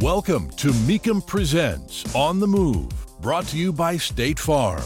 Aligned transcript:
Welcome 0.00 0.48
to 0.50 0.68
Mecum 0.68 1.26
Presents 1.26 2.14
On 2.14 2.38
the 2.38 2.46
Move, 2.46 2.88
brought 3.20 3.46
to 3.46 3.58
you 3.58 3.72
by 3.72 3.96
State 3.96 4.38
Farm. 4.38 4.84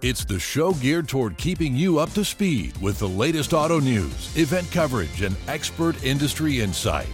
It's 0.00 0.24
the 0.24 0.38
show 0.38 0.74
geared 0.74 1.08
toward 1.08 1.36
keeping 1.38 1.74
you 1.74 1.98
up 1.98 2.12
to 2.12 2.24
speed 2.24 2.76
with 2.80 3.00
the 3.00 3.08
latest 3.08 3.52
auto 3.52 3.80
news, 3.80 4.30
event 4.36 4.70
coverage, 4.70 5.22
and 5.22 5.34
expert 5.48 6.04
industry 6.04 6.60
insight. 6.60 7.08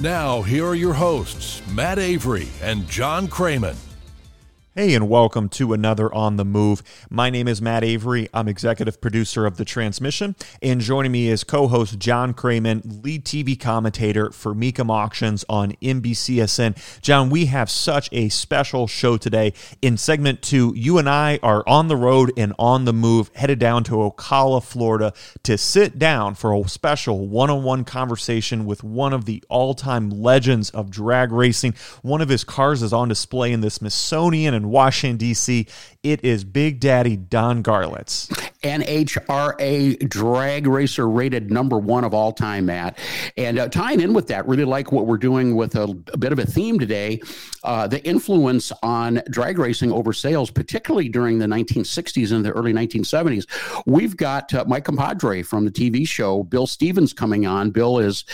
Now, 0.00 0.42
here 0.42 0.66
are 0.66 0.74
your 0.74 0.92
hosts, 0.92 1.62
Matt 1.68 2.00
Avery 2.00 2.48
and 2.60 2.88
John 2.88 3.28
Kraman. 3.28 3.76
Hey, 4.78 4.94
and 4.94 5.08
welcome 5.08 5.48
to 5.48 5.72
another 5.72 6.14
On 6.14 6.36
the 6.36 6.44
Move. 6.44 6.82
My 7.08 7.30
name 7.30 7.48
is 7.48 7.62
Matt 7.62 7.82
Avery. 7.82 8.28
I'm 8.34 8.46
executive 8.46 9.00
producer 9.00 9.46
of 9.46 9.56
The 9.56 9.64
Transmission, 9.64 10.36
and 10.60 10.82
joining 10.82 11.12
me 11.12 11.28
is 11.28 11.44
co 11.44 11.66
host 11.66 11.98
John 11.98 12.34
Kraman, 12.34 13.02
lead 13.02 13.24
TV 13.24 13.58
commentator 13.58 14.30
for 14.32 14.54
Mecum 14.54 14.90
Auctions 14.90 15.46
on 15.48 15.72
NBCSN. 15.80 17.00
John, 17.00 17.30
we 17.30 17.46
have 17.46 17.70
such 17.70 18.10
a 18.12 18.28
special 18.28 18.86
show 18.86 19.16
today. 19.16 19.54
In 19.80 19.96
segment 19.96 20.42
two, 20.42 20.74
you 20.76 20.98
and 20.98 21.08
I 21.08 21.38
are 21.42 21.64
on 21.66 21.88
the 21.88 21.96
road 21.96 22.30
and 22.36 22.52
on 22.58 22.84
the 22.84 22.92
move, 22.92 23.30
headed 23.34 23.58
down 23.58 23.82
to 23.84 23.92
Ocala, 23.92 24.62
Florida, 24.62 25.14
to 25.44 25.56
sit 25.56 25.98
down 25.98 26.34
for 26.34 26.52
a 26.52 26.68
special 26.68 27.28
one 27.28 27.48
on 27.48 27.62
one 27.62 27.84
conversation 27.84 28.66
with 28.66 28.84
one 28.84 29.14
of 29.14 29.24
the 29.24 29.42
all 29.48 29.72
time 29.72 30.10
legends 30.10 30.68
of 30.68 30.90
drag 30.90 31.32
racing. 31.32 31.72
One 32.02 32.20
of 32.20 32.28
his 32.28 32.44
cars 32.44 32.82
is 32.82 32.92
on 32.92 33.08
display 33.08 33.52
in 33.52 33.62
the 33.62 33.70
Smithsonian 33.70 34.52
and 34.52 34.65
Washington, 34.68 35.16
D.C. 35.16 35.66
It 36.06 36.24
is 36.24 36.44
Big 36.44 36.78
Daddy 36.78 37.16
Don 37.16 37.64
Garlits. 37.64 38.28
NHRA 38.62 40.08
drag 40.08 40.68
racer 40.68 41.08
rated 41.08 41.50
number 41.50 41.78
one 41.80 42.04
of 42.04 42.14
all 42.14 42.30
time, 42.30 42.66
Matt. 42.66 42.96
And 43.36 43.58
uh, 43.58 43.68
tying 43.68 43.98
in 43.98 44.14
with 44.14 44.28
that, 44.28 44.46
really 44.46 44.64
like 44.64 44.92
what 44.92 45.06
we're 45.06 45.18
doing 45.18 45.56
with 45.56 45.74
a, 45.74 45.82
a 46.12 46.16
bit 46.16 46.30
of 46.30 46.38
a 46.38 46.46
theme 46.46 46.78
today 46.78 47.20
uh, 47.66 47.86
the 47.88 48.02
influence 48.06 48.70
on 48.82 49.20
drag 49.28 49.58
racing 49.58 49.90
over 49.92 50.12
sales, 50.12 50.50
particularly 50.50 51.08
during 51.08 51.38
the 51.38 51.46
1960s 51.46 52.30
and 52.30 52.44
the 52.44 52.52
early 52.52 52.72
1970s. 52.72 53.44
We've 53.86 54.16
got 54.16 54.54
uh, 54.54 54.64
my 54.68 54.80
compadre 54.80 55.42
from 55.42 55.64
the 55.64 55.70
TV 55.72 56.06
show, 56.06 56.44
Bill 56.44 56.68
Stevens, 56.68 57.12
coming 57.12 57.44
on. 57.44 57.72
Bill 57.72 57.98
is 57.98 58.24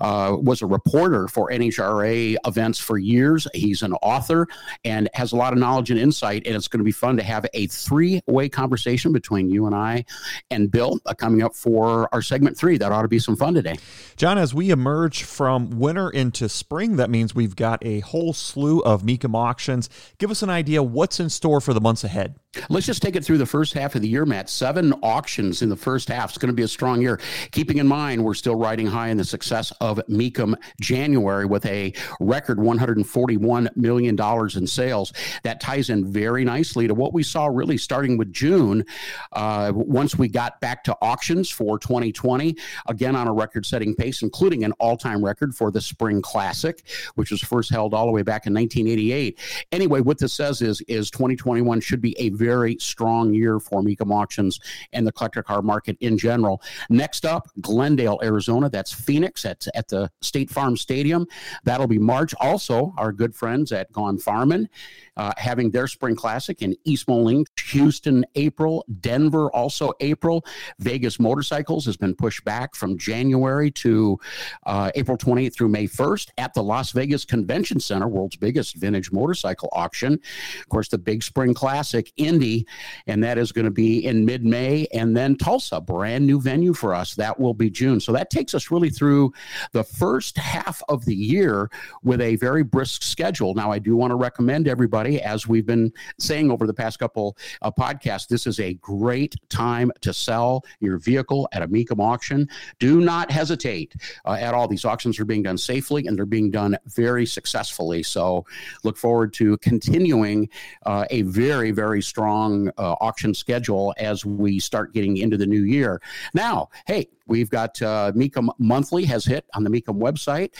uh, 0.00 0.36
was 0.40 0.60
a 0.60 0.66
reporter 0.66 1.28
for 1.28 1.50
NHRA 1.50 2.36
events 2.44 2.80
for 2.80 2.98
years. 2.98 3.46
He's 3.54 3.82
an 3.82 3.92
author 4.02 4.48
and 4.84 5.08
has 5.14 5.30
a 5.30 5.36
lot 5.36 5.52
of 5.52 5.60
knowledge 5.60 5.92
and 5.92 6.00
insight. 6.00 6.44
And 6.44 6.56
it's 6.56 6.66
going 6.66 6.80
to 6.80 6.84
be 6.84 6.90
fun 6.90 7.16
to 7.20 7.26
have 7.26 7.46
a 7.54 7.66
three 7.66 8.20
way 8.26 8.48
conversation 8.48 9.12
between 9.12 9.50
you 9.50 9.66
and 9.66 9.74
I 9.74 10.04
and 10.50 10.70
Bill 10.70 10.98
uh, 11.06 11.14
coming 11.14 11.42
up 11.42 11.54
for 11.54 12.08
our 12.12 12.22
segment 12.22 12.56
three. 12.56 12.78
That 12.78 12.92
ought 12.92 13.02
to 13.02 13.08
be 13.08 13.18
some 13.18 13.36
fun 13.36 13.54
today. 13.54 13.76
John, 14.16 14.38
as 14.38 14.54
we 14.54 14.70
emerge 14.70 15.22
from 15.22 15.78
winter 15.78 16.10
into 16.10 16.48
spring, 16.48 16.96
that 16.96 17.10
means 17.10 17.34
we've 17.34 17.56
got 17.56 17.84
a 17.84 18.00
whole 18.00 18.32
slew 18.32 18.80
of 18.80 19.02
Mecum 19.02 19.34
auctions. 19.34 19.88
Give 20.18 20.30
us 20.30 20.42
an 20.42 20.50
idea 20.50 20.82
what's 20.82 21.20
in 21.20 21.30
store 21.30 21.60
for 21.60 21.74
the 21.74 21.80
months 21.80 22.04
ahead. 22.04 22.34
Let's 22.68 22.84
just 22.84 23.00
take 23.00 23.14
it 23.14 23.24
through 23.24 23.38
the 23.38 23.46
first 23.46 23.74
half 23.74 23.94
of 23.94 24.02
the 24.02 24.08
year, 24.08 24.26
Matt. 24.26 24.50
Seven 24.50 24.92
auctions 25.04 25.62
in 25.62 25.68
the 25.68 25.76
first 25.76 26.08
half. 26.08 26.30
It's 26.30 26.38
going 26.38 26.48
to 26.48 26.56
be 26.56 26.64
a 26.64 26.68
strong 26.68 27.00
year. 27.00 27.20
Keeping 27.52 27.78
in 27.78 27.86
mind, 27.86 28.24
we're 28.24 28.34
still 28.34 28.56
riding 28.56 28.88
high 28.88 29.08
in 29.08 29.16
the 29.16 29.24
success 29.24 29.72
of 29.80 30.00
Mecum 30.08 30.56
January 30.80 31.46
with 31.46 31.64
a 31.66 31.92
record 32.18 32.58
$141 32.58 33.76
million 33.76 34.18
in 34.56 34.66
sales. 34.66 35.12
That 35.44 35.60
ties 35.60 35.90
in 35.90 36.10
very 36.12 36.44
nicely 36.44 36.88
to 36.88 36.94
what 36.94 37.09
we 37.12 37.22
saw 37.22 37.46
really 37.46 37.76
starting 37.76 38.16
with 38.16 38.32
June. 38.32 38.84
Uh, 39.32 39.72
once 39.74 40.16
we 40.16 40.28
got 40.28 40.60
back 40.60 40.84
to 40.84 40.96
auctions 41.02 41.50
for 41.50 41.78
2020, 41.78 42.56
again 42.88 43.16
on 43.16 43.28
a 43.28 43.32
record 43.32 43.66
setting 43.66 43.94
pace, 43.94 44.22
including 44.22 44.64
an 44.64 44.72
all 44.72 44.96
time 44.96 45.24
record 45.24 45.54
for 45.54 45.70
the 45.70 45.80
Spring 45.80 46.22
Classic, 46.22 46.82
which 47.14 47.30
was 47.30 47.40
first 47.40 47.70
held 47.70 47.94
all 47.94 48.06
the 48.06 48.12
way 48.12 48.22
back 48.22 48.46
in 48.46 48.54
1988. 48.54 49.38
Anyway, 49.72 50.00
what 50.00 50.18
this 50.18 50.32
says 50.32 50.62
is, 50.62 50.80
is 50.82 51.10
2021 51.10 51.80
should 51.80 52.00
be 52.00 52.18
a 52.18 52.30
very 52.30 52.76
strong 52.78 53.32
year 53.32 53.58
for 53.58 53.82
Mecum 53.82 54.14
auctions 54.14 54.60
and 54.92 55.06
the 55.06 55.12
collector 55.12 55.42
car 55.42 55.62
market 55.62 55.96
in 56.00 56.18
general. 56.18 56.62
Next 56.88 57.24
up, 57.24 57.48
Glendale, 57.60 58.18
Arizona. 58.22 58.68
That's 58.68 58.92
Phoenix 58.92 59.44
at, 59.44 59.66
at 59.74 59.88
the 59.88 60.10
State 60.20 60.50
Farm 60.50 60.76
Stadium. 60.76 61.26
That'll 61.64 61.86
be 61.86 61.98
March. 61.98 62.34
Also, 62.40 62.94
our 62.96 63.12
good 63.12 63.34
friends 63.34 63.72
at 63.72 63.90
Gone 63.92 64.18
Farmin 64.18 64.68
Uh, 65.16 65.32
having 65.36 65.70
their 65.70 65.86
spring 65.86 66.14
classic 66.14 66.62
in 66.62 66.74
East 66.84 67.08
Moline, 67.08 67.44
Houston, 67.70 68.24
April, 68.34 68.84
Denver, 69.00 69.50
also 69.52 69.92
April. 70.00 70.44
Vegas 70.78 71.18
Motorcycles 71.18 71.84
has 71.86 71.96
been 71.96 72.14
pushed 72.14 72.44
back 72.44 72.74
from 72.74 72.98
January 72.98 73.70
to 73.70 74.18
uh, 74.66 74.90
April 74.94 75.16
28th 75.16 75.54
through 75.54 75.68
May 75.68 75.86
1st 75.86 76.28
at 76.38 76.54
the 76.54 76.62
Las 76.62 76.92
Vegas 76.92 77.24
Convention 77.24 77.80
Center, 77.80 78.08
world's 78.08 78.36
biggest 78.36 78.76
vintage 78.76 79.10
motorcycle 79.12 79.68
auction. 79.72 80.14
Of 80.60 80.68
course, 80.68 80.88
the 80.88 80.98
big 80.98 81.22
spring 81.22 81.54
classic, 81.54 82.12
Indy, 82.16 82.66
and 83.06 83.22
that 83.24 83.38
is 83.38 83.52
going 83.52 83.64
to 83.64 83.70
be 83.70 84.04
in 84.04 84.24
mid 84.24 84.44
May. 84.44 84.86
And 84.92 85.16
then 85.16 85.36
Tulsa, 85.36 85.80
brand 85.80 86.26
new 86.26 86.40
venue 86.40 86.74
for 86.74 86.94
us. 86.94 87.14
That 87.14 87.38
will 87.38 87.54
be 87.54 87.70
June. 87.70 88.00
So 88.00 88.12
that 88.12 88.30
takes 88.30 88.54
us 88.54 88.70
really 88.70 88.90
through 88.90 89.32
the 89.72 89.84
first 89.84 90.36
half 90.38 90.82
of 90.88 91.04
the 91.04 91.14
year 91.14 91.70
with 92.02 92.20
a 92.20 92.36
very 92.36 92.62
brisk 92.62 93.02
schedule. 93.02 93.54
Now, 93.54 93.70
I 93.70 93.78
do 93.78 93.96
want 93.96 94.10
to 94.10 94.16
recommend 94.16 94.68
everybody 94.68 94.80
everybody. 94.80 95.22
As 95.22 95.46
we've 95.46 95.66
been 95.66 95.92
saying 96.18 96.50
over 96.50 96.66
the 96.66 96.74
past 96.74 96.98
couple 96.98 97.36
of 97.62 97.74
podcasts, 97.76 98.28
this 98.28 98.46
is 98.46 98.60
a 98.60 98.74
great 98.74 99.36
time 99.48 99.90
to 100.00 100.12
sell 100.12 100.64
your 100.80 100.98
vehicle 100.98 101.48
at 101.52 101.62
a 101.62 101.68
Mecum 101.68 102.00
auction. 102.00 102.48
Do 102.78 103.00
not 103.00 103.30
hesitate 103.30 103.94
uh, 104.24 104.32
at 104.32 104.54
all. 104.54 104.68
These 104.68 104.84
auctions 104.84 105.18
are 105.20 105.24
being 105.24 105.42
done 105.42 105.58
safely 105.58 106.06
and 106.06 106.16
they're 106.16 106.26
being 106.26 106.50
done 106.50 106.76
very 106.86 107.26
successfully. 107.26 108.02
So 108.02 108.44
look 108.84 108.96
forward 108.96 109.32
to 109.34 109.56
continuing 109.58 110.48
uh, 110.86 111.04
a 111.10 111.22
very, 111.22 111.70
very 111.70 112.02
strong 112.02 112.68
uh, 112.78 112.92
auction 113.00 113.34
schedule 113.34 113.94
as 113.98 114.24
we 114.24 114.58
start 114.58 114.92
getting 114.92 115.18
into 115.18 115.36
the 115.36 115.46
new 115.46 115.62
year. 115.62 116.00
Now, 116.34 116.68
hey, 116.86 117.08
We've 117.30 117.48
got 117.48 117.80
uh, 117.80 118.10
Mecum 118.14 118.48
Monthly 118.58 119.04
has 119.04 119.24
hit 119.24 119.46
on 119.54 119.62
the 119.62 119.70
Mecum 119.70 120.00
website, 120.00 120.50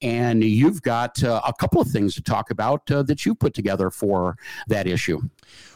and 0.00 0.44
you've 0.44 0.80
got 0.80 1.22
uh, 1.24 1.40
a 1.44 1.52
couple 1.52 1.80
of 1.80 1.88
things 1.88 2.14
to 2.14 2.22
talk 2.22 2.52
about 2.52 2.88
uh, 2.88 3.02
that 3.02 3.26
you 3.26 3.34
put 3.34 3.52
together 3.52 3.90
for 3.90 4.36
that 4.68 4.86
issue. 4.86 5.20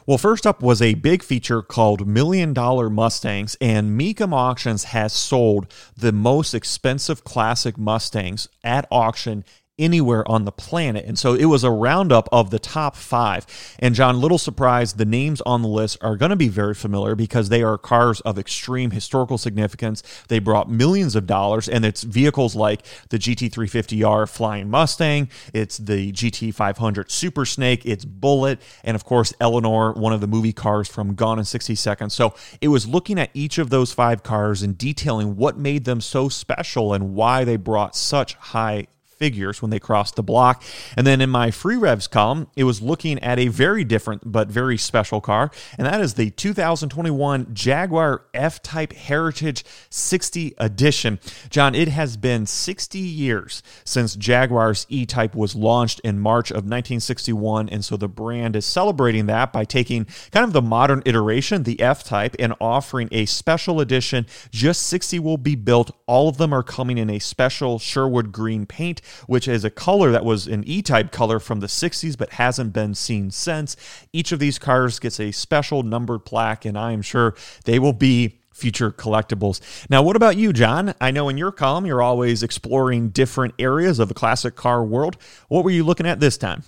Well, 0.07 0.17
first 0.17 0.47
up 0.47 0.63
was 0.63 0.81
a 0.81 0.95
big 0.95 1.25
feature 1.25 1.61
called 1.61 2.07
Million 2.07 2.53
Dollar 2.53 2.89
Mustangs, 2.89 3.57
and 3.61 3.99
Mecum 3.99 4.33
Auctions 4.33 4.85
has 4.85 5.13
sold 5.13 5.75
the 5.97 6.13
most 6.13 6.55
expensive 6.55 7.25
classic 7.25 7.77
Mustangs 7.77 8.49
at 8.63 8.87
auction 8.93 9.45
anywhere 9.79 10.29
on 10.31 10.45
the 10.45 10.53
planet. 10.53 11.05
And 11.05 11.19
so 11.19 11.35
it 11.35 11.47
was 11.47 11.65
a 11.65 11.71
roundup 11.71 12.29
of 12.31 12.51
the 12.51 12.59
top 12.59 12.95
five. 12.95 13.47
And 13.81 13.95
John, 13.95 14.21
little 14.21 14.39
surprise, 14.39 14.95
the 14.95 15.05
names 15.05 15.41
on 15.41 15.63
the 15.63 15.69
list 15.69 15.99
are 16.01 16.17
going 16.17 16.31
to 16.31 16.37
be 16.37 16.49
very 16.49 16.75
familiar 16.75 17.15
because 17.15 17.49
they 17.49 17.63
are 17.63 17.77
cars 17.77 18.21
of 18.21 18.39
extreme 18.39 18.93
historical 18.93 19.37
significance. 19.37 20.03
They 20.29 20.39
brought 20.39 20.71
millions 20.71 21.17
of 21.17 21.27
dollars, 21.27 21.69
and 21.69 21.85
it's 21.85 22.03
vehicles 22.03 22.55
like 22.55 22.87
the 23.09 23.19
GT350R 23.19 24.29
Flying 24.29 24.71
Mustang, 24.71 25.29
it's 25.53 25.79
the 25.79 26.13
GT500 26.13 27.11
Super 27.11 27.45
Snake, 27.45 27.85
it's 27.85 28.05
Bullet, 28.05 28.61
and 28.85 28.95
of 28.95 29.05
course, 29.05 29.35
Eleanor, 29.41 29.93
one 29.93 30.13
of 30.13 30.21
the 30.21 30.27
movie 30.27 30.53
cars 30.53 30.89
from 30.89 31.15
Gone 31.15 31.39
in 31.39 31.45
60 31.45 31.75
Seconds. 31.75 32.15
So 32.15 32.35
it 32.61 32.69
was 32.69 32.87
looking 32.87 33.19
at 33.19 33.31
each 33.35 33.59
of 33.59 33.71
those 33.71 33.93
five 33.93 34.23
cars 34.23 34.63
and 34.63 34.79
detailing 34.79 35.37
what 35.37 35.59
made 35.59 35.85
them 35.85 36.01
so 36.01 36.29
special 36.29 36.93
and 36.93 37.15
why 37.15 37.45
they 37.45 37.57
brought 37.57 37.97
such 37.97 38.35
high 38.35 38.87
figures 39.19 39.63
when 39.63 39.71
they 39.71 39.79
crossed 39.79 40.17
the 40.17 40.23
block. 40.23 40.63
And 40.97 41.07
then 41.07 41.21
in 41.21 41.31
my 41.31 41.51
free 41.51 41.77
revs 41.77 42.07
column, 42.07 42.49
it 42.57 42.65
was 42.65 42.83
looking 42.83 43.19
at 43.21 43.39
a 43.39 43.49
very 43.49 43.85
different 43.85 44.31
but 44.31 44.49
very 44.49 44.77
special 44.77 45.21
car, 45.21 45.51
and 45.79 45.87
that 45.87 46.01
is 46.01 46.15
the 46.15 46.31
2021 46.31 47.49
Jaguar 47.53 48.25
F 48.35 48.63
Type 48.63 48.93
Heritage 48.93 49.65
60 49.91 50.55
Edition. 50.59 51.19
John, 51.51 51.75
it 51.75 51.89
has 51.89 52.17
been 52.17 52.47
60 52.47 52.99
years 52.99 53.63
since 53.85 54.17
Jaguar's 54.17 54.87
E 54.89 55.07
Type 55.07 55.35
was 55.35 55.55
launched 55.55 56.01
in 56.01 56.19
March 56.19 56.51
of 56.51 56.65
1961, 56.65 57.69
and 57.69 57.85
so 57.85 57.97
the 57.97 58.09
brand 58.09 58.57
is 58.57 58.67
celebrating 58.67 59.27
that 59.27 59.53
by 59.53 59.65
taking 59.65 60.07
kind 60.33 60.45
of 60.45 60.53
the 60.53 60.63
modern 60.63 61.03
iteration, 61.07 61.63
the 61.63 61.81
F 61.81 62.05
Type, 62.05 62.37
and 62.39 62.55
offering 62.61 63.09
a 63.13 63.27
special 63.27 63.81
edition. 63.81 64.27
Just 64.51 64.83
60 64.87 65.19
will 65.19 65.39
be 65.39 65.55
built. 65.55 65.95
All 66.07 66.29
of 66.29 66.37
them 66.37 66.53
are 66.53 66.63
coming 66.63 66.99
in 66.99 67.11
a 67.11 67.19
special 67.19 67.79
Sherwood 67.79 68.33
green 68.33 68.67
paint 68.67 69.01
which 69.27 69.49
is 69.49 69.65
a 69.65 69.71
color 69.71 70.11
that 70.11 70.25
was 70.25 70.47
an 70.47 70.65
E 70.67 70.83
type 70.83 71.13
color 71.13 71.39
from 71.39 71.61
the 71.61 71.67
60s 71.67 72.17
but 72.17 72.31
hasn't 72.35 72.73
been 72.73 72.95
seen 72.95 73.31
since. 73.31 73.77
Each 74.13 74.33
of 74.33 74.39
these 74.39 74.59
cars 74.59 74.99
gets 74.99 75.21
a 75.21 75.33
special 75.33 75.83
numbered 75.83 76.25
plaque, 76.25 76.65
and 76.65 76.79
I 76.79 76.93
am 76.93 77.03
sure 77.03 77.35
they 77.65 77.79
will 77.79 77.93
be 77.93 78.39
future 78.53 78.91
collectibles. 78.91 79.61
Now, 79.91 80.03
what 80.03 80.17
about 80.17 80.37
you, 80.37 80.53
John? 80.53 80.95
I 81.01 81.11
know 81.11 81.29
in 81.29 81.37
your 81.37 81.53
column 81.53 81.87
you're 81.87 82.03
always 82.03 82.43
exploring 82.43 83.09
different 83.11 83.55
areas 83.59 83.99
of 83.99 84.09
the 84.09 84.15
classic 84.15 84.55
car 84.55 84.85
world. 84.85 85.17
What 85.49 85.65
were 85.65 85.71
you 85.71 85.85
looking 85.85 86.07
at 86.07 86.21
this 86.21 86.39
time? 86.39 86.63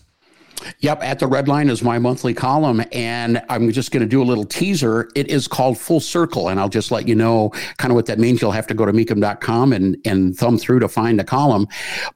Yep, 0.81 1.03
at 1.03 1.19
the 1.19 1.27
red 1.27 1.49
line 1.49 1.69
is 1.69 1.83
my 1.83 1.99
monthly 1.99 2.35
column, 2.35 2.83
and 2.93 3.43
I'm 3.49 3.71
just 3.73 3.91
going 3.91 4.03
to 4.03 4.09
do 4.09 4.23
a 4.23 4.25
little 4.25 4.45
teaser. 4.45 5.11
It 5.15 5.29
is 5.29 5.49
called 5.49 5.79
Full 5.79 6.01
Circle, 6.01 6.49
and 6.49 6.61
I'll 6.61 6.69
just 6.69 6.91
let 6.91 7.09
you 7.09 7.15
know 7.15 7.51
kind 7.79 7.91
of 7.91 7.95
what 7.95 8.07
that 8.07 8.19
means. 8.19 8.41
You'll 8.41 8.53
have 8.53 8.67
to 8.69 8.75
go 8.75 8.85
to 8.85 8.93
mecum.com 8.93 9.73
and 9.73 9.97
and 10.05 10.37
thumb 10.37 10.59
through 10.59 10.81
to 10.81 10.89
find 10.89 11.19
the 11.19 11.25
column, 11.25 11.67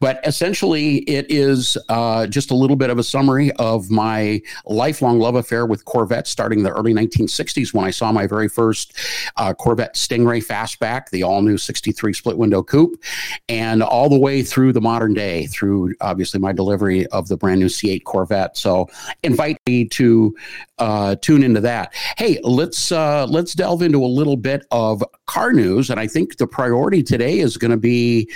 but 0.01 0.21
essentially 0.25 0.99
it 0.99 1.27
is 1.31 1.77
uh, 1.89 2.27
just 2.27 2.51
a 2.51 2.55
little 2.55 2.77
bit 2.77 2.91
of 2.91 2.99
a 2.99 3.03
summary 3.03 3.53
of 3.53 3.91
my 3.91 4.41
lifelong 4.65 5.19
love 5.19 5.35
affair 5.35 5.67
with 5.67 5.85
Corvettes, 5.85 6.31
starting 6.31 6.63
the 6.63 6.71
early 6.71 6.95
1960s 6.95 7.75
when 7.75 7.85
I 7.85 7.91
saw 7.91 8.13
my 8.13 8.27
very 8.27 8.49
first 8.49 8.97
uh, 9.37 9.55
Corvette 9.55 9.95
Stingray 9.95 10.45
fastback, 10.45 11.11
the 11.11 11.23
all 11.23 11.43
new 11.43 11.59
63 11.59 12.13
split 12.13 12.39
window 12.39 12.63
coupe, 12.63 13.01
and 13.49 13.83
all 13.83 14.09
the 14.09 14.19
way 14.19 14.43
through 14.43 14.73
the 14.73 14.81
modern 14.81 15.15
day, 15.15 15.47
through 15.47 15.95
obviously 16.01 16.41
my 16.41 16.53
delivery 16.53 17.07
of 17.09 17.29
the 17.29 17.37
brand 17.37 17.61
new 17.61 17.67
C8 17.67 18.05
Corvette. 18.05 18.30
So 18.57 18.89
invite 19.23 19.59
me 19.67 19.85
to 19.89 20.35
uh, 20.79 21.17
tune 21.17 21.43
into 21.43 21.61
that. 21.61 21.93
Hey, 22.17 22.39
let's 22.43 22.91
uh, 22.93 23.27
let's 23.27 23.53
delve 23.55 23.83
into 23.83 24.05
a 24.05 24.07
little 24.07 24.37
bit 24.37 24.67
of 24.71 25.05
car 25.27 25.53
news, 25.53 25.91
and 25.91 26.01
I 26.01 26.07
think 26.07 26.39
the 26.39 26.47
priority 26.47 27.03
today 27.03 27.39
is 27.39 27.57
going 27.57 27.71
to 27.71 27.77
be 27.77 28.31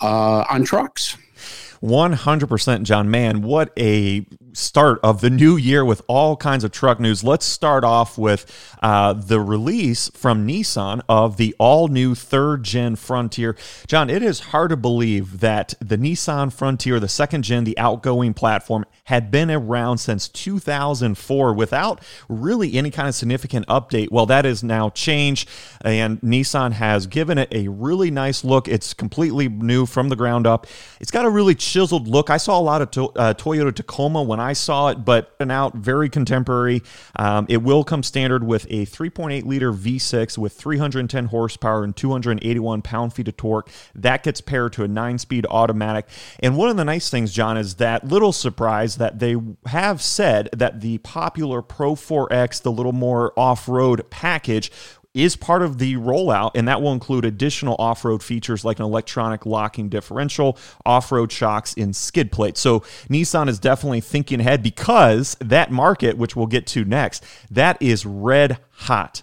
uh, 0.00 0.44
on 0.50 0.64
trucks. 0.64 1.16
100% 1.82 2.82
John 2.84 3.10
man 3.10 3.42
what 3.42 3.72
a 3.78 4.26
start 4.56 4.98
of 5.02 5.20
the 5.20 5.30
new 5.30 5.56
year 5.56 5.84
with 5.84 6.02
all 6.06 6.36
kinds 6.36 6.64
of 6.64 6.72
truck 6.72 6.98
news. 6.98 7.22
Let's 7.22 7.44
start 7.44 7.84
off 7.84 8.16
with 8.16 8.46
uh, 8.82 9.12
the 9.12 9.40
release 9.40 10.10
from 10.14 10.46
Nissan 10.46 11.02
of 11.08 11.36
the 11.36 11.54
all 11.58 11.88
new 11.88 12.14
third 12.14 12.62
gen 12.62 12.96
Frontier. 12.96 13.56
John, 13.86 14.08
it 14.08 14.22
is 14.22 14.40
hard 14.40 14.70
to 14.70 14.76
believe 14.76 15.40
that 15.40 15.74
the 15.80 15.98
Nissan 15.98 16.52
Frontier, 16.52 16.98
the 16.98 17.08
second 17.08 17.42
gen, 17.42 17.64
the 17.64 17.76
outgoing 17.78 18.32
platform, 18.32 18.84
had 19.04 19.30
been 19.30 19.50
around 19.50 19.98
since 19.98 20.28
2004 20.28 21.52
without 21.54 22.00
really 22.28 22.74
any 22.74 22.90
kind 22.90 23.08
of 23.08 23.14
significant 23.14 23.66
update. 23.66 24.10
Well, 24.10 24.26
that 24.26 24.46
is 24.46 24.64
now 24.64 24.90
changed, 24.90 25.48
and 25.82 26.20
Nissan 26.22 26.72
has 26.72 27.06
given 27.06 27.38
it 27.38 27.52
a 27.52 27.68
really 27.68 28.10
nice 28.10 28.42
look. 28.42 28.68
It's 28.68 28.94
completely 28.94 29.48
new 29.48 29.86
from 29.86 30.08
the 30.08 30.16
ground 30.16 30.46
up. 30.46 30.66
It's 31.00 31.10
got 31.10 31.24
a 31.24 31.30
really 31.30 31.54
chiseled 31.54 32.08
look. 32.08 32.30
I 32.30 32.36
saw 32.38 32.58
a 32.58 32.62
lot 32.62 32.82
of 32.82 32.90
to- 32.92 33.12
uh, 33.16 33.34
Toyota 33.34 33.74
Tacoma 33.74 34.22
when 34.22 34.40
I 34.40 34.45
I 34.46 34.52
saw 34.52 34.88
it, 34.88 35.04
but 35.04 35.34
an 35.40 35.50
out 35.50 35.74
very 35.74 36.08
contemporary. 36.08 36.82
Um, 37.16 37.46
it 37.48 37.58
will 37.58 37.82
come 37.82 38.04
standard 38.04 38.44
with 38.44 38.64
a 38.70 38.86
3.8 38.86 39.44
liter 39.44 39.72
V6 39.72 40.38
with 40.38 40.52
310 40.52 41.26
horsepower 41.26 41.82
and 41.82 41.96
281 41.96 42.82
pound 42.82 43.12
feet 43.12 43.26
of 43.26 43.36
torque. 43.36 43.68
That 43.94 44.22
gets 44.22 44.40
paired 44.40 44.72
to 44.74 44.84
a 44.84 44.88
nine 44.88 45.18
speed 45.18 45.46
automatic. 45.50 46.06
And 46.38 46.56
one 46.56 46.68
of 46.68 46.76
the 46.76 46.84
nice 46.84 47.10
things, 47.10 47.32
John, 47.32 47.56
is 47.56 47.74
that 47.76 48.06
little 48.06 48.32
surprise 48.32 48.98
that 48.98 49.18
they 49.18 49.36
have 49.66 50.00
said 50.00 50.48
that 50.52 50.80
the 50.80 50.98
popular 50.98 51.60
Pro 51.60 51.96
4X, 51.96 52.62
the 52.62 52.70
little 52.70 52.92
more 52.92 53.32
off 53.36 53.68
road 53.68 54.08
package, 54.10 54.70
is 55.16 55.34
part 55.34 55.62
of 55.62 55.78
the 55.78 55.94
rollout, 55.96 56.52
and 56.54 56.68
that 56.68 56.82
will 56.82 56.92
include 56.92 57.24
additional 57.24 57.74
off 57.78 58.04
road 58.04 58.22
features 58.22 58.64
like 58.64 58.78
an 58.78 58.84
electronic 58.84 59.46
locking 59.46 59.88
differential, 59.88 60.58
off 60.84 61.10
road 61.10 61.32
shocks, 61.32 61.74
and 61.76 61.96
skid 61.96 62.30
plates. 62.30 62.60
So 62.60 62.80
Nissan 63.08 63.48
is 63.48 63.58
definitely 63.58 64.02
thinking 64.02 64.40
ahead 64.40 64.62
because 64.62 65.36
that 65.40 65.72
market, 65.72 66.18
which 66.18 66.36
we'll 66.36 66.46
get 66.46 66.66
to 66.68 66.84
next, 66.84 67.24
that 67.50 67.80
is 67.80 68.04
red 68.04 68.58
hot. 68.72 69.22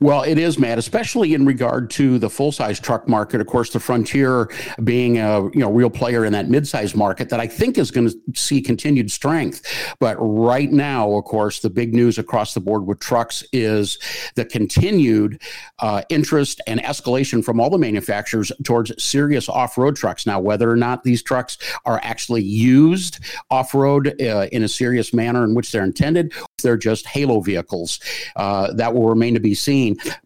Well, 0.00 0.22
it 0.22 0.38
is, 0.38 0.58
Matt, 0.58 0.78
especially 0.78 1.34
in 1.34 1.44
regard 1.44 1.90
to 1.90 2.18
the 2.18 2.30
full 2.30 2.52
size 2.52 2.80
truck 2.80 3.08
market. 3.08 3.40
Of 3.40 3.46
course, 3.46 3.70
the 3.70 3.80
Frontier 3.80 4.50
being 4.84 5.18
a 5.18 5.42
you 5.52 5.60
know 5.60 5.70
real 5.70 5.90
player 5.90 6.24
in 6.24 6.32
that 6.32 6.48
mid 6.48 6.66
size 6.66 6.94
market 6.94 7.28
that 7.30 7.40
I 7.40 7.46
think 7.46 7.78
is 7.78 7.90
going 7.90 8.08
to 8.08 8.16
see 8.34 8.60
continued 8.60 9.10
strength. 9.10 9.62
But 10.00 10.16
right 10.18 10.70
now, 10.70 11.12
of 11.12 11.24
course, 11.24 11.60
the 11.60 11.70
big 11.70 11.94
news 11.94 12.18
across 12.18 12.54
the 12.54 12.60
board 12.60 12.86
with 12.86 13.00
trucks 13.00 13.44
is 13.52 13.98
the 14.34 14.44
continued 14.44 15.40
uh, 15.78 16.02
interest 16.08 16.60
and 16.66 16.80
escalation 16.80 17.44
from 17.44 17.60
all 17.60 17.70
the 17.70 17.78
manufacturers 17.78 18.52
towards 18.64 18.92
serious 19.02 19.48
off 19.48 19.78
road 19.78 19.96
trucks. 19.96 20.26
Now, 20.26 20.40
whether 20.40 20.70
or 20.70 20.76
not 20.76 21.04
these 21.04 21.22
trucks 21.22 21.58
are 21.84 22.00
actually 22.02 22.42
used 22.42 23.20
off 23.50 23.74
road 23.74 24.20
uh, 24.20 24.48
in 24.52 24.62
a 24.62 24.68
serious 24.68 25.12
manner 25.12 25.44
in 25.44 25.54
which 25.54 25.72
they're 25.72 25.84
intended, 25.84 26.32
they're 26.62 26.76
just 26.76 27.06
halo 27.06 27.40
vehicles. 27.40 28.00
Uh, 28.36 28.72
that 28.72 28.94
will 28.94 29.08
remain 29.08 29.34
to 29.34 29.40
be 29.40 29.54
seen. 29.54 29.65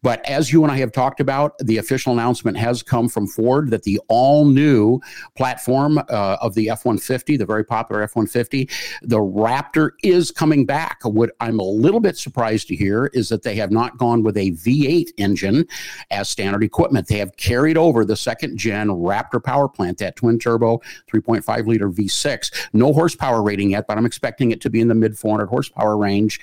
But 0.03 0.25
as 0.27 0.53
you 0.53 0.63
and 0.63 0.73
I 0.73 0.77
have 0.79 0.93
talked 0.93 1.21
about, 1.21 1.57
the 1.59 1.79
official 1.79 2.13
announcement 2.13 2.57
has 2.57 2.83
come 2.83 3.09
from 3.09 3.27
Ford 3.27 3.71
that 3.71 3.85
the 3.85 4.01
all 4.09 4.45
new 4.45 5.01
platform 5.37 5.99
uh, 5.99 6.37
of 6.41 6.55
the 6.55 6.71
F 6.71 6.85
150, 6.85 7.37
the 7.37 7.47
very 7.47 7.65
popular 7.65 8.03
F 8.03 8.17
150, 8.17 8.69
the 9.03 9.17
Raptor 9.19 9.93
is 10.03 10.31
coming 10.31 10.67
back. 10.67 11.01
What 11.05 11.31
I'm 11.41 11.59
a 11.59 11.65
little 11.65 12.01
bit 12.01 12.17
surprised 12.17 12.69
to 12.69 12.77
hear 12.77 13.07
is 13.15 13.29
that 13.31 13.43
they 13.43 13.55
have 13.57 13.71
not 13.71 13.99
gone 13.99 14.23
with 14.23 14.37
a 14.37 14.51
V8 14.53 15.11
engine 15.17 15.67
as 16.11 16.29
standard 16.29 16.63
equipment. 16.63 17.09
They 17.09 17.19
have 17.19 17.37
carried 17.37 17.77
over 17.77 18.05
the 18.05 18.17
second 18.17 18.59
gen 18.59 18.89
Raptor 18.89 19.43
power 19.43 19.69
plant, 19.69 19.99
that 19.99 20.17
twin 20.17 20.39
turbo 20.39 20.81
3.5 21.11 21.67
liter 21.67 21.91
V6. 21.91 22.69
No 22.73 22.93
horsepower 22.93 23.43
rating 23.43 23.71
yet, 23.71 23.87
but 23.87 23.97
I'm 23.97 24.07
expecting 24.07 24.51
it 24.51 24.61
to 24.63 24.71
be 24.71 24.81
in 24.81 24.89
the 24.89 24.95
mid 24.95 25.19
400 25.19 25.47
horsepower 25.47 25.97
range. 25.97 26.41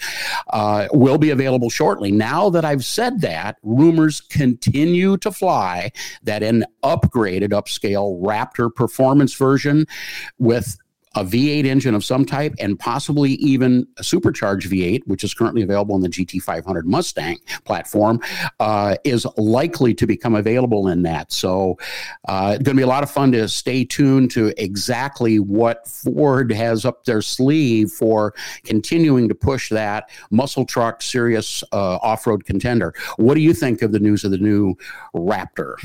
Uh, 0.49 0.88
will 0.91 1.17
be 1.17 1.29
available 1.29 1.69
shortly. 1.69 2.11
Now 2.11 2.49
that 2.49 2.65
I've 2.65 2.85
said 2.88 3.22
that, 3.22 3.57
rumors 3.63 4.22
continue 4.22 5.18
to 5.18 5.31
fly 5.31 5.92
that 6.24 6.44
an 6.44 6.66
upgraded, 6.84 7.50
upscale 7.50 8.22
Raptor 8.22 8.74
performance 8.74 9.34
version 9.34 9.86
with 10.39 10.78
a 11.18 11.25
V8 11.25 11.66
engine 11.66 11.96
of 11.96 12.06
some 12.06 12.25
type, 12.25 12.54
and 12.60 12.78
possibly 12.78 13.31
even 13.34 13.88
a 13.98 14.04
supercharged 14.04 14.69
V8, 14.69 15.02
which 15.08 15.24
is 15.24 15.34
currently 15.34 15.64
available 15.64 15.96
on 15.96 16.02
the 16.02 16.10
GT500 16.10 16.86
Mustang 16.86 17.38
platform, 17.66 18.22
uh, 18.60 18.96
is 19.04 19.25
likely 19.36 19.96
to 19.96 20.06
become 20.06 20.36
available 20.36 20.90
in 20.90 21.02
that. 21.02 21.31
So 21.31 21.80
uh, 22.28 22.52
it's 22.54 22.64
going 22.64 22.75
to 22.75 22.80
be 22.80 22.84
a 22.84 22.88
lot 22.88 23.02
of 23.02 23.10
fun 23.10 23.31
to 23.31 23.50
stay 23.50 23.84
tuned 23.84 24.30
to 24.31 24.54
exactly 24.62 25.40
what 25.40 25.88
Ford 25.88 26.52
has 26.52 26.86
up 26.86 27.04
their 27.06 27.24
sleeve 27.24 27.90
for 27.90 28.36
continuing 28.64 29.28
to 29.28 29.34
push 29.34 29.69
that 29.69 30.12
muscle 30.30 30.66
truck, 30.66 31.02
serious 31.02 31.64
uh, 31.72 31.96
off 31.98 32.28
road 32.28 32.46
contender. 32.46 32.94
What 33.16 33.34
do 33.34 33.42
you 33.42 33.56
think 33.56 33.81
of 33.81 33.92
the 33.92 34.00
news 34.00 34.24
of 34.24 34.30
the 34.30 34.38
new 34.38 34.75
Raptor? 35.16 35.78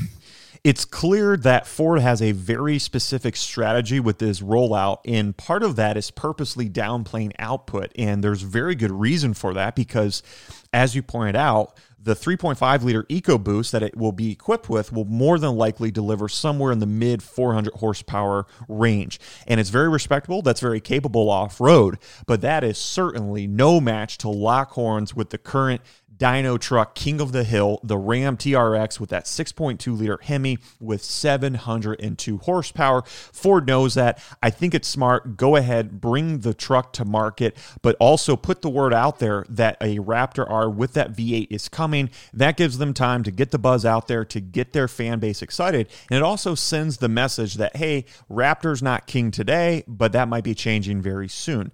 It's 0.63 0.85
clear 0.85 1.35
that 1.37 1.67
Ford 1.67 1.99
has 1.99 2.21
a 2.21 2.31
very 2.31 2.79
specific 2.79 3.35
strategy 3.35 3.99
with 3.99 4.19
this 4.19 4.39
rollout, 4.39 4.99
and 5.05 5.35
part 5.35 5.61
of 5.61 5.75
that 5.75 5.97
is 5.97 6.09
purposely 6.09 6.69
downplaying 6.69 7.33
output. 7.37 7.91
And 7.97 8.23
there's 8.23 8.43
very 8.43 8.73
good 8.73 8.91
reason 8.91 9.33
for 9.33 9.53
that 9.55 9.75
because, 9.75 10.23
as 10.71 10.95
you 10.95 11.03
pointed 11.03 11.35
out, 11.35 11.77
the 12.03 12.15
3.5 12.15 12.83
liter 12.83 13.03
EcoBoost 13.03 13.71
that 13.71 13.81
it 13.81 13.95
will 13.95 14.11
be 14.11 14.31
equipped 14.31 14.69
with 14.69 14.91
will 14.91 15.05
more 15.05 15.39
than 15.39 15.55
likely 15.55 15.89
deliver 15.89 16.27
somewhere 16.27 16.71
in 16.71 16.79
the 16.79 16.85
mid 16.85 17.23
400 17.23 17.73
horsepower 17.75 18.45
range. 18.67 19.19
And 19.47 19.59
it's 19.59 19.69
very 19.69 19.87
respectable. 19.89 20.41
That's 20.41 20.59
very 20.59 20.81
capable 20.81 21.29
off 21.29 21.61
road, 21.61 21.97
but 22.25 22.41
that 22.41 22.63
is 22.63 22.77
certainly 22.77 23.47
no 23.47 23.79
match 23.79 24.17
to 24.19 24.29
lock 24.29 24.71
horns 24.71 25.15
with 25.15 25.29
the 25.29 25.37
current 25.37 25.81
dyno 26.23 26.57
truck, 26.57 26.95
King 26.95 27.19
of 27.19 27.33
the 27.33 27.43
Hill, 27.43 27.81
the 27.83 27.97
Ram 27.97 28.37
TRX 28.37 28.97
with 28.97 29.09
that 29.09 29.25
6.2 29.25 29.97
liter 29.97 30.17
Hemi 30.23 30.57
with 30.79 31.03
702 31.03 32.37
horsepower. 32.37 33.01
Ford 33.01 33.67
knows 33.67 33.95
that. 33.95 34.23
I 34.41 34.49
think 34.49 34.73
it's 34.73 34.87
smart. 34.87 35.35
Go 35.35 35.57
ahead, 35.57 35.99
bring 35.99 36.39
the 36.39 36.53
truck 36.53 36.93
to 36.93 37.03
market, 37.03 37.57
but 37.81 37.97
also 37.99 38.37
put 38.37 38.61
the 38.61 38.69
word 38.69 38.93
out 38.93 39.19
there 39.19 39.45
that 39.49 39.75
a 39.81 39.97
Raptor 39.97 40.49
R 40.49 40.69
with 40.69 40.93
that 40.93 41.11
V8 41.11 41.47
is 41.49 41.67
coming. 41.67 42.09
That 42.33 42.55
gives 42.55 42.77
them 42.77 42.93
time 42.93 43.23
to 43.23 43.31
get 43.31 43.51
the 43.51 43.59
buzz 43.59 43.85
out 43.85 44.07
there, 44.07 44.23
to 44.23 44.39
get 44.39 44.71
their 44.71 44.87
fan 44.87 45.19
base 45.19 45.41
excited. 45.41 45.89
And 46.09 46.15
it 46.15 46.23
also 46.23 46.55
sends 46.55 46.97
the 46.97 47.09
message 47.09 47.55
that, 47.55 47.75
hey, 47.75 48.05
Raptor's 48.31 48.81
not 48.81 49.07
king 49.07 49.29
today, 49.29 49.83
but 49.89 50.13
that 50.13 50.29
might 50.29 50.45
be 50.45 50.55
changing 50.55 51.01
very 51.01 51.27
soon. 51.27 51.73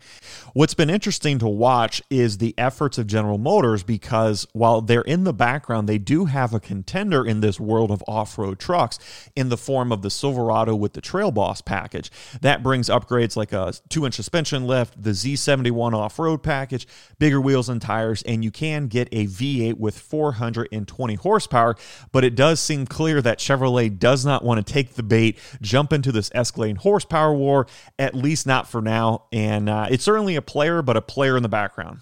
What's 0.53 0.73
been 0.73 0.89
interesting 0.89 1.37
to 1.37 1.47
watch 1.47 2.01
is 2.09 2.39
the 2.39 2.55
efforts 2.57 2.97
of 2.97 3.05
General 3.05 3.37
Motors 3.37 3.83
because 3.83 4.38
because 4.39 4.53
while 4.53 4.81
they're 4.81 5.01
in 5.01 5.23
the 5.23 5.33
background, 5.33 5.87
they 5.87 5.97
do 5.97 6.25
have 6.25 6.53
a 6.53 6.59
contender 6.59 7.25
in 7.25 7.41
this 7.41 7.59
world 7.59 7.91
of 7.91 8.03
off 8.07 8.37
road 8.37 8.59
trucks 8.59 8.99
in 9.35 9.49
the 9.49 9.57
form 9.57 9.91
of 9.91 10.01
the 10.01 10.09
Silverado 10.09 10.75
with 10.75 10.93
the 10.93 11.01
Trail 11.01 11.31
Boss 11.31 11.61
package. 11.61 12.11
That 12.41 12.63
brings 12.63 12.89
upgrades 12.89 13.35
like 13.35 13.51
a 13.51 13.73
two 13.89 14.05
inch 14.05 14.15
suspension 14.15 14.65
lift, 14.65 15.01
the 15.01 15.11
Z71 15.11 15.93
off 15.93 16.19
road 16.19 16.43
package, 16.43 16.87
bigger 17.17 17.41
wheels 17.41 17.69
and 17.69 17.81
tires, 17.81 18.21
and 18.23 18.43
you 18.43 18.51
can 18.51 18.87
get 18.87 19.09
a 19.11 19.25
V8 19.25 19.77
with 19.77 19.97
420 19.97 21.15
horsepower. 21.15 21.75
But 22.11 22.23
it 22.23 22.35
does 22.35 22.59
seem 22.59 22.85
clear 22.85 23.21
that 23.21 23.39
Chevrolet 23.39 23.97
does 23.97 24.25
not 24.25 24.43
want 24.43 24.65
to 24.65 24.73
take 24.73 24.93
the 24.93 25.03
bait, 25.03 25.37
jump 25.61 25.91
into 25.91 26.11
this 26.11 26.29
escalating 26.29 26.77
horsepower 26.77 27.33
war, 27.33 27.67
at 27.97 28.15
least 28.15 28.47
not 28.47 28.67
for 28.67 28.81
now. 28.81 29.25
And 29.31 29.69
uh, 29.69 29.87
it's 29.89 30.03
certainly 30.03 30.35
a 30.35 30.41
player, 30.41 30.81
but 30.81 30.97
a 30.97 31.01
player 31.01 31.35
in 31.35 31.43
the 31.43 31.49
background. 31.49 31.99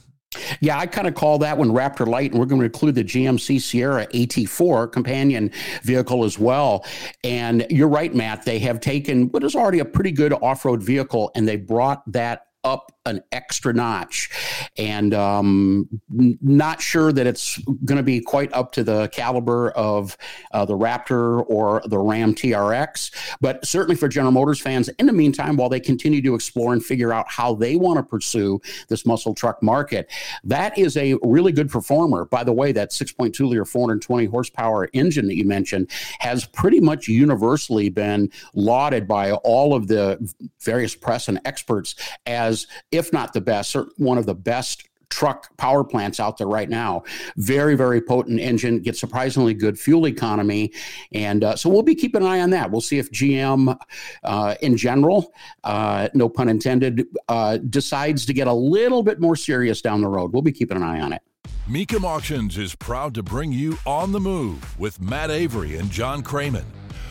Yeah, 0.60 0.78
I 0.78 0.86
kind 0.86 1.08
of 1.08 1.16
call 1.16 1.38
that 1.40 1.58
one 1.58 1.70
Raptor 1.70 2.08
Light, 2.08 2.32
and 2.32 2.40
we're 2.40 2.46
going 2.46 2.62
to 2.62 2.66
include 2.66 2.96
the 2.96 3.04
GMC 3.04 3.62
Sierra 3.62 4.08
AT4 4.08 4.92
companion 4.92 5.52
vehicle 5.84 6.24
as 6.24 6.40
well. 6.40 6.86
And 7.24 7.66
you're 7.70 7.88
right, 7.88 8.14
Matt. 8.14 8.46
They 8.46 8.60
have 8.60 8.80
taken 8.80 9.30
what 9.30 9.44
is 9.44 9.56
already 9.56 9.80
a 9.80 9.86
pretty 9.86 10.12
good 10.12 10.34
off 10.34 10.66
road 10.66 10.84
vehicle 10.84 11.32
and 11.36 11.48
they 11.48 11.56
brought 11.56 12.10
that 12.12 12.48
up 12.64 12.92
an 13.08 13.24
extra 13.32 13.74
notch. 13.74 14.30
And 14.78 15.14
um, 15.14 15.88
not 16.10 16.82
sure 16.82 17.12
that 17.12 17.26
it's 17.26 17.58
going 17.86 17.98
to 17.98 18.04
be 18.04 18.22
quite 18.22 18.54
up 18.54 18.72
to 18.74 18.84
the 18.84 19.10
caliber 19.10 19.72
of 19.72 20.18
uh, 20.52 20.66
the 20.66 20.78
Raptor 20.78 21.44
or 21.48 21.82
the 21.86 21.98
Ram 21.98 22.34
TRX, 22.34 23.12
but 23.42 23.66
certainly 23.66 23.96
for 23.96 24.08
General 24.08 24.32
Motors 24.32 24.60
fans, 24.60 24.90
in 25.00 25.06
the 25.08 25.14
meantime, 25.14 25.58
while 25.58 25.70
they 25.70 25.80
continue 25.80 26.22
to 26.22 26.36
explore 26.36 26.74
and 26.74 26.84
figure 26.84 27.12
out 27.12 27.26
how 27.30 27.56
they 27.56 27.76
want 27.76 27.98
to 27.98 28.04
pursue 28.04 28.60
this 28.90 29.06
muscle 29.06 29.34
truck 29.34 29.62
market, 29.64 30.10
that 30.44 30.78
is 30.78 30.98
a 30.98 31.16
really 31.24 31.52
good 31.52 31.70
performer. 31.70 32.26
By 32.26 32.44
the 32.44 32.54
way, 32.54 32.72
that 32.74 32.92
6.2 32.92 33.40
liter, 33.48 33.66
420 33.66 34.26
horsepower 34.26 34.90
engine 34.94 35.28
that 35.28 35.36
you 35.36 35.46
mentioned 35.46 35.90
has 36.20 36.46
pretty 36.46 36.80
much 36.80 37.08
universally 37.08 37.90
been 37.90 38.32
lauded 38.54 39.08
by 39.08 39.32
all 39.32 39.74
of 39.74 39.88
the 39.88 40.34
various 40.62 40.96
press 40.96 41.28
and 41.28 41.40
experts 41.46 41.96
as, 42.26 42.68
if 42.98 43.14
not 43.14 43.34
the 43.34 43.42
best, 43.42 43.76
one 43.98 44.18
of 44.18 44.26
the 44.26 44.36
best 44.36 44.88
truck 45.10 45.56
power 45.58 45.84
plants 45.84 46.20
out 46.20 46.38
there 46.38 46.48
right 46.48 46.70
now. 46.70 47.04
Very, 47.38 47.76
very 47.76 48.02
potent 48.02 48.40
engine, 48.40 48.82
gets 48.82 49.00
surprisingly 49.00 49.54
good 49.54 49.80
fuel 49.80 50.08
economy. 50.08 50.74
And 51.14 51.44
uh, 51.44 51.56
so 51.56 51.70
we'll 51.70 51.84
be 51.84 51.96
keeping 51.96 52.22
an 52.22 52.28
eye 52.28 52.42
on 52.42 52.50
that. 52.52 52.70
We'll 52.70 52.82
see 52.82 53.00
if 53.00 53.12
GM 53.12 53.78
uh, 54.24 54.56
in 54.62 54.78
general, 54.78 55.34
uh, 55.64 56.10
no 56.14 56.30
pun 56.30 56.50
intended, 56.50 57.06
uh, 57.30 57.58
decides 57.58 58.26
to 58.26 58.34
get 58.34 58.48
a 58.48 58.54
little 58.54 59.04
bit 59.04 59.20
more 59.20 59.36
serious 59.36 59.82
down 59.82 60.02
the 60.02 60.08
road. 60.08 60.34
We'll 60.34 60.42
be 60.42 60.52
keeping 60.52 60.78
an 60.78 60.84
eye 60.84 61.00
on 61.00 61.14
it. 61.14 61.22
Mecum 61.70 62.04
Auctions 62.04 62.58
is 62.58 62.76
proud 62.76 63.14
to 63.16 63.24
bring 63.24 63.52
you 63.52 63.78
On 63.86 64.12
the 64.12 64.20
Move 64.20 64.80
with 64.80 65.02
Matt 65.02 65.32
Avery 65.32 65.76
and 65.76 65.92
John 65.92 66.24
Kraman. 66.24 66.64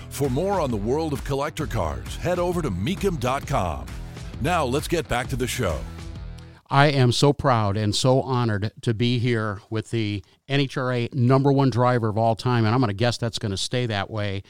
For 0.09 0.31
more 0.31 0.61
on 0.61 0.71
the 0.71 0.79
world 0.79 1.13
of 1.13 1.23
collector 1.25 1.67
cars, 1.67 2.17
head 2.17 2.39
over 2.39 2.63
to 2.63 2.71
mecum.com. 2.71 3.87
Now 4.41 4.65
let's 4.65 4.89
get 4.89 5.09
back 5.09 5.29
to 5.29 5.37
the 5.37 5.47
show. 5.47 5.81
I 6.69 6.87
am 6.87 7.13
so 7.13 7.33
proud 7.33 7.77
and 7.77 7.95
so 7.95 8.21
honored 8.23 8.73
to 8.83 8.93
be 8.93 9.19
here 9.19 9.61
with 9.71 9.91
the 9.91 10.25
NHRA 10.49 11.15
number 11.15 11.53
one 11.53 11.71
driver 11.71 12.09
of 12.09 12.19
all 12.19 12.35
time, 12.35 12.65
and 12.65 12.75
I'm 12.75 12.81
going 12.81 12.89
to 12.89 12.95
guess 12.95 13.19
that's 13.19 13.39
going 13.39 13.53
to 13.53 13.57
stay 13.57 13.87
that 13.87 14.11
way. 14.11 14.43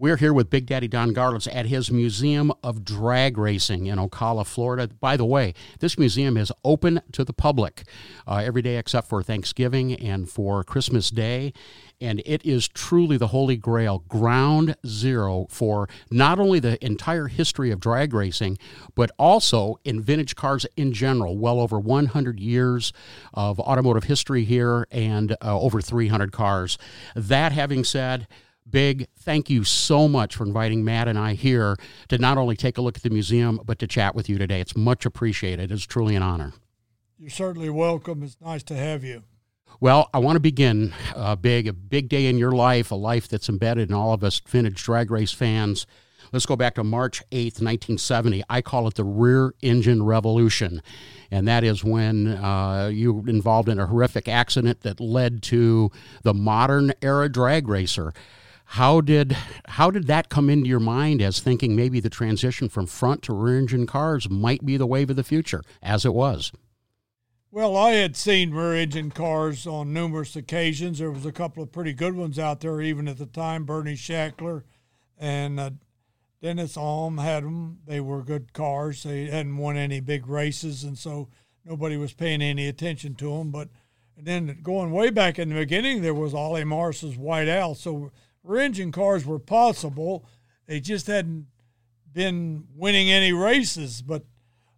We're 0.00 0.18
here 0.18 0.32
with 0.32 0.48
Big 0.48 0.66
Daddy 0.66 0.86
Don 0.86 1.12
Garlits 1.12 1.52
at 1.52 1.66
his 1.66 1.90
Museum 1.90 2.52
of 2.62 2.84
Drag 2.84 3.36
Racing 3.36 3.86
in 3.86 3.98
Ocala, 3.98 4.46
Florida. 4.46 4.86
By 4.86 5.16
the 5.16 5.24
way, 5.24 5.54
this 5.80 5.98
museum 5.98 6.36
is 6.36 6.52
open 6.62 7.00
to 7.10 7.24
the 7.24 7.32
public 7.32 7.82
uh, 8.24 8.36
every 8.36 8.62
day 8.62 8.76
except 8.76 9.08
for 9.08 9.24
Thanksgiving 9.24 9.92
and 9.94 10.30
for 10.30 10.62
Christmas 10.62 11.10
Day. 11.10 11.52
And 12.00 12.22
it 12.24 12.46
is 12.46 12.68
truly 12.68 13.16
the 13.16 13.26
holy 13.26 13.56
grail, 13.56 14.04
ground 14.06 14.76
zero 14.86 15.48
for 15.50 15.88
not 16.12 16.38
only 16.38 16.60
the 16.60 16.78
entire 16.86 17.26
history 17.26 17.72
of 17.72 17.80
drag 17.80 18.14
racing, 18.14 18.56
but 18.94 19.10
also 19.18 19.80
in 19.82 20.00
vintage 20.00 20.36
cars 20.36 20.64
in 20.76 20.92
general. 20.92 21.36
Well 21.36 21.58
over 21.58 21.76
100 21.76 22.38
years 22.38 22.92
of 23.34 23.58
automotive 23.58 24.04
history 24.04 24.44
here 24.44 24.86
and 24.92 25.32
uh, 25.42 25.58
over 25.58 25.80
300 25.80 26.30
cars. 26.30 26.78
That 27.16 27.50
having 27.50 27.82
said, 27.82 28.28
Big, 28.70 29.06
thank 29.18 29.48
you 29.48 29.64
so 29.64 30.08
much 30.08 30.36
for 30.36 30.44
inviting 30.44 30.84
Matt 30.84 31.08
and 31.08 31.18
I 31.18 31.34
here 31.34 31.76
to 32.08 32.18
not 32.18 32.36
only 32.36 32.56
take 32.56 32.76
a 32.76 32.82
look 32.82 32.96
at 32.96 33.02
the 33.02 33.10
museum, 33.10 33.60
but 33.64 33.78
to 33.78 33.86
chat 33.86 34.14
with 34.14 34.28
you 34.28 34.36
today. 34.36 34.60
It's 34.60 34.76
much 34.76 35.06
appreciated. 35.06 35.72
It's 35.72 35.84
truly 35.84 36.14
an 36.16 36.22
honor. 36.22 36.52
You're 37.18 37.30
certainly 37.30 37.70
welcome. 37.70 38.22
It's 38.22 38.36
nice 38.40 38.62
to 38.64 38.76
have 38.76 39.04
you. 39.04 39.24
Well, 39.80 40.10
I 40.12 40.18
want 40.18 40.36
to 40.36 40.40
begin 40.40 40.92
uh, 41.14 41.36
big, 41.36 41.68
a 41.68 41.72
big 41.72 42.08
day 42.08 42.26
in 42.26 42.36
your 42.36 42.52
life, 42.52 42.90
a 42.90 42.96
life 42.96 43.28
that's 43.28 43.48
embedded 43.48 43.88
in 43.88 43.94
all 43.94 44.12
of 44.12 44.24
us 44.24 44.40
vintage 44.40 44.82
drag 44.82 45.10
race 45.10 45.32
fans. 45.32 45.86
Let's 46.32 46.46
go 46.46 46.56
back 46.56 46.74
to 46.74 46.84
March 46.84 47.22
8th, 47.30 47.62
1970. 47.62 48.42
I 48.50 48.60
call 48.60 48.86
it 48.86 48.94
the 48.94 49.04
rear 49.04 49.54
engine 49.62 50.02
revolution. 50.02 50.82
And 51.30 51.48
that 51.48 51.64
is 51.64 51.84
when 51.84 52.28
uh, 52.28 52.90
you 52.92 53.14
were 53.14 53.28
involved 53.28 53.68
in 53.68 53.78
a 53.78 53.86
horrific 53.86 54.28
accident 54.28 54.82
that 54.82 55.00
led 55.00 55.42
to 55.44 55.90
the 56.22 56.34
modern 56.34 56.92
era 57.00 57.30
drag 57.30 57.68
racer. 57.68 58.12
How 58.72 59.00
did 59.00 59.34
how 59.66 59.90
did 59.90 60.08
that 60.08 60.28
come 60.28 60.50
into 60.50 60.68
your 60.68 60.78
mind 60.78 61.22
as 61.22 61.40
thinking 61.40 61.74
maybe 61.74 62.00
the 62.00 62.10
transition 62.10 62.68
from 62.68 62.86
front 62.86 63.22
to 63.22 63.32
rear 63.32 63.58
engine 63.58 63.86
cars 63.86 64.28
might 64.28 64.64
be 64.64 64.76
the 64.76 64.86
wave 64.86 65.08
of 65.08 65.16
the 65.16 65.24
future, 65.24 65.62
as 65.82 66.04
it 66.04 66.12
was? 66.12 66.52
Well, 67.50 67.74
I 67.78 67.92
had 67.92 68.14
seen 68.14 68.50
rear 68.50 68.74
engine 68.74 69.10
cars 69.10 69.66
on 69.66 69.94
numerous 69.94 70.36
occasions. 70.36 70.98
There 70.98 71.10
was 71.10 71.24
a 71.24 71.32
couple 71.32 71.62
of 71.62 71.72
pretty 71.72 71.94
good 71.94 72.14
ones 72.14 72.38
out 72.38 72.60
there, 72.60 72.82
even 72.82 73.08
at 73.08 73.16
the 73.16 73.24
time. 73.24 73.64
Bernie 73.64 73.96
Shackler 73.96 74.64
and 75.16 75.58
uh, 75.58 75.70
Dennis 76.42 76.76
Alm 76.76 77.16
had 77.16 77.44
them. 77.44 77.78
They 77.86 78.00
were 78.00 78.22
good 78.22 78.52
cars. 78.52 79.02
They 79.02 79.30
hadn't 79.30 79.56
won 79.56 79.78
any 79.78 80.00
big 80.00 80.28
races, 80.28 80.84
and 80.84 80.98
so 80.98 81.30
nobody 81.64 81.96
was 81.96 82.12
paying 82.12 82.42
any 82.42 82.68
attention 82.68 83.14
to 83.14 83.38
them. 83.38 83.50
But 83.50 83.70
then 84.14 84.58
going 84.62 84.90
way 84.90 85.08
back 85.08 85.38
in 85.38 85.48
the 85.48 85.54
beginning, 85.54 86.02
there 86.02 86.12
was 86.12 86.34
Ollie 86.34 86.64
Morris's 86.64 87.16
White 87.16 87.48
Owl. 87.48 87.74
So 87.74 88.12
rear 88.48 88.62
engine 88.62 88.90
cars 88.90 89.26
were 89.26 89.38
possible. 89.38 90.24
They 90.66 90.80
just 90.80 91.06
hadn't 91.06 91.46
been 92.12 92.64
winning 92.74 93.10
any 93.10 93.32
races. 93.32 94.02
But 94.02 94.24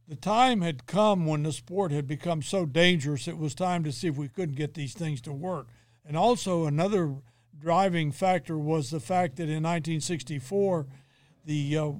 the 0.08 0.16
time 0.16 0.60
had 0.60 0.86
come 0.86 1.24
when 1.24 1.44
the 1.44 1.52
sport 1.52 1.92
had 1.92 2.06
become 2.06 2.42
so 2.42 2.66
dangerous, 2.66 3.28
it 3.28 3.38
was 3.38 3.54
time 3.54 3.84
to 3.84 3.92
see 3.92 4.08
if 4.08 4.16
we 4.16 4.28
couldn't 4.28 4.56
get 4.56 4.74
these 4.74 4.92
things 4.92 5.20
to 5.22 5.32
work. 5.32 5.68
And 6.04 6.16
also, 6.16 6.66
another 6.66 7.14
driving 7.56 8.10
factor 8.10 8.58
was 8.58 8.90
the 8.90 9.00
fact 9.00 9.36
that 9.36 9.44
in 9.44 9.62
1964, 9.62 10.86
the, 11.44 11.76
uh, 11.76 11.90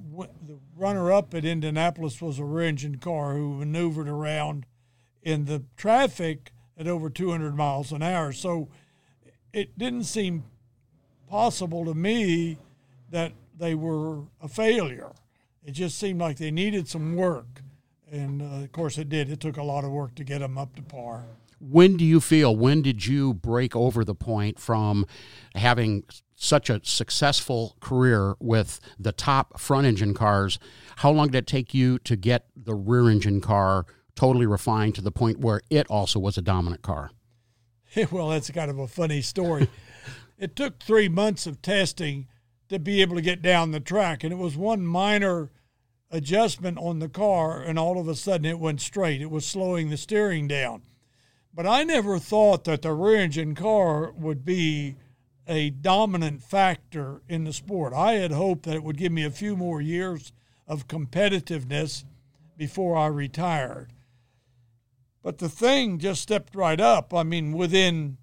the 0.45 0.59
runner 0.75 1.11
up 1.11 1.33
at 1.33 1.45
Indianapolis 1.45 2.21
was 2.21 2.37
a 2.37 2.43
rear 2.43 2.67
engine 2.67 2.97
car 2.97 3.33
who 3.35 3.55
maneuvered 3.55 4.09
around 4.09 4.65
in 5.21 5.45
the 5.45 5.63
traffic 5.77 6.51
at 6.77 6.87
over 6.87 7.09
200 7.09 7.55
miles 7.55 7.91
an 7.91 8.01
hour. 8.01 8.33
So 8.33 8.69
it 9.53 9.77
didn't 9.77 10.03
seem 10.03 10.43
possible 11.31 11.85
to 11.85 11.93
me 11.93 12.57
that 13.09 13.31
they 13.57 13.73
were 13.73 14.19
a 14.41 14.49
failure. 14.49 15.13
It 15.65 15.71
just 15.71 15.97
seemed 15.97 16.19
like 16.19 16.37
they 16.37 16.51
needed 16.51 16.89
some 16.89 17.15
work. 17.15 17.61
And 18.11 18.41
uh, 18.41 18.65
of 18.65 18.71
course, 18.73 18.97
it 18.97 19.07
did. 19.07 19.31
It 19.31 19.39
took 19.39 19.55
a 19.55 19.63
lot 19.63 19.85
of 19.85 19.91
work 19.91 20.13
to 20.15 20.25
get 20.25 20.39
them 20.39 20.57
up 20.57 20.75
to 20.75 20.81
par. 20.81 21.23
When 21.61 21.95
do 21.95 22.03
you 22.03 22.19
feel, 22.19 22.53
when 22.53 22.81
did 22.81 23.05
you 23.05 23.33
break 23.33 23.77
over 23.77 24.03
the 24.03 24.13
point 24.13 24.59
from 24.59 25.05
having 25.55 26.03
such 26.35 26.69
a 26.69 26.81
successful 26.83 27.77
career 27.79 28.35
with 28.41 28.81
the 28.99 29.13
top 29.13 29.57
front 29.57 29.87
engine 29.87 30.13
cars? 30.13 30.59
How 30.97 31.11
long 31.11 31.27
did 31.27 31.37
it 31.37 31.47
take 31.47 31.73
you 31.73 31.97
to 31.99 32.17
get 32.17 32.47
the 32.57 32.75
rear 32.75 33.09
engine 33.09 33.39
car 33.39 33.85
totally 34.15 34.47
refined 34.47 34.95
to 34.95 35.01
the 35.01 35.11
point 35.11 35.39
where 35.39 35.61
it 35.69 35.87
also 35.87 36.19
was 36.19 36.37
a 36.37 36.41
dominant 36.41 36.81
car? 36.81 37.11
well, 38.11 38.29
that's 38.29 38.49
kind 38.51 38.69
of 38.69 38.79
a 38.79 38.87
funny 38.87 39.21
story. 39.21 39.69
It 40.41 40.55
took 40.55 40.81
three 40.81 41.07
months 41.07 41.45
of 41.45 41.61
testing 41.61 42.27
to 42.67 42.79
be 42.79 43.01
able 43.01 43.15
to 43.15 43.21
get 43.21 43.43
down 43.43 43.71
the 43.71 43.79
track. 43.79 44.23
And 44.23 44.33
it 44.33 44.37
was 44.37 44.57
one 44.57 44.83
minor 44.85 45.51
adjustment 46.09 46.79
on 46.79 46.97
the 46.97 47.07
car, 47.07 47.61
and 47.61 47.77
all 47.77 47.99
of 47.99 48.07
a 48.07 48.15
sudden 48.15 48.45
it 48.45 48.59
went 48.59 48.81
straight. 48.81 49.21
It 49.21 49.29
was 49.29 49.45
slowing 49.45 49.91
the 49.91 49.97
steering 49.97 50.47
down. 50.47 50.81
But 51.53 51.67
I 51.67 51.83
never 51.83 52.17
thought 52.17 52.63
that 52.63 52.81
the 52.81 52.91
rear 52.91 53.17
engine 53.17 53.53
car 53.53 54.11
would 54.13 54.43
be 54.43 54.95
a 55.47 55.69
dominant 55.69 56.41
factor 56.41 57.21
in 57.29 57.43
the 57.43 57.53
sport. 57.53 57.93
I 57.93 58.13
had 58.13 58.31
hoped 58.31 58.63
that 58.63 58.75
it 58.75 58.83
would 58.83 58.97
give 58.97 59.11
me 59.11 59.23
a 59.23 59.29
few 59.29 59.55
more 59.55 59.79
years 59.79 60.33
of 60.67 60.87
competitiveness 60.87 62.03
before 62.57 62.97
I 62.97 63.07
retired. 63.07 63.93
But 65.21 65.37
the 65.37 65.49
thing 65.49 65.99
just 65.99 66.23
stepped 66.23 66.55
right 66.55 66.79
up. 66.79 67.13
I 67.13 67.21
mean, 67.21 67.51
within 67.51 68.17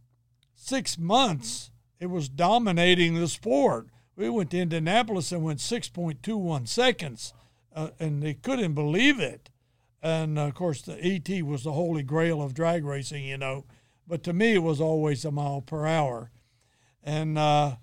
six 0.56 0.98
months, 0.98 1.70
it 2.00 2.06
was 2.06 2.28
dominating 2.28 3.14
the 3.14 3.28
sport. 3.28 3.88
We 4.16 4.28
went 4.28 4.50
to 4.50 4.58
Indianapolis 4.58 5.32
and 5.32 5.42
went 5.42 5.60
6.21 5.60 6.66
seconds, 6.66 7.32
uh, 7.74 7.90
and 7.98 8.22
they 8.22 8.34
couldn't 8.34 8.74
believe 8.74 9.20
it. 9.20 9.50
And 10.02 10.38
uh, 10.38 10.42
of 10.42 10.54
course, 10.54 10.82
the 10.82 10.98
ET 11.02 11.42
was 11.44 11.64
the 11.64 11.72
holy 11.72 12.02
grail 12.02 12.42
of 12.42 12.54
drag 12.54 12.84
racing, 12.84 13.24
you 13.24 13.38
know. 13.38 13.64
But 14.06 14.22
to 14.24 14.32
me, 14.32 14.54
it 14.54 14.62
was 14.62 14.80
always 14.80 15.24
a 15.24 15.30
mile 15.30 15.60
per 15.60 15.86
hour. 15.86 16.30
And 17.02 17.38
uh, 17.38 17.76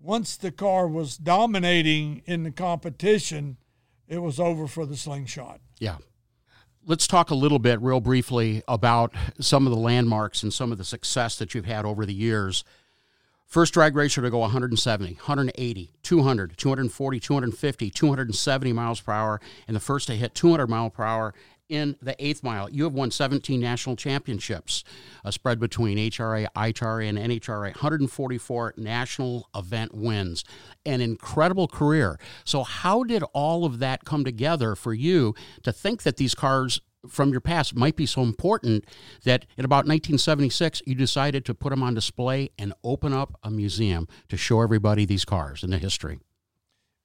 once 0.00 0.36
the 0.36 0.52
car 0.52 0.86
was 0.86 1.16
dominating 1.16 2.22
in 2.26 2.44
the 2.44 2.50
competition, 2.50 3.56
it 4.08 4.18
was 4.18 4.38
over 4.38 4.66
for 4.66 4.86
the 4.86 4.96
slingshot. 4.96 5.60
Yeah. 5.78 5.96
Let's 6.84 7.08
talk 7.08 7.30
a 7.30 7.34
little 7.34 7.58
bit, 7.58 7.80
real 7.80 8.00
briefly, 8.00 8.62
about 8.68 9.12
some 9.40 9.66
of 9.66 9.72
the 9.72 9.78
landmarks 9.78 10.44
and 10.44 10.52
some 10.52 10.70
of 10.70 10.78
the 10.78 10.84
success 10.84 11.36
that 11.38 11.52
you've 11.52 11.64
had 11.64 11.84
over 11.84 12.06
the 12.06 12.14
years 12.14 12.64
First 13.46 13.74
drag 13.74 13.94
racer 13.94 14.20
to 14.22 14.30
go 14.30 14.38
170, 14.38 15.14
180, 15.14 15.92
200, 16.02 16.56
240, 16.56 17.20
250, 17.20 17.90
270 17.90 18.72
miles 18.72 19.00
per 19.00 19.12
hour, 19.12 19.40
and 19.68 19.76
the 19.76 19.80
first 19.80 20.08
to 20.08 20.14
hit 20.14 20.34
200 20.34 20.68
mile 20.68 20.90
per 20.90 21.04
hour 21.04 21.32
in 21.68 21.96
the 22.00 22.14
eighth 22.24 22.42
mile. 22.42 22.68
You 22.70 22.84
have 22.84 22.92
won 22.92 23.10
17 23.10 23.60
national 23.60 23.96
championships, 23.96 24.84
a 25.24 25.32
spread 25.32 25.58
between 25.58 25.98
HRA, 25.98 26.46
IHRA, 26.54 27.08
and 27.08 27.18
NHRA, 27.18 27.74
144 27.74 28.74
national 28.76 29.48
event 29.54 29.94
wins, 29.94 30.44
an 30.84 31.00
incredible 31.00 31.68
career. 31.68 32.18
So, 32.44 32.62
how 32.62 33.04
did 33.04 33.22
all 33.32 33.64
of 33.64 33.78
that 33.78 34.04
come 34.04 34.24
together 34.24 34.74
for 34.74 34.94
you 34.94 35.34
to 35.62 35.72
think 35.72 36.02
that 36.02 36.16
these 36.16 36.34
cars 36.34 36.80
from 37.08 37.30
your 37.30 37.40
past 37.40 37.74
might 37.74 37.96
be 37.96 38.06
so 38.06 38.22
important 38.22 38.84
that 39.24 39.46
in 39.56 39.64
about 39.64 39.86
1976 39.86 40.82
you 40.86 40.94
decided 40.94 41.44
to 41.44 41.54
put 41.54 41.70
them 41.70 41.82
on 41.82 41.94
display 41.94 42.50
and 42.58 42.72
open 42.84 43.12
up 43.12 43.38
a 43.42 43.50
museum 43.50 44.08
to 44.28 44.36
show 44.36 44.60
everybody 44.60 45.04
these 45.04 45.24
cars 45.24 45.62
and 45.62 45.72
the 45.72 45.78
history? 45.78 46.18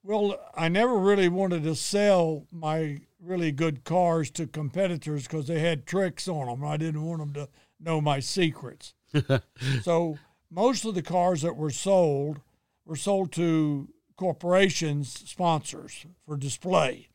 Well, 0.04 0.40
I 0.56 0.68
never 0.68 0.98
really 0.98 1.30
wanted 1.30 1.64
to 1.64 1.76
sell 1.76 2.48
my 2.52 3.02
really 3.20 3.52
good 3.52 3.84
cars 3.84 4.32
to 4.32 4.48
competitors 4.48 5.24
because 5.24 5.48
they 5.48 5.60
had 5.60 5.86
tricks 5.86 6.28
on 6.28 6.48
them. 6.48 6.66
I 6.66 6.78
didn't 6.78 7.04
want 7.04 7.20
them 7.20 7.34
to 7.34 7.50
know 7.80 8.02
my 8.02 8.20
secrets. 8.20 8.96
so 9.84 10.18
most 10.50 10.86
of 10.86 10.96
the 10.96 11.04
cars 11.04 11.44
that 11.44 11.56
were 11.56 11.70
sold 11.70 12.42
were 12.86 12.96
sold 12.96 13.32
to 13.34 13.90
corporations, 14.16 15.30
sponsors 15.30 16.06
for 16.26 16.36
display 16.36 17.11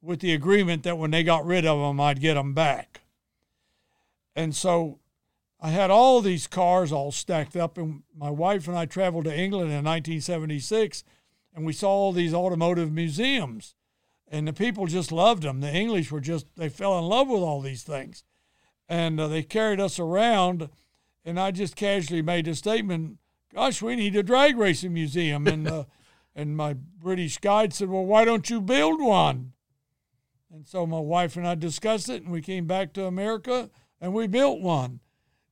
with 0.00 0.20
the 0.20 0.32
agreement 0.32 0.82
that 0.84 0.98
when 0.98 1.10
they 1.10 1.22
got 1.22 1.44
rid 1.44 1.66
of 1.66 1.78
them, 1.78 2.00
I'd 2.00 2.20
get 2.20 2.34
them 2.34 2.54
back. 2.54 3.02
And 4.36 4.54
so 4.54 5.00
I 5.60 5.70
had 5.70 5.90
all 5.90 6.20
these 6.20 6.46
cars 6.46 6.92
all 6.92 7.10
stacked 7.10 7.56
up, 7.56 7.76
and 7.76 8.02
my 8.16 8.30
wife 8.30 8.68
and 8.68 8.76
I 8.76 8.86
traveled 8.86 9.24
to 9.24 9.36
England 9.36 9.70
in 9.70 9.84
1976, 9.84 11.02
and 11.54 11.66
we 11.66 11.72
saw 11.72 11.90
all 11.90 12.12
these 12.12 12.32
automotive 12.32 12.92
museums, 12.92 13.74
and 14.28 14.46
the 14.46 14.52
people 14.52 14.86
just 14.86 15.10
loved 15.10 15.42
them. 15.42 15.60
The 15.60 15.72
English 15.72 16.12
were 16.12 16.20
just, 16.20 16.46
they 16.56 16.68
fell 16.68 16.96
in 16.98 17.04
love 17.06 17.28
with 17.28 17.42
all 17.42 17.60
these 17.60 17.82
things. 17.82 18.22
And 18.88 19.18
uh, 19.18 19.26
they 19.26 19.42
carried 19.42 19.80
us 19.80 19.98
around, 19.98 20.68
and 21.24 21.40
I 21.40 21.50
just 21.50 21.74
casually 21.74 22.22
made 22.22 22.46
a 22.46 22.54
statement, 22.54 23.18
gosh, 23.52 23.82
we 23.82 23.96
need 23.96 24.14
a 24.14 24.22
drag 24.22 24.56
racing 24.56 24.94
museum. 24.94 25.46
And, 25.48 25.66
uh, 25.66 25.84
and 26.36 26.56
my 26.56 26.74
British 26.74 27.38
guide 27.38 27.74
said, 27.74 27.88
well, 27.88 28.06
why 28.06 28.24
don't 28.24 28.48
you 28.48 28.60
build 28.60 29.02
one? 29.02 29.52
And 30.52 30.66
so 30.66 30.86
my 30.86 31.00
wife 31.00 31.36
and 31.36 31.46
I 31.46 31.54
discussed 31.54 32.08
it, 32.08 32.22
and 32.22 32.32
we 32.32 32.40
came 32.40 32.66
back 32.66 32.92
to 32.94 33.04
America 33.04 33.70
and 34.00 34.14
we 34.14 34.26
built 34.26 34.60
one. 34.60 35.00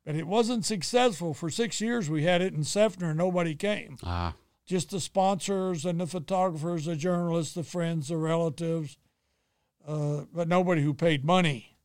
But 0.05 0.15
it 0.15 0.27
wasn't 0.27 0.65
successful. 0.65 1.35
For 1.35 1.51
six 1.51 1.81
years, 1.81 2.09
we 2.09 2.23
had 2.23 2.41
it 2.41 2.55
in 2.55 2.61
Seffner, 2.61 3.11
and 3.11 3.19
nobody 3.19 3.55
came. 3.55 3.99
Ah. 4.05 4.35
Just 4.65 4.91
the 4.91 5.01
sponsors 5.01 5.85
and 5.85 6.01
the 6.01 6.07
photographers, 6.07 6.85
the 6.85 6.97
journalists, 6.97 7.55
the 7.55 7.65
friends, 7.65 8.09
the 8.09 8.17
relatives, 8.17 8.99
uh, 9.87 10.23
but 10.33 10.49
nobody 10.49 10.83
who 10.83 10.95
paid 10.95 11.25
money. 11.25 11.77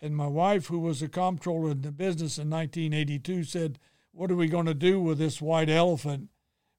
And 0.00 0.14
my 0.14 0.26
wife, 0.26 0.66
who 0.66 0.78
was 0.78 1.02
a 1.02 1.08
comptroller 1.08 1.72
in 1.72 1.82
the 1.82 1.90
business 1.90 2.38
in 2.38 2.50
1982, 2.50 3.44
said, 3.44 3.78
What 4.12 4.30
are 4.30 4.36
we 4.36 4.48
going 4.48 4.66
to 4.66 4.74
do 4.74 5.00
with 5.00 5.18
this 5.18 5.40
white 5.40 5.68
elephant 5.70 6.28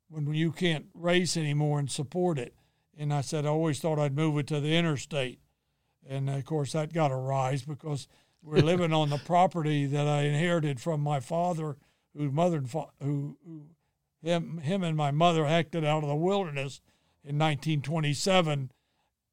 when 0.07 0.33
you 0.33 0.51
can't 0.51 0.85
race 0.93 1.35
anymore 1.35 1.79
and 1.79 1.91
support 1.91 2.39
it? 2.39 2.55
And 2.97 3.13
I 3.13 3.21
said, 3.21 3.45
I 3.45 3.49
always 3.49 3.79
thought 3.79 3.99
I'd 3.99 4.15
move 4.15 4.37
it 4.37 4.47
to 4.47 4.59
the 4.59 4.75
interstate. 4.75 5.39
And 6.09 6.27
of 6.27 6.43
course, 6.43 6.73
that 6.73 6.91
got 6.91 7.11
a 7.11 7.15
rise 7.15 7.61
because 7.61 8.07
we're 8.41 8.63
living 8.63 8.91
on 8.91 9.11
the 9.11 9.17
property 9.25 9.85
that 9.85 10.07
I 10.07 10.23
inherited 10.23 10.81
from 10.81 11.01
my 11.01 11.19
father, 11.19 11.77
whose 12.17 12.31
mother 12.31 12.63
who, 12.99 13.37
who 13.45 13.67
him 14.21 14.57
him 14.57 14.83
and 14.83 14.97
my 14.97 15.11
mother 15.11 15.45
acted 15.45 15.85
out 15.85 16.01
of 16.01 16.09
the 16.09 16.15
wilderness 16.15 16.81
in 17.23 17.37
1927. 17.37 18.71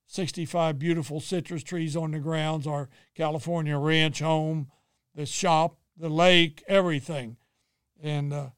65 0.09 0.78
beautiful 0.78 1.18
citrus 1.18 1.64
trees 1.64 1.97
on 1.97 2.12
the 2.12 2.21
grounds, 2.21 2.64
our 2.64 2.88
California 3.16 3.76
ranch 3.76 4.21
home, 4.21 4.71
the 5.16 5.26
shop, 5.26 5.78
the 5.97 6.09
lake, 6.09 6.62
everything. 6.68 7.37
And 8.00 8.33
uh, 8.33 8.50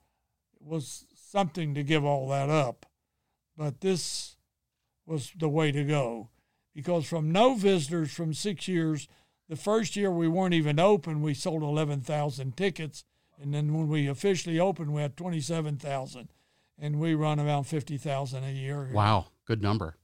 it 0.61 0.67
was 0.67 1.07
something 1.15 1.73
to 1.73 1.83
give 1.83 2.05
all 2.05 2.29
that 2.29 2.51
up. 2.51 2.85
But 3.57 3.81
this 3.81 4.37
was 5.07 5.33
the 5.39 5.49
way 5.49 5.73
to 5.73 5.85
go 5.85 6.29
because 6.79 7.09
from 7.09 7.33
no 7.33 7.57
visitors 7.57 8.13
from 8.13 8.33
six 8.33 8.69
years, 8.69 9.09
the 9.49 9.57
first 9.57 9.97
year 9.97 10.13
we 10.13 10.29
weren't 10.29 10.55
even 10.55 10.79
open, 10.79 11.23
we 11.23 11.35
sold 11.35 11.65
11,000 11.65 12.57
tickets. 12.57 13.03
And 13.43 13.53
then 13.53 13.75
when 13.75 13.89
we 13.89 14.07
officially 14.07 14.61
opened, 14.61 14.93
we 14.93 15.03
had 15.03 15.17
27,000. 15.17 16.29
And 16.79 17.01
we 17.01 17.17
run 17.17 17.41
around 17.41 17.65
50,000 17.65 18.45
a 18.45 18.53
year. 18.53 18.91
Wow, 18.95 19.27
good 19.45 19.61
number. 19.61 19.97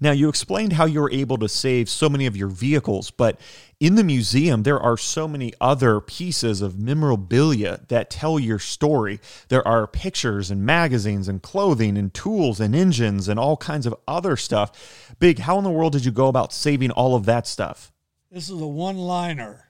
Now, 0.00 0.10
you 0.10 0.28
explained 0.28 0.72
how 0.72 0.84
you 0.84 1.00
were 1.00 1.12
able 1.12 1.38
to 1.38 1.48
save 1.48 1.88
so 1.88 2.08
many 2.08 2.26
of 2.26 2.36
your 2.36 2.48
vehicles, 2.48 3.12
but 3.12 3.38
in 3.78 3.94
the 3.94 4.02
museum, 4.02 4.64
there 4.64 4.80
are 4.80 4.96
so 4.96 5.28
many 5.28 5.52
other 5.60 6.00
pieces 6.00 6.60
of 6.60 6.78
memorabilia 6.78 7.80
that 7.86 8.10
tell 8.10 8.40
your 8.40 8.58
story. 8.58 9.20
There 9.48 9.66
are 9.66 9.86
pictures 9.86 10.50
and 10.50 10.66
magazines 10.66 11.28
and 11.28 11.40
clothing 11.40 11.96
and 11.96 12.12
tools 12.12 12.58
and 12.58 12.74
engines 12.74 13.28
and 13.28 13.38
all 13.38 13.56
kinds 13.56 13.86
of 13.86 13.94
other 14.08 14.36
stuff. 14.36 15.14
Big, 15.20 15.38
how 15.38 15.58
in 15.58 15.64
the 15.64 15.70
world 15.70 15.92
did 15.92 16.04
you 16.04 16.10
go 16.10 16.26
about 16.26 16.52
saving 16.52 16.90
all 16.90 17.14
of 17.14 17.24
that 17.26 17.46
stuff? 17.46 17.92
This 18.30 18.48
is 18.48 18.60
a 18.60 18.66
one 18.66 18.98
liner. 18.98 19.68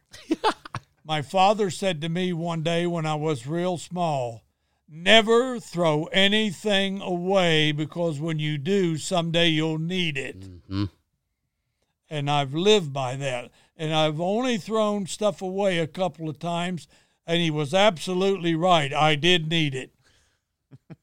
My 1.04 1.20
father 1.20 1.68
said 1.68 2.00
to 2.00 2.08
me 2.08 2.32
one 2.32 2.62
day 2.62 2.86
when 2.86 3.04
I 3.04 3.16
was 3.16 3.46
real 3.46 3.76
small, 3.76 4.44
Never 4.94 5.58
throw 5.58 6.04
anything 6.12 7.00
away 7.00 7.72
because 7.72 8.20
when 8.20 8.38
you 8.38 8.58
do, 8.58 8.98
someday 8.98 9.48
you'll 9.48 9.78
need 9.78 10.18
it. 10.18 10.40
Mm-hmm. 10.40 10.84
And 12.10 12.30
I've 12.30 12.52
lived 12.52 12.92
by 12.92 13.16
that. 13.16 13.50
And 13.74 13.94
I've 13.94 14.20
only 14.20 14.58
thrown 14.58 15.06
stuff 15.06 15.40
away 15.40 15.78
a 15.78 15.86
couple 15.86 16.28
of 16.28 16.38
times, 16.38 16.88
and 17.26 17.40
he 17.40 17.50
was 17.50 17.72
absolutely 17.72 18.54
right. 18.54 18.92
I 18.92 19.14
did 19.14 19.48
need 19.48 19.74
it. 19.74 19.94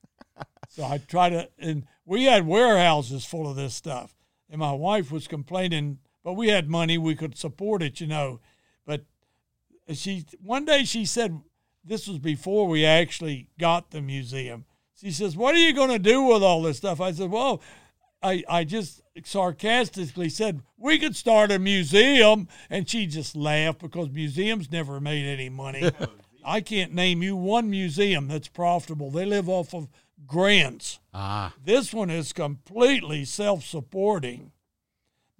so 0.69 0.83
I 0.83 0.99
try 0.99 1.29
to, 1.29 1.49
and 1.57 1.87
we 2.05 2.25
had 2.25 2.45
warehouses 2.45 3.25
full 3.25 3.49
of 3.49 3.55
this 3.55 3.73
stuff. 3.73 4.15
And 4.51 4.59
my 4.59 4.71
wife 4.71 5.11
was 5.11 5.27
complaining, 5.27 5.97
but 6.23 6.33
we 6.33 6.49
had 6.49 6.69
money, 6.69 6.99
we 6.99 7.15
could 7.15 7.35
support 7.35 7.81
it, 7.81 7.99
you 7.99 8.05
know. 8.05 8.39
But 8.85 9.05
she, 9.93 10.25
one 10.39 10.65
day 10.65 10.83
she 10.83 11.05
said, 11.05 11.41
this 11.89 12.07
was 12.07 12.19
before 12.19 12.67
we 12.67 12.85
actually 12.85 13.47
got 13.57 13.89
the 13.89 13.99
museum. 13.99 14.63
She 15.01 15.11
says, 15.11 15.35
What 15.35 15.55
are 15.55 15.59
you 15.59 15.73
going 15.73 15.89
to 15.89 15.99
do 15.99 16.21
with 16.21 16.43
all 16.43 16.61
this 16.61 16.77
stuff? 16.77 17.01
I 17.01 17.11
said, 17.11 17.31
Well, 17.31 17.61
I, 18.21 18.43
I 18.47 18.63
just 18.63 19.01
sarcastically 19.23 20.29
said, 20.29 20.61
We 20.77 20.99
could 20.99 21.15
start 21.15 21.51
a 21.51 21.57
museum. 21.57 22.47
And 22.69 22.87
she 22.87 23.07
just 23.07 23.35
laughed 23.35 23.79
because 23.79 24.11
museums 24.11 24.71
never 24.71 24.99
made 25.01 25.25
any 25.25 25.49
money. 25.49 25.91
I 26.45 26.61
can't 26.61 26.93
name 26.93 27.23
you 27.23 27.35
one 27.35 27.71
museum 27.71 28.27
that's 28.27 28.47
profitable. 28.47 29.09
They 29.09 29.25
live 29.25 29.49
off 29.49 29.73
of 29.73 29.89
grants. 30.27 30.99
Ah. 31.11 31.55
This 31.63 31.91
one 31.91 32.11
is 32.11 32.33
completely 32.33 33.25
self 33.25 33.65
supporting, 33.65 34.51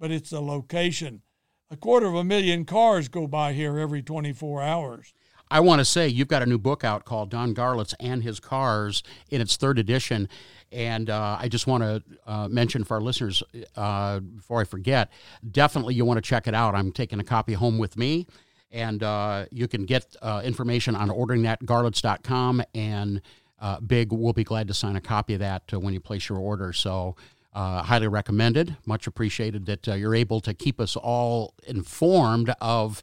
but 0.00 0.10
it's 0.10 0.32
a 0.32 0.40
location. 0.40 1.22
A 1.70 1.76
quarter 1.76 2.06
of 2.06 2.16
a 2.16 2.24
million 2.24 2.64
cars 2.64 3.06
go 3.06 3.28
by 3.28 3.52
here 3.52 3.78
every 3.78 4.02
24 4.02 4.62
hours. 4.62 5.12
I 5.50 5.60
want 5.60 5.80
to 5.80 5.84
say 5.84 6.06
you've 6.06 6.28
got 6.28 6.42
a 6.42 6.46
new 6.46 6.58
book 6.58 6.84
out 6.84 7.04
called 7.04 7.30
Don 7.30 7.54
Garlits 7.54 7.92
and 7.98 8.22
His 8.22 8.38
Cars 8.38 9.02
in 9.30 9.40
its 9.40 9.56
third 9.56 9.78
edition. 9.78 10.28
And 10.70 11.10
uh, 11.10 11.36
I 11.40 11.48
just 11.48 11.66
want 11.66 11.82
to 11.82 12.02
uh, 12.24 12.46
mention 12.48 12.84
for 12.84 12.94
our 12.94 13.00
listeners, 13.00 13.42
uh, 13.74 14.20
before 14.20 14.60
I 14.60 14.64
forget, 14.64 15.10
definitely 15.50 15.94
you 15.94 16.04
want 16.04 16.18
to 16.18 16.22
check 16.22 16.46
it 16.46 16.54
out. 16.54 16.76
I'm 16.76 16.92
taking 16.92 17.18
a 17.18 17.24
copy 17.24 17.54
home 17.54 17.78
with 17.78 17.96
me. 17.96 18.28
And 18.70 19.02
uh, 19.02 19.46
you 19.50 19.66
can 19.66 19.84
get 19.84 20.14
uh, 20.22 20.42
information 20.44 20.94
on 20.94 21.10
ordering 21.10 21.42
that 21.42 21.60
garlits.com. 21.64 22.62
And 22.72 23.20
uh, 23.60 23.80
Big 23.80 24.12
will 24.12 24.32
be 24.32 24.44
glad 24.44 24.68
to 24.68 24.74
sign 24.74 24.94
a 24.94 25.00
copy 25.00 25.34
of 25.34 25.40
that 25.40 25.72
when 25.72 25.92
you 25.92 26.00
place 26.00 26.28
your 26.28 26.38
order. 26.38 26.72
So, 26.72 27.16
highly 27.52 28.06
recommended. 28.06 28.76
Much 28.86 29.08
appreciated 29.08 29.66
that 29.66 29.88
you're 29.88 30.14
able 30.14 30.40
to 30.42 30.54
keep 30.54 30.80
us 30.80 30.94
all 30.94 31.54
informed 31.66 32.54
of 32.60 33.02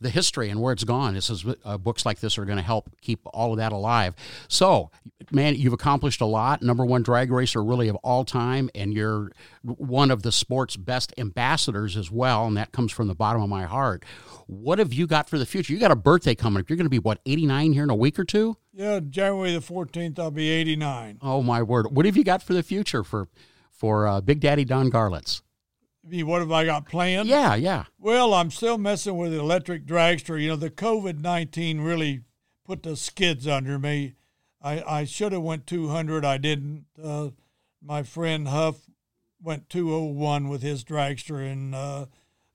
the 0.00 0.10
history 0.10 0.50
and 0.50 0.60
where 0.60 0.72
it's 0.72 0.84
gone. 0.84 1.14
This 1.14 1.30
is 1.30 1.44
uh, 1.64 1.78
books 1.78 2.06
like 2.06 2.20
this 2.20 2.38
are 2.38 2.44
going 2.44 2.58
to 2.58 2.62
help 2.64 2.90
keep 3.00 3.20
all 3.26 3.52
of 3.52 3.58
that 3.58 3.72
alive. 3.72 4.14
So, 4.48 4.90
man, 5.30 5.54
you've 5.54 5.72
accomplished 5.72 6.20
a 6.20 6.26
lot. 6.26 6.62
Number 6.62 6.84
one 6.84 7.02
drag 7.02 7.30
racer, 7.30 7.62
really 7.62 7.88
of 7.88 7.96
all 7.96 8.24
time, 8.24 8.70
and 8.74 8.94
you're 8.94 9.30
one 9.62 10.10
of 10.10 10.22
the 10.22 10.32
sport's 10.32 10.76
best 10.76 11.12
ambassadors 11.18 11.96
as 11.96 12.10
well. 12.10 12.46
And 12.46 12.56
that 12.56 12.72
comes 12.72 12.92
from 12.92 13.08
the 13.08 13.14
bottom 13.14 13.42
of 13.42 13.48
my 13.48 13.64
heart. 13.64 14.04
What 14.46 14.78
have 14.78 14.92
you 14.92 15.06
got 15.06 15.28
for 15.28 15.38
the 15.38 15.46
future? 15.46 15.72
You 15.72 15.78
got 15.78 15.90
a 15.90 15.96
birthday 15.96 16.34
coming 16.34 16.60
up. 16.60 16.70
You're 16.70 16.76
going 16.76 16.86
to 16.86 16.90
be 16.90 16.98
what 16.98 17.20
89 17.26 17.72
here 17.72 17.82
in 17.84 17.90
a 17.90 17.94
week 17.94 18.18
or 18.18 18.24
two. 18.24 18.56
Yeah, 18.72 19.00
January 19.00 19.52
the 19.52 19.60
14th, 19.60 20.18
I'll 20.18 20.30
be 20.30 20.48
89. 20.48 21.18
Oh 21.20 21.42
my 21.42 21.62
word! 21.62 21.88
What 21.90 22.06
have 22.06 22.16
you 22.16 22.22
got 22.24 22.42
for 22.42 22.54
the 22.54 22.62
future 22.62 23.02
for 23.02 23.28
for 23.72 24.06
uh, 24.06 24.20
Big 24.20 24.40
Daddy 24.40 24.64
Don 24.64 24.90
Garlits? 24.90 25.42
What 26.24 26.40
have 26.40 26.52
I 26.52 26.64
got 26.64 26.86
planned? 26.86 27.28
Yeah, 27.28 27.54
yeah. 27.54 27.84
Well, 27.98 28.34
I'm 28.34 28.50
still 28.50 28.78
messing 28.78 29.16
with 29.16 29.32
the 29.32 29.40
electric 29.40 29.86
dragster. 29.86 30.40
You 30.40 30.50
know, 30.50 30.56
the 30.56 30.70
COVID 30.70 31.20
nineteen 31.20 31.80
really 31.80 32.22
put 32.64 32.82
the 32.82 32.96
skids 32.96 33.46
under 33.46 33.78
me. 33.78 34.14
I 34.62 34.82
I 34.82 35.04
should 35.04 35.32
have 35.32 35.42
went 35.42 35.66
200. 35.66 36.24
I 36.24 36.38
didn't. 36.38 36.86
Uh, 37.02 37.30
my 37.82 38.02
friend 38.02 38.48
Huff 38.48 38.88
went 39.42 39.68
201 39.68 40.48
with 40.48 40.62
his 40.62 40.84
dragster, 40.84 41.50
and 41.50 41.74
uh, 41.74 42.06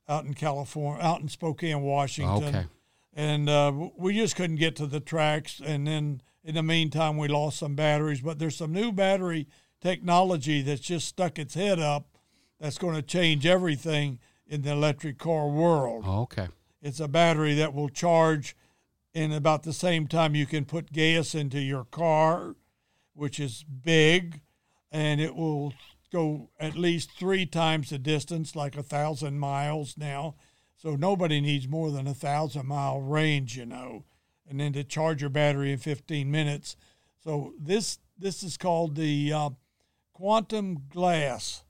out 0.08 0.24
in 0.24 0.34
California, 0.34 1.02
out 1.02 1.20
in 1.20 1.28
Spokane, 1.28 1.82
Washington. 1.82 2.56
Okay. 2.56 2.66
And 3.14 3.48
uh, 3.48 3.72
we 3.96 4.14
just 4.14 4.36
couldn't 4.36 4.56
get 4.56 4.76
to 4.76 4.86
the 4.86 5.00
tracks. 5.00 5.60
And 5.64 5.86
then 5.86 6.20
in 6.42 6.56
the 6.56 6.62
meantime, 6.62 7.16
we 7.16 7.28
lost 7.28 7.58
some 7.58 7.74
batteries. 7.76 8.20
But 8.20 8.38
there's 8.38 8.56
some 8.56 8.72
new 8.72 8.90
battery 8.92 9.46
technology 9.80 10.62
that's 10.62 10.80
just 10.80 11.06
stuck 11.06 11.38
its 11.38 11.54
head 11.54 11.78
up 11.78 12.13
that's 12.60 12.78
going 12.78 12.94
to 12.94 13.02
change 13.02 13.46
everything 13.46 14.18
in 14.46 14.62
the 14.62 14.72
electric 14.72 15.18
car 15.18 15.48
world. 15.48 16.04
Oh, 16.06 16.22
okay. 16.22 16.48
It's 16.82 17.00
a 17.00 17.08
battery 17.08 17.54
that 17.54 17.74
will 17.74 17.88
charge 17.88 18.56
in 19.12 19.32
about 19.32 19.62
the 19.62 19.72
same 19.72 20.06
time 20.06 20.34
you 20.34 20.46
can 20.46 20.64
put 20.64 20.92
gas 20.92 21.34
into 21.34 21.60
your 21.60 21.84
car, 21.84 22.56
which 23.14 23.38
is 23.40 23.64
big, 23.64 24.40
and 24.90 25.20
it 25.20 25.34
will 25.34 25.72
go 26.12 26.50
at 26.60 26.76
least 26.76 27.10
three 27.12 27.46
times 27.46 27.90
the 27.90 27.98
distance, 27.98 28.54
like 28.54 28.76
a 28.76 28.82
thousand 28.82 29.38
miles 29.38 29.96
now. 29.96 30.34
So 30.76 30.96
nobody 30.96 31.40
needs 31.40 31.66
more 31.66 31.90
than 31.90 32.06
a 32.06 32.14
thousand 32.14 32.66
mile 32.66 33.00
range, 33.00 33.56
you 33.56 33.66
know, 33.66 34.04
and 34.48 34.60
then 34.60 34.72
to 34.74 34.84
charge 34.84 35.22
your 35.22 35.30
battery 35.30 35.72
in 35.72 35.78
15 35.78 36.30
minutes. 36.30 36.76
So 37.22 37.54
this 37.58 37.98
this 38.18 38.42
is 38.42 38.56
called 38.56 38.94
the 38.94 39.32
uh, 39.32 39.50
quantum 40.12 40.84
glass 40.88 41.63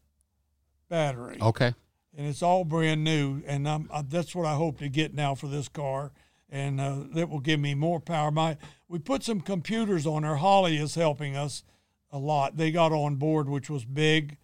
battery 0.94 1.38
Okay. 1.40 1.74
and 2.16 2.26
it's 2.28 2.42
all 2.42 2.64
brand 2.64 3.02
new. 3.02 3.42
And 3.46 3.68
I'm, 3.68 3.88
uh, 3.90 4.04
that's 4.08 4.34
what 4.34 4.46
I 4.46 4.54
hope 4.54 4.78
to 4.78 4.88
get 4.88 5.12
now 5.12 5.34
for 5.34 5.48
this 5.48 5.68
car, 5.68 6.12
and 6.48 6.80
uh, 6.80 6.98
that 7.14 7.28
will 7.28 7.40
give 7.40 7.58
me 7.58 7.74
more 7.74 7.98
power. 7.98 8.30
My 8.30 8.56
we 8.88 9.00
put 9.00 9.24
some 9.24 9.40
computers 9.40 10.06
on 10.06 10.22
there. 10.22 10.36
Holley 10.36 10.76
is 10.76 10.94
helping 10.94 11.36
us 11.36 11.64
a 12.12 12.18
lot. 12.18 12.56
They 12.56 12.70
got 12.70 12.92
on 12.92 13.16
board, 13.16 13.48
which 13.48 13.68
was 13.68 13.84
big, 13.84 14.36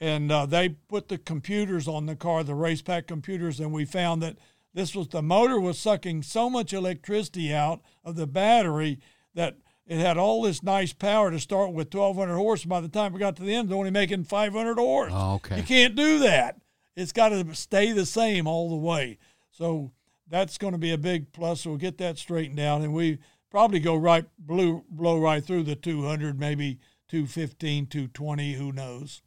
and 0.00 0.32
uh, 0.32 0.46
they 0.46 0.70
put 0.70 1.08
the 1.08 1.18
computers 1.18 1.86
on 1.86 2.06
the 2.06 2.16
car, 2.16 2.42
the 2.42 2.54
Racepak 2.54 3.06
computers, 3.06 3.60
and 3.60 3.70
we 3.70 3.84
found 3.84 4.22
that 4.22 4.38
this 4.72 4.94
was 4.94 5.08
the 5.08 5.20
motor 5.20 5.60
was 5.60 5.78
sucking 5.78 6.22
so 6.22 6.48
much 6.48 6.72
electricity 6.72 7.52
out 7.52 7.82
of 8.04 8.16
the 8.16 8.26
battery 8.26 9.00
that 9.34 9.58
it 9.86 9.98
had 9.98 10.16
all 10.16 10.42
this 10.42 10.62
nice 10.62 10.92
power 10.92 11.30
to 11.30 11.38
start 11.38 11.72
with 11.72 11.92
1200 11.92 12.34
horse. 12.34 12.64
By 12.64 12.80
the 12.80 12.88
time 12.88 13.12
we 13.12 13.18
got 13.18 13.36
to 13.36 13.42
the 13.42 13.54
end, 13.54 13.68
it's 13.68 13.74
only 13.74 13.90
making 13.90 14.24
500 14.24 14.78
horse. 14.78 15.12
Oh, 15.14 15.34
okay. 15.34 15.58
You 15.58 15.62
can't 15.62 15.94
do 15.94 16.20
that. 16.20 16.60
It's 16.96 17.12
got 17.12 17.30
to 17.30 17.54
stay 17.54 17.92
the 17.92 18.06
same 18.06 18.46
all 18.46 18.70
the 18.70 18.76
way. 18.76 19.18
So 19.50 19.92
that's 20.28 20.58
going 20.58 20.72
to 20.72 20.78
be 20.78 20.92
a 20.92 20.98
big 20.98 21.32
plus. 21.32 21.62
So 21.62 21.70
we'll 21.70 21.78
get 21.78 21.98
that 21.98 22.18
straightened 22.18 22.60
out, 22.60 22.80
and 22.80 22.94
we 22.94 23.18
probably 23.50 23.80
go 23.80 23.94
right 23.94 24.24
blue 24.38 24.84
blow 24.88 25.18
right 25.20 25.44
through 25.44 25.64
the 25.64 25.76
200, 25.76 26.38
maybe 26.38 26.78
215, 27.08 27.86
220. 27.86 28.54
Who 28.54 28.72
knows? 28.72 29.22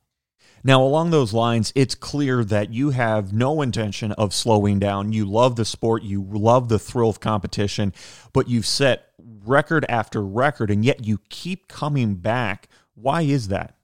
Now, 0.64 0.84
along 0.84 1.12
those 1.12 1.34
lines, 1.34 1.72
it's 1.76 1.96
clear 1.96 2.44
that 2.44 2.72
you 2.72 2.90
have 2.90 3.32
no 3.32 3.62
intention 3.62 4.12
of 4.14 4.34
slowing 4.34 4.80
down. 4.80 5.14
You 5.14 5.26
love 5.26 5.56
the 5.56 5.66
sport, 5.66 6.04
you 6.04 6.22
love 6.22 6.68
the 6.68 6.80
thrill 6.80 7.10
of 7.10 7.20
competition, 7.20 7.94
but 8.34 8.50
you've 8.50 8.66
set 8.66 9.14
record 9.46 9.86
after 9.88 10.24
record, 10.24 10.70
and 10.70 10.84
yet 10.84 11.06
you 11.06 11.20
keep 11.30 11.68
coming 11.68 12.16
back. 12.16 12.68
Why 12.96 13.22
is 13.22 13.48
that? 13.48 13.76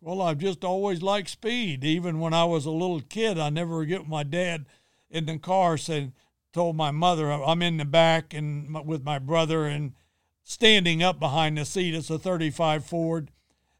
Well, 0.00 0.20
I've 0.20 0.38
just 0.38 0.64
always 0.64 1.02
liked 1.02 1.30
speed. 1.30 1.84
Even 1.84 2.18
when 2.18 2.34
I 2.34 2.44
was 2.44 2.66
a 2.66 2.70
little 2.70 3.00
kid, 3.00 3.38
I 3.38 3.50
never 3.50 3.80
forget 3.80 4.08
my 4.08 4.22
dad 4.22 4.66
in 5.10 5.26
the 5.26 5.38
car 5.38 5.76
said, 5.76 6.12
told 6.52 6.76
my 6.76 6.90
mother, 6.90 7.30
I'm 7.30 7.62
in 7.62 7.76
the 7.78 7.84
back 7.84 8.34
and 8.34 8.84
with 8.86 9.04
my 9.04 9.18
brother 9.18 9.64
and 9.66 9.92
standing 10.42 11.02
up 11.02 11.18
behind 11.18 11.56
the 11.56 11.64
seat. 11.64 11.94
It's 11.94 12.10
a 12.10 12.18
35 12.18 12.84
Ford. 12.84 13.30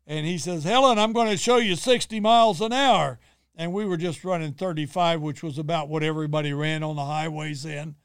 And 0.07 0.27
he 0.27 0.39
says, 0.39 0.65
Helen, 0.65 0.99
I'm 0.99 1.13
going 1.13 1.31
to 1.31 1.37
show 1.37 1.59
you 1.59 1.77
60 1.77 2.21
miles 2.21 2.61
an 2.61 2.73
hour. 2.73 3.19
And 3.55 3.73
we 3.73 3.85
were 3.85 3.97
just 3.97 4.25
running 4.25 4.55
35, 4.55 5.21
which 5.21 5.43
was 5.43 5.59
about 5.59 5.89
what 5.89 6.03
everybody 6.03 6.53
ran 6.53 6.83
on 6.83 6.97
the 6.97 7.05
highways 7.05 7.63
then 7.63 7.97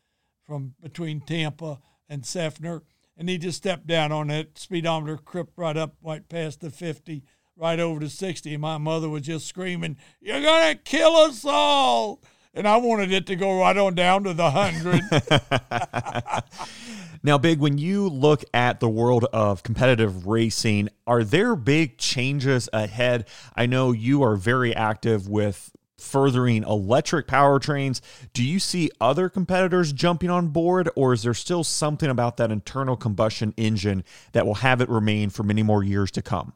from 0.45 0.75
between 0.81 1.21
Tampa 1.21 1.79
and 2.09 2.23
Seffner. 2.23 2.81
And 3.17 3.29
he 3.29 3.37
just 3.37 3.57
stepped 3.57 3.87
down 3.87 4.11
on 4.11 4.27
that 4.27 4.57
speedometer, 4.57 5.17
crept 5.17 5.57
right 5.57 5.75
up 5.75 5.95
right 6.03 6.27
past 6.27 6.61
the 6.61 6.69
50, 6.69 7.23
right 7.55 7.79
over 7.79 7.99
to 8.01 8.09
60. 8.09 8.53
And 8.53 8.61
my 8.61 8.77
mother 8.77 9.09
was 9.09 9.23
just 9.23 9.47
screaming, 9.47 9.97
You're 10.21 10.41
going 10.41 10.75
to 10.75 10.81
kill 10.83 11.15
us 11.15 11.43
all. 11.45 12.21
And 12.57 12.67
I 12.67 12.77
wanted 12.77 13.11
it 13.11 13.27
to 13.27 13.35
go 13.35 13.59
right 13.59 13.77
on 13.77 13.93
down 13.93 14.23
to 14.23 14.33
the 14.33 14.49
100. 14.49 16.43
Now, 17.23 17.37
Big, 17.37 17.59
when 17.59 17.77
you 17.77 18.07
look 18.07 18.43
at 18.53 18.79
the 18.79 18.87
world 18.87 19.25
of 19.33 19.63
competitive 19.63 20.27
racing, 20.27 20.89
are 21.05 21.23
there 21.23 21.55
big 21.55 21.97
changes 21.97 22.69
ahead? 22.71 23.27
I 23.55 23.65
know 23.65 23.91
you 23.91 24.23
are 24.23 24.35
very 24.35 24.73
active 24.73 25.27
with 25.27 25.71
furthering 25.97 26.63
electric 26.63 27.27
powertrains. 27.27 28.01
Do 28.33 28.43
you 28.43 28.59
see 28.59 28.91
other 29.01 29.29
competitors 29.29 29.91
jumping 29.91 30.29
on 30.29 30.49
board, 30.49 30.89
or 30.95 31.11
is 31.11 31.23
there 31.23 31.33
still 31.33 31.63
something 31.63 32.09
about 32.09 32.37
that 32.37 32.51
internal 32.51 32.95
combustion 32.95 33.53
engine 33.57 34.03
that 34.31 34.45
will 34.45 34.55
have 34.55 34.79
it 34.79 34.89
remain 34.89 35.29
for 35.29 35.43
many 35.43 35.63
more 35.63 35.83
years 35.83 36.11
to 36.11 36.21
come? 36.21 36.53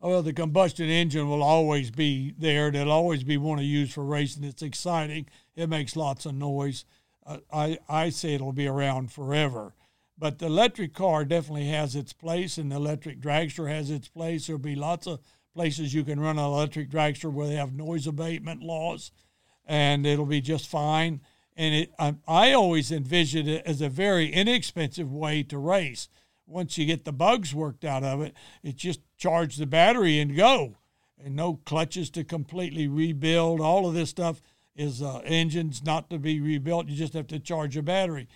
Well, 0.00 0.22
the 0.22 0.32
combustion 0.32 0.88
engine 0.88 1.28
will 1.28 1.42
always 1.42 1.90
be 1.90 2.32
there. 2.38 2.68
It'll 2.68 2.92
always 2.92 3.24
be 3.24 3.36
one 3.36 3.58
to 3.58 3.64
use 3.64 3.92
for 3.92 4.04
racing. 4.04 4.44
It's 4.44 4.62
exciting. 4.62 5.26
It 5.56 5.68
makes 5.68 5.96
lots 5.96 6.24
of 6.24 6.34
noise. 6.34 6.84
Uh, 7.26 7.38
I 7.52 7.78
I 7.88 8.10
say 8.10 8.34
it'll 8.34 8.52
be 8.52 8.68
around 8.68 9.10
forever. 9.10 9.74
But 10.16 10.38
the 10.38 10.46
electric 10.46 10.94
car 10.94 11.24
definitely 11.24 11.68
has 11.68 11.94
its 11.94 12.12
place, 12.12 12.58
and 12.58 12.70
the 12.70 12.76
electric 12.76 13.20
dragster 13.20 13.68
has 13.68 13.90
its 13.90 14.08
place. 14.08 14.46
There'll 14.46 14.60
be 14.60 14.74
lots 14.74 15.06
of 15.06 15.20
places 15.54 15.94
you 15.94 16.04
can 16.04 16.20
run 16.20 16.38
an 16.38 16.44
electric 16.44 16.90
dragster 16.90 17.32
where 17.32 17.46
they 17.46 17.54
have 17.54 17.72
noise 17.72 18.06
abatement 18.06 18.62
laws, 18.62 19.10
and 19.66 20.06
it'll 20.06 20.26
be 20.26 20.40
just 20.40 20.68
fine. 20.68 21.20
And 21.56 21.74
it, 21.74 21.92
I, 21.98 22.14
I 22.26 22.52
always 22.52 22.92
envisioned 22.92 23.48
it 23.48 23.64
as 23.66 23.80
a 23.80 23.88
very 23.88 24.32
inexpensive 24.32 25.12
way 25.12 25.42
to 25.44 25.58
race. 25.58 26.08
Once 26.48 26.78
you 26.78 26.86
get 26.86 27.04
the 27.04 27.12
bugs 27.12 27.54
worked 27.54 27.84
out 27.84 28.02
of 28.02 28.20
it, 28.22 28.34
it 28.62 28.76
just 28.76 29.00
charge 29.16 29.56
the 29.56 29.66
battery 29.66 30.18
and 30.18 30.36
go, 30.36 30.76
and 31.22 31.36
no 31.36 31.60
clutches 31.64 32.10
to 32.10 32.24
completely 32.24 32.88
rebuild. 32.88 33.60
All 33.60 33.86
of 33.86 33.94
this 33.94 34.10
stuff 34.10 34.40
is 34.74 35.02
uh, 35.02 35.20
engines 35.24 35.84
not 35.84 36.08
to 36.10 36.18
be 36.18 36.40
rebuilt. 36.40 36.88
You 36.88 36.96
just 36.96 37.14
have 37.14 37.26
to 37.28 37.38
charge 37.38 37.76
a 37.76 37.82
battery 37.82 38.28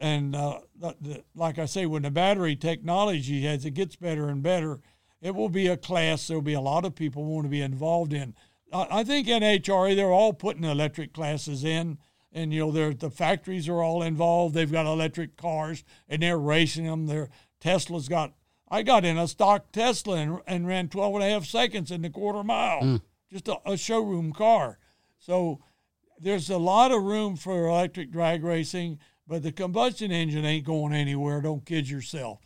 and 0.00 0.36
uh, 0.36 0.60
the, 0.76 0.96
the, 1.00 1.24
like 1.34 1.58
I 1.58 1.66
say, 1.66 1.86
when 1.86 2.02
the 2.02 2.10
battery 2.10 2.56
technology 2.56 3.46
as 3.46 3.64
it 3.64 3.72
gets 3.72 3.96
better 3.96 4.28
and 4.28 4.42
better, 4.42 4.80
it 5.20 5.34
will 5.34 5.48
be 5.48 5.66
a 5.66 5.76
class 5.76 6.26
there'll 6.26 6.42
be 6.42 6.52
a 6.52 6.60
lot 6.60 6.84
of 6.84 6.94
people 6.94 7.24
want 7.24 7.44
to 7.44 7.50
be 7.50 7.60
involved 7.60 8.12
in. 8.12 8.34
I, 8.72 8.86
I 8.90 9.04
think 9.04 9.26
NHRA 9.26 9.96
they're 9.96 10.12
all 10.12 10.32
putting 10.32 10.64
electric 10.64 11.12
classes 11.12 11.64
in, 11.64 11.98
and 12.32 12.52
you 12.52 12.60
know 12.60 12.92
the 12.92 13.10
factories 13.10 13.68
are 13.68 13.82
all 13.82 14.02
involved. 14.02 14.54
They've 14.54 14.70
got 14.70 14.86
electric 14.86 15.36
cars 15.36 15.82
and 16.08 16.22
they're 16.22 16.38
racing 16.38 16.84
them. 16.84 17.06
Their 17.06 17.30
Tesla's 17.60 18.08
got. 18.08 18.32
I 18.70 18.82
got 18.82 19.04
in 19.04 19.16
a 19.16 19.26
stock 19.26 19.72
Tesla 19.72 20.16
and, 20.16 20.40
and 20.46 20.66
ran 20.66 20.88
12 20.88 21.14
and 21.14 21.24
a 21.24 21.30
half 21.30 21.46
seconds 21.46 21.90
in 21.90 22.02
the 22.02 22.10
quarter 22.10 22.44
mile, 22.44 22.82
mm. 22.82 23.00
just 23.32 23.48
a, 23.48 23.56
a 23.64 23.78
showroom 23.78 24.32
car. 24.32 24.78
So 25.18 25.60
there's 26.20 26.50
a 26.50 26.58
lot 26.58 26.92
of 26.92 27.02
room 27.02 27.36
for 27.36 27.66
electric 27.66 28.10
drag 28.10 28.44
racing. 28.44 28.98
But 29.28 29.42
the 29.42 29.52
combustion 29.52 30.10
engine 30.10 30.46
ain't 30.46 30.64
going 30.64 30.94
anywhere. 30.94 31.42
Don't 31.42 31.64
kid 31.66 31.88
yourself. 31.88 32.40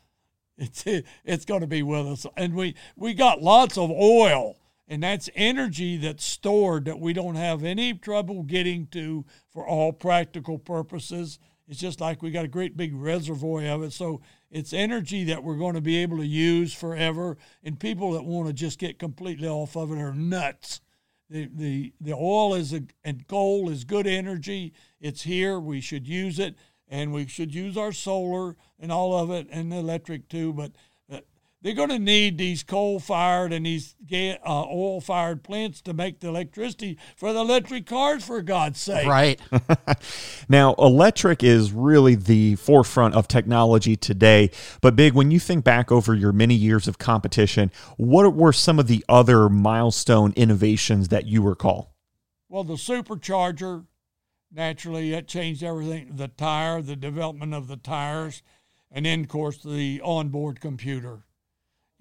It's 0.58 0.84
it's 1.24 1.44
going 1.44 1.62
to 1.62 1.66
be 1.66 1.82
with 1.82 2.06
us, 2.06 2.26
and 2.36 2.54
we 2.54 2.74
we 2.94 3.14
got 3.14 3.40
lots 3.40 3.78
of 3.78 3.90
oil, 3.90 4.58
and 4.86 5.02
that's 5.02 5.30
energy 5.34 5.96
that's 5.96 6.24
stored 6.24 6.84
that 6.84 7.00
we 7.00 7.12
don't 7.12 7.36
have 7.36 7.64
any 7.64 7.94
trouble 7.94 8.42
getting 8.42 8.86
to 8.88 9.24
for 9.50 9.66
all 9.66 9.92
practical 9.92 10.58
purposes. 10.58 11.38
It's 11.68 11.80
just 11.80 12.00
like 12.00 12.20
we 12.20 12.30
got 12.30 12.44
a 12.44 12.48
great 12.48 12.76
big 12.76 12.94
reservoir 12.94 13.64
of 13.64 13.82
it, 13.82 13.92
so 13.92 14.20
it's 14.52 14.74
energy 14.74 15.24
that 15.24 15.42
we're 15.42 15.56
going 15.56 15.74
to 15.74 15.80
be 15.80 15.96
able 15.96 16.18
to 16.18 16.26
use 16.26 16.74
forever. 16.74 17.38
And 17.64 17.80
people 17.80 18.12
that 18.12 18.24
want 18.24 18.48
to 18.48 18.52
just 18.52 18.78
get 18.78 18.98
completely 18.98 19.48
off 19.48 19.76
of 19.76 19.90
it 19.90 19.98
are 19.98 20.14
nuts. 20.14 20.82
The, 21.30 21.48
the, 21.52 21.94
the 21.98 22.12
oil 22.12 22.54
is 22.54 22.74
a, 22.74 22.82
and 23.02 23.26
coal 23.26 23.70
is 23.70 23.84
good 23.84 24.06
energy. 24.06 24.74
It's 25.00 25.22
here. 25.22 25.58
We 25.58 25.80
should 25.80 26.06
use 26.06 26.38
it 26.38 26.54
and 26.86 27.14
we 27.14 27.26
should 27.26 27.54
use 27.54 27.78
our 27.78 27.92
solar 27.92 28.56
and 28.78 28.92
all 28.92 29.16
of 29.16 29.30
it 29.30 29.48
and 29.50 29.72
electric 29.72 30.28
too. 30.28 30.52
But 30.52 30.72
they're 31.62 31.74
going 31.74 31.90
to 31.90 31.98
need 31.98 32.38
these 32.38 32.64
coal 32.64 32.98
fired 32.98 33.52
and 33.52 33.64
these 33.64 33.94
uh, 34.12 34.36
oil 34.46 35.00
fired 35.00 35.44
plants 35.44 35.80
to 35.82 35.94
make 35.94 36.18
the 36.18 36.28
electricity 36.28 36.98
for 37.16 37.32
the 37.32 37.38
electric 37.38 37.86
cars, 37.86 38.24
for 38.24 38.42
God's 38.42 38.80
sake. 38.80 39.06
Right. 39.06 39.40
Now, 40.48 40.74
electric 40.74 41.42
is 41.42 41.72
really 41.72 42.14
the 42.14 42.56
forefront 42.56 43.14
of 43.14 43.28
technology 43.28 43.96
today. 43.96 44.50
But, 44.80 44.96
Big, 44.96 45.14
when 45.14 45.30
you 45.30 45.38
think 45.38 45.64
back 45.64 45.90
over 45.90 46.14
your 46.14 46.32
many 46.32 46.54
years 46.54 46.88
of 46.88 46.98
competition, 46.98 47.70
what 47.96 48.34
were 48.34 48.52
some 48.52 48.78
of 48.78 48.86
the 48.86 49.04
other 49.08 49.48
milestone 49.48 50.32
innovations 50.36 51.08
that 51.08 51.26
you 51.26 51.42
recall? 51.42 51.94
Well, 52.48 52.64
the 52.64 52.74
supercharger, 52.74 53.86
naturally, 54.50 55.10
that 55.12 55.28
changed 55.28 55.62
everything. 55.62 56.16
The 56.16 56.28
tire, 56.28 56.82
the 56.82 56.96
development 56.96 57.54
of 57.54 57.68
the 57.68 57.76
tires, 57.76 58.42
and 58.90 59.06
then, 59.06 59.20
of 59.20 59.28
course, 59.28 59.62
the 59.62 60.00
onboard 60.04 60.60
computer. 60.60 61.24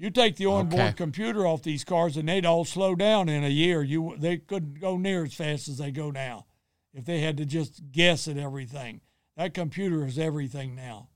You 0.02 0.10
take 0.10 0.36
the 0.38 0.48
onboard 0.48 0.82
Okay. 0.82 0.94
computer 0.94 1.46
off 1.46 1.62
these 1.62 1.84
cars, 1.84 2.18
and 2.18 2.28
they'd 2.28 2.44
all 2.44 2.66
slow 2.66 2.96
down 2.96 3.30
in 3.30 3.44
a 3.44 3.50
year. 3.50 3.84
You 3.84 4.16
they 4.18 4.38
couldn't 4.38 4.80
go 4.82 4.98
near 4.98 5.26
as 5.26 5.36
fast 5.36 5.68
as 5.68 5.78
they 5.78 5.92
go 5.92 6.10
now. 6.10 6.48
if 6.92 7.06
they 7.06 7.20
had 7.20 7.38
to 7.38 7.46
just 7.46 7.92
guess 7.92 8.28
at 8.28 8.36
everything. 8.36 9.02
That 9.38 9.54
computer 9.54 10.04
is 10.04 10.18
everything 10.18 10.76
now. 10.76 11.10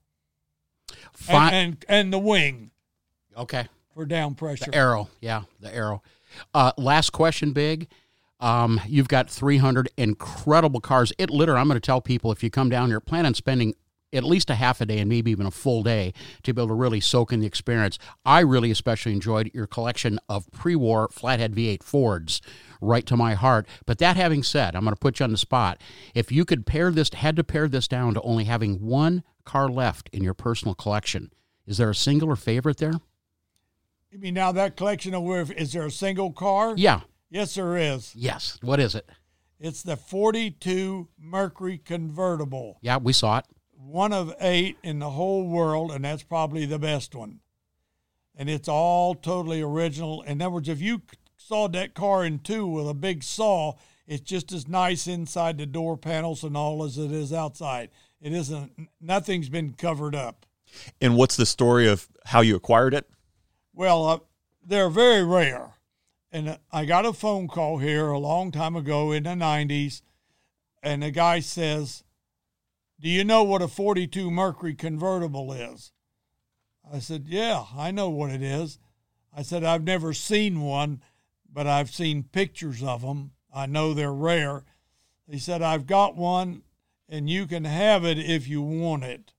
Fi- 1.14 1.50
and, 1.52 1.56
and 1.56 1.86
and 1.90 2.14
the 2.14 2.20
wing 2.20 2.70
okay. 3.36 3.68
for 3.92 4.06
down 4.06 4.36
pressure. 4.36 4.70
The 4.70 4.78
arrow, 4.78 5.10
yeah, 5.20 5.42
the 5.60 5.74
arrow. 5.76 6.04
Uh, 6.54 6.72
last 6.78 7.10
question, 7.10 7.54
big. 7.54 7.88
Um, 8.40 8.80
you've 8.88 9.08
got 9.08 9.30
300 9.32 9.90
incredible 9.98 10.80
cars. 10.80 11.12
It 11.18 11.32
literally, 11.32 11.60
I'm 11.60 11.68
going 11.68 11.76
to 11.80 11.86
tell 11.86 12.02
people 12.02 12.32
if 12.32 12.44
you 12.44 12.52
come 12.52 12.70
down 12.70 12.90
here, 12.90 13.00
plan 13.00 13.26
on 13.26 13.34
spending 13.34 13.74
at 14.16 14.24
least 14.24 14.50
a 14.50 14.56
half 14.56 14.82
a 14.82 14.86
day 14.86 15.00
and 15.00 15.10
maybe 15.10 15.32
even 15.32 15.46
a 15.46 15.52
full 15.52 15.84
day 15.84 16.14
to 16.44 16.54
be 16.54 16.62
able 16.62 16.70
to 16.70 16.74
really 16.74 17.00
soak 17.00 17.32
in 17.34 17.40
the 17.40 17.48
experience. 17.48 18.00
I 18.26 18.40
really 18.40 18.72
especially 18.72 19.12
enjoyed 19.12 19.52
your 19.54 19.68
collection 19.68 20.20
of 20.30 20.50
pre-war 20.52 21.10
flathead 21.12 21.54
V8 21.54 21.84
Fords, 21.84 22.42
right 22.82 23.06
to 23.06 23.18
my 23.18 23.34
heart. 23.34 23.68
But 23.86 23.98
that 24.00 24.16
having 24.16 24.44
said, 24.44 24.76
I'm 24.76 24.84
going 24.84 24.96
to 24.96 25.00
put 25.00 25.20
you 25.20 25.26
on 25.26 25.32
the 25.32 25.38
spot. 25.38 25.82
If 26.14 26.32
you 26.32 26.46
could 26.46 26.66
pair 26.66 26.92
this, 26.92 27.10
had 27.14 27.36
to 27.36 27.44
pare 27.44 27.68
this 27.68 27.88
down 27.88 28.14
to 28.14 28.22
only 28.22 28.46
having 28.46 28.86
one 28.86 29.24
car 29.44 29.70
left 29.70 30.10
in 30.12 30.24
your 30.24 30.34
personal 30.34 30.76
collection, 30.76 31.32
is 31.68 31.78
there 31.78 31.90
a 31.90 31.96
singular 31.96 32.36
favorite 32.36 32.78
there? 32.78 32.94
You 34.12 34.20
mean 34.20 34.36
now 34.36 34.52
that 34.54 34.78
collection 34.78 35.14
of 35.14 35.24
where 35.24 35.46
is 35.58 35.74
there 35.74 35.86
a 35.86 35.92
single 35.92 36.32
car? 36.32 36.74
Yeah. 36.78 37.02
Yes, 37.30 37.56
there 37.56 37.76
is. 37.76 38.16
Yes. 38.16 38.58
What 38.62 38.80
is 38.80 38.96
it? 38.96 39.10
It's 39.60 39.84
the 39.84 39.98
42 39.98 41.08
Mercury 41.18 41.78
convertible, 41.78 42.78
Yeah, 42.82 42.98
we 42.98 43.14
saw 43.14 43.40
it. 43.40 43.46
One 43.86 44.14
of 44.14 44.34
eight 44.40 44.78
in 44.84 45.00
the 45.00 45.12
whole 45.12 45.48
world, 45.48 45.92
and 45.92 46.04
that's 46.04 46.24
probably 46.24 46.66
the 46.66 46.80
best 46.80 47.16
one. 47.16 47.40
And 48.36 48.50
it's 48.50 48.68
all 48.68 49.16
totally 49.16 49.62
original. 49.62 50.22
In 50.24 50.42
other 50.42 50.56
words, 50.56 50.70
if 50.70 50.82
you 50.82 51.02
sawed 51.38 51.74
that 51.74 51.94
car 51.94 52.26
in 52.26 52.40
two 52.40 52.68
with 52.68 52.90
a 52.90 52.94
big 52.94 53.24
saw, 53.24 53.74
it's 54.08 54.22
just 54.22 54.52
as 54.52 54.68
nice 54.68 55.08
inside 55.08 55.58
the 55.58 55.66
door 55.66 55.98
panels 55.98 56.44
and 56.44 56.58
all 56.58 56.84
as 56.84 56.98
it 56.98 57.12
is 57.12 57.32
outside. 57.32 57.90
It 58.22 58.34
isn't. 58.34 58.90
Nothing's 59.00 59.50
been 59.50 59.74
covered 59.74 60.16
up. 60.16 60.46
And 61.00 61.16
what's 61.16 61.38
the 61.38 61.46
story 61.46 61.88
of 61.88 62.08
how 62.26 62.42
you 62.42 62.56
acquired 62.56 62.94
it? 62.94 63.10
Well, 63.74 64.06
uh, 64.06 64.20
they're 64.66 64.90
very 64.90 65.24
rare. 65.24 65.74
And 66.32 66.50
uh, 66.50 66.58
I 66.72 66.86
got 66.86 67.06
a 67.06 67.14
phone 67.14 67.48
call 67.48 67.78
here 67.78 68.10
a 68.10 68.20
long 68.20 68.52
time 68.52 68.76
ago 68.76 69.12
in 69.12 69.24
the 69.24 69.30
90s, 69.30 70.02
and 70.84 71.04
the 71.04 71.12
guy 71.12 71.40
says, 71.40 72.04
Do 73.00 73.10
you 73.10 73.24
know 73.24 73.44
what 73.44 73.62
a 73.62 73.68
42 73.68 74.32
Mercury 74.32 74.74
convertible 74.74 75.52
is? 75.52 75.92
I 76.92 77.00
said, 77.00 77.26
Yeah, 77.28 77.66
I 77.76 77.92
know 77.92 78.10
what 78.10 78.32
it 78.32 78.42
is. 78.42 78.80
I 79.36 79.42
said, 79.42 79.64
I've 79.64 79.84
never 79.84 80.14
seen 80.14 80.62
one, 80.62 81.02
but 81.52 81.68
I've 81.68 81.92
seen 81.92 82.24
pictures 82.24 82.82
of 82.82 83.02
them. 83.02 83.32
I 83.54 83.66
know 83.66 83.94
they're 83.94 84.14
rare. 84.14 84.64
He 85.30 85.40
said, 85.40 85.62
I've 85.62 85.88
got 85.88 86.16
one, 86.16 86.62
and 87.10 87.30
you 87.30 87.48
can 87.48 87.66
have 87.66 88.06
it 88.06 88.18
if 88.18 88.48
you 88.48 88.62
want 88.62 89.04
it. 89.04 89.34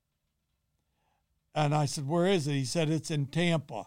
And 1.54 1.74
I 1.74 1.86
said, 1.86 2.06
Where 2.06 2.26
is 2.26 2.46
it? 2.46 2.52
He 2.52 2.64
said, 2.64 2.90
It's 2.90 3.10
in 3.10 3.26
Tampa. 3.26 3.86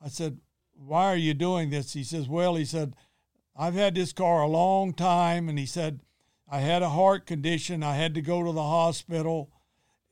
I 0.00 0.08
said, 0.08 0.38
Why 0.74 1.06
are 1.06 1.16
you 1.16 1.34
doing 1.34 1.70
this? 1.70 1.92
He 1.92 2.04
says, 2.04 2.28
Well, 2.28 2.54
he 2.54 2.64
said, 2.64 2.94
I've 3.54 3.74
had 3.74 3.94
this 3.94 4.14
car 4.14 4.42
a 4.42 4.48
long 4.48 4.94
time. 4.94 5.48
And 5.50 5.58
he 5.58 5.66
said, 5.66 6.00
I 6.52 6.60
had 6.60 6.82
a 6.82 6.90
heart 6.90 7.26
condition. 7.26 7.82
I 7.82 7.96
had 7.96 8.12
to 8.14 8.20
go 8.20 8.44
to 8.44 8.52
the 8.52 8.62
hospital. 8.62 9.50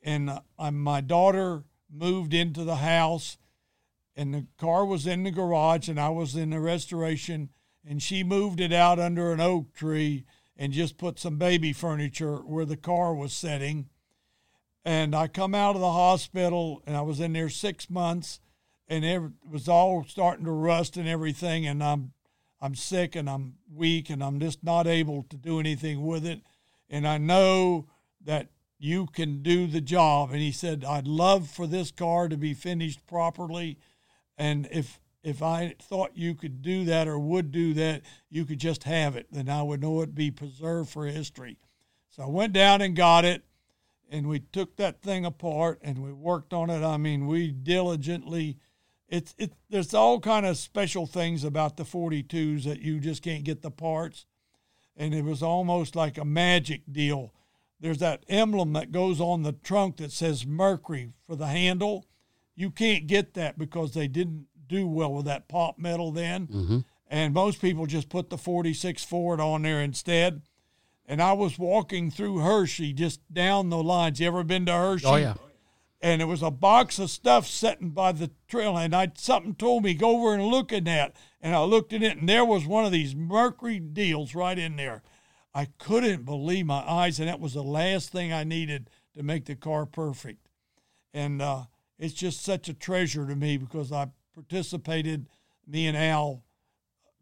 And 0.03 0.31
uh, 0.59 0.71
my 0.71 1.03
daughter 1.03 1.65
moved 1.93 2.33
into 2.33 2.65
the 2.65 2.77
house, 2.77 3.37
and 4.17 4.33
the 4.33 4.47
car 4.57 4.87
was 4.87 5.07
in 5.07 5.25
the 5.25 5.31
garage, 5.31 5.89
and 5.91 6.01
I 6.01 6.09
was 6.09 6.35
in 6.35 6.49
the 6.49 6.61
restoration. 6.61 7.51
And 7.87 8.03
she 8.03 8.25
moved 8.25 8.59
it 8.59 8.73
out 8.73 8.99
under 8.99 9.33
an 9.33 9.41
oak 9.41 9.75
tree 9.75 10.25
and 10.57 10.73
just 10.73 10.97
put 10.97 11.19
some 11.19 11.37
baby 11.37 11.75
furniture 11.75 12.37
where 12.37 12.65
the 12.65 12.77
car 12.77 13.15
was 13.15 13.35
sitting. 13.35 13.91
And 14.83 15.15
I 15.15 15.29
come 15.29 15.55
out 15.55 15.75
of 15.75 15.83
the 15.83 15.93
hospital, 15.93 16.83
and 16.87 16.97
I 16.97 17.03
was 17.03 17.21
in 17.21 17.35
there 17.35 17.51
six 17.51 17.91
months 17.91 18.41
and 18.91 19.05
it 19.05 19.23
was 19.49 19.69
all 19.69 20.05
starting 20.07 20.45
to 20.45 20.51
rust 20.51 20.97
and 20.97 21.09
everything 21.09 21.67
and 21.67 21.83
i'm 21.83 22.13
i'm 22.61 22.75
sick 22.75 23.17
and 23.17 23.29
i'm 23.29 23.55
weak 23.73 24.11
and 24.11 24.23
i'm 24.23 24.39
just 24.41 24.63
not 24.63 24.87
able 24.87 25.25
to 25.25 25.37
do 25.37 25.59
anything 25.59 26.05
with 26.05 26.27
it. 26.27 26.41
And 26.89 27.07
i 27.07 27.19
know 27.19 27.87
that 28.25 28.49
you 28.79 29.07
can 29.07 29.43
do 29.43 29.67
the 29.67 29.81
job. 29.81 30.31
And 30.31 30.41
he 30.41 30.53
said 30.53 30.85
i'd 30.85 31.07
love 31.07 31.49
for 31.49 31.67
this 31.67 31.91
car 31.91 32.29
to 32.29 32.37
be 32.37 32.55
finished 32.55 33.07
properly. 33.07 33.79
And 34.37 34.69
if 34.71 35.01
if 35.23 35.43
i 35.43 35.75
thought 35.81 36.17
you 36.17 36.35
could 36.35 36.63
do 36.63 36.85
that 36.85 37.07
or 37.07 37.19
would 37.19 37.53
do 37.53 37.75
that 37.75 38.03
you 38.29 38.45
could 38.45 38.59
just 38.59 38.85
have 38.85 39.17
it. 39.17 39.27
Then 39.31 39.49
i 39.49 39.63
would 39.63 39.81
know 39.81 40.03
it'd 40.03 40.15
be 40.15 40.31
preserved 40.31 40.91
for 40.91 41.07
history. 41.07 41.59
So 42.11 42.23
i 42.23 42.27
went 42.27 42.53
down 42.53 42.81
and 42.81 42.95
got 42.97 43.25
it 43.25 43.45
and 44.13 44.29
we 44.29 44.41
took 44.41 44.77
that 44.77 45.03
thing 45.03 45.25
apart 45.25 45.79
and 45.83 46.03
we 46.03 46.13
worked 46.13 46.53
on 46.53 46.69
it. 46.69 46.85
I 46.85 46.97
mean 46.97 47.27
we 47.27 47.51
diligently 47.51 48.59
it's 49.11 49.35
it 49.37 49.53
there's 49.69 49.93
all 49.93 50.21
kind 50.21 50.47
of 50.47 50.57
special 50.57 51.07
things 51.07 51.45
about 51.45 51.77
the 51.77 51.83
42s 51.83 52.65
that 52.65 52.81
you 52.81 53.01
just 53.01 53.23
can't 53.23 53.45
get 53.45 53.61
the 53.61 53.71
parts. 53.71 54.25
And 54.97 55.15
it 55.15 55.25
was 55.25 55.43
almost 55.43 55.97
like 55.97 56.17
a 56.17 56.25
magic 56.25 56.83
deal. 56.91 57.35
There's 57.81 57.99
that 57.99 58.25
emblem 58.29 58.73
that 58.75 58.93
goes 58.93 59.21
on 59.21 59.43
the 59.43 59.53
trunk 59.53 59.97
that 59.97 60.13
says 60.13 60.47
mercury 60.47 61.13
for 61.27 61.35
the 61.35 61.47
handle. 61.47 62.07
You 62.55 62.71
can't 62.71 63.07
get 63.07 63.35
that 63.35 63.59
because 63.59 63.95
they 63.95 64.07
didn't 64.07 64.47
do 64.69 64.87
well 64.87 65.13
with 65.13 65.27
that 65.27 65.49
pop 65.49 65.79
metal 65.79 66.13
then. 66.13 66.47
Mm-hmm. 66.47 66.79
and 67.09 67.35
most 67.35 67.61
people 67.61 67.87
just 67.87 68.09
put 68.09 68.31
the 68.31 68.39
46 68.39 69.05
ford 69.05 69.41
on 69.41 69.63
there 69.63 69.81
instead. 69.81 70.43
And 71.07 71.21
i 71.21 71.33
was 71.33 71.59
walking 71.59 72.09
through 72.11 72.39
hershey 72.39 72.93
just 72.93 73.21
down 73.33 73.71
the 73.71 73.83
lines. 73.83 74.21
You 74.21 74.29
ever 74.29 74.45
been 74.45 74.67
to 74.67 74.73
hershey? 74.73 75.07
Oh, 75.07 75.17
yeah. 75.17 75.35
And 76.03 76.23
it 76.23 76.27
was 76.27 76.43
a 76.43 76.51
box 76.51 76.99
of 76.99 77.11
stuff 77.11 77.47
sitting 77.47 77.91
by 77.91 78.13
the 78.13 78.31
trail 78.49 78.77
and 78.77 78.95
I 78.95 79.13
something 79.17 79.55
told 79.55 79.85
me 79.85 79.95
go 79.95 80.19
over 80.19 80.35
and 80.35 80.45
look 80.45 80.73
at 80.73 80.85
that 80.87 81.15
and 81.41 81.55
I 81.55 81.63
looked 81.63 81.93
at 81.93 82.03
it 82.03 82.17
and 82.17 82.29
there 82.29 82.45
was 82.45 82.67
one 82.67 82.85
of 82.85 82.93
these 82.93 83.15
mercury 83.15 83.79
deals 83.79 84.35
right 84.35 84.59
in 84.59 84.77
there. 84.77 85.03
I 85.55 85.67
couldn't 85.79 86.25
believe 86.25 86.67
my 86.67 86.83
eyes 86.89 87.21
and 87.21 87.29
that 87.29 87.41
was 87.41 87.55
the 87.55 87.63
last 87.63 88.11
thing 88.11 88.33
I 88.33 88.45
needed 88.45 88.89
to 89.17 89.23
make 89.23 89.45
the 89.45 89.57
car 89.57 89.85
perfect. 89.85 90.49
And 91.13 91.43
uh, 91.43 91.65
it's 91.99 92.15
just 92.15 92.43
such 92.43 92.69
a 92.69 92.75
treasure 92.75 93.27
to 93.27 93.37
me 93.37 93.57
because 93.59 93.93
I 93.93 94.09
participated 94.35 95.29
me 95.67 95.87
and 95.87 95.97
Al 95.97 96.45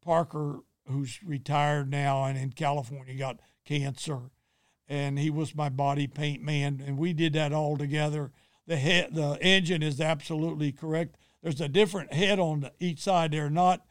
Parker 0.04 0.60
who's 0.86 1.22
retired 1.22 1.90
now 1.90 2.24
and 2.24 2.38
in 2.38 2.52
California 2.52 3.14
got 3.14 3.40
cancer 3.64 4.30
and 4.88 5.18
he 5.18 5.30
was 5.30 5.54
my 5.54 5.68
body 5.68 6.06
paint 6.06 6.42
man 6.42 6.82
and 6.86 6.96
we 6.96 7.12
did 7.12 7.32
that 7.32 7.52
all 7.52 7.76
together 7.76 8.30
the 8.68 8.76
head 8.76 9.09
the 9.14 9.37
engine 9.42 9.83
is 9.83 10.00
absolutely 10.00 10.70
correct 10.70 11.16
there's 11.42 11.61
a 11.61 11.68
different 11.68 12.12
head 12.12 12.38
on 12.38 12.68
each 12.78 13.00
side 13.00 13.33
they're 13.33 13.50
not 13.50 13.85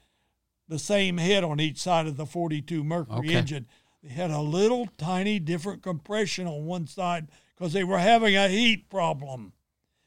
the 0.69 0.79
same 0.79 1.17
head 1.17 1.43
on 1.43 1.59
each 1.59 1.77
side 1.79 2.07
of 2.07 2.15
the 2.15 2.25
42 2.25 2.83
mercury 2.83 3.17
Okay. 3.29 3.33
engine 3.35 3.67
they 4.03 4.09
had 4.09 4.31
a 4.31 4.39
little 4.41 4.87
tiny 4.97 5.39
different 5.39 5.81
compression 5.81 6.47
on 6.47 6.65
one 6.65 6.87
side 6.87 7.27
because 7.55 7.73
they 7.73 7.83
were 7.83 7.97
having 7.99 8.35
a 8.37 8.47
heat 8.47 8.89
problem 8.89 9.51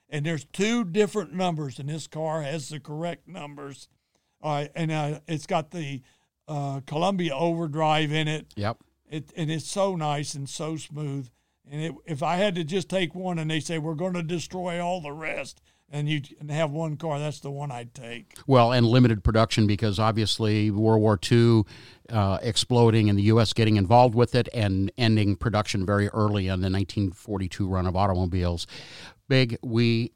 and 0.08 0.24
there's 0.24 0.44
two 0.46 0.84
different 0.84 1.34
numbers 1.34 1.78
and 1.78 1.88
this 1.88 2.06
car 2.06 2.42
has 2.42 2.68
the 2.68 2.78
correct 2.80 3.26
numbers 3.28 3.88
uh, 4.42 4.66
and 4.74 4.90
uh, 4.92 5.20
it's 5.28 5.46
got 5.46 5.70
the 5.72 6.00
uh, 6.48 6.80
columbia 6.86 7.34
overdrive 7.34 8.12
in 8.12 8.28
it 8.28 8.52
Yep. 8.56 8.78
it 9.10 9.32
and 9.36 9.50
it's 9.50 9.66
so 9.68 9.96
nice 9.96 10.34
and 10.34 10.48
so 10.48 10.76
smooth. 10.76 11.28
And 11.70 11.80
it, 11.80 11.94
if 12.04 12.22
I 12.22 12.36
had 12.36 12.56
to 12.56 12.64
just 12.64 12.88
take 12.88 13.14
one, 13.14 13.38
and 13.38 13.48
they 13.50 13.60
say 13.60 13.78
we're 13.78 13.94
going 13.94 14.14
to 14.14 14.24
destroy 14.24 14.84
all 14.84 15.00
the 15.00 15.12
rest, 15.12 15.62
and 15.88 16.08
you 16.08 16.20
have 16.48 16.72
one 16.72 16.96
car, 16.96 17.18
that's 17.18 17.40
the 17.40 17.50
one 17.50 17.70
I'd 17.70 17.94
take. 17.94 18.36
Well, 18.46 18.72
and 18.72 18.86
limited 18.86 19.22
production 19.22 19.66
because 19.66 19.98
obviously 19.98 20.70
World 20.70 21.00
War 21.00 21.18
II 21.30 21.62
uh, 22.08 22.38
exploding 22.42 23.08
and 23.08 23.18
the 23.18 23.24
U.S. 23.24 23.52
getting 23.52 23.76
involved 23.76 24.14
with 24.14 24.34
it 24.34 24.48
and 24.52 24.90
ending 24.98 25.36
production 25.36 25.86
very 25.86 26.08
early 26.08 26.48
on 26.48 26.60
the 26.60 26.70
1942 26.70 27.68
run 27.68 27.86
of 27.86 27.96
automobiles. 27.96 28.66
Big, 29.28 29.56
we 29.62 30.12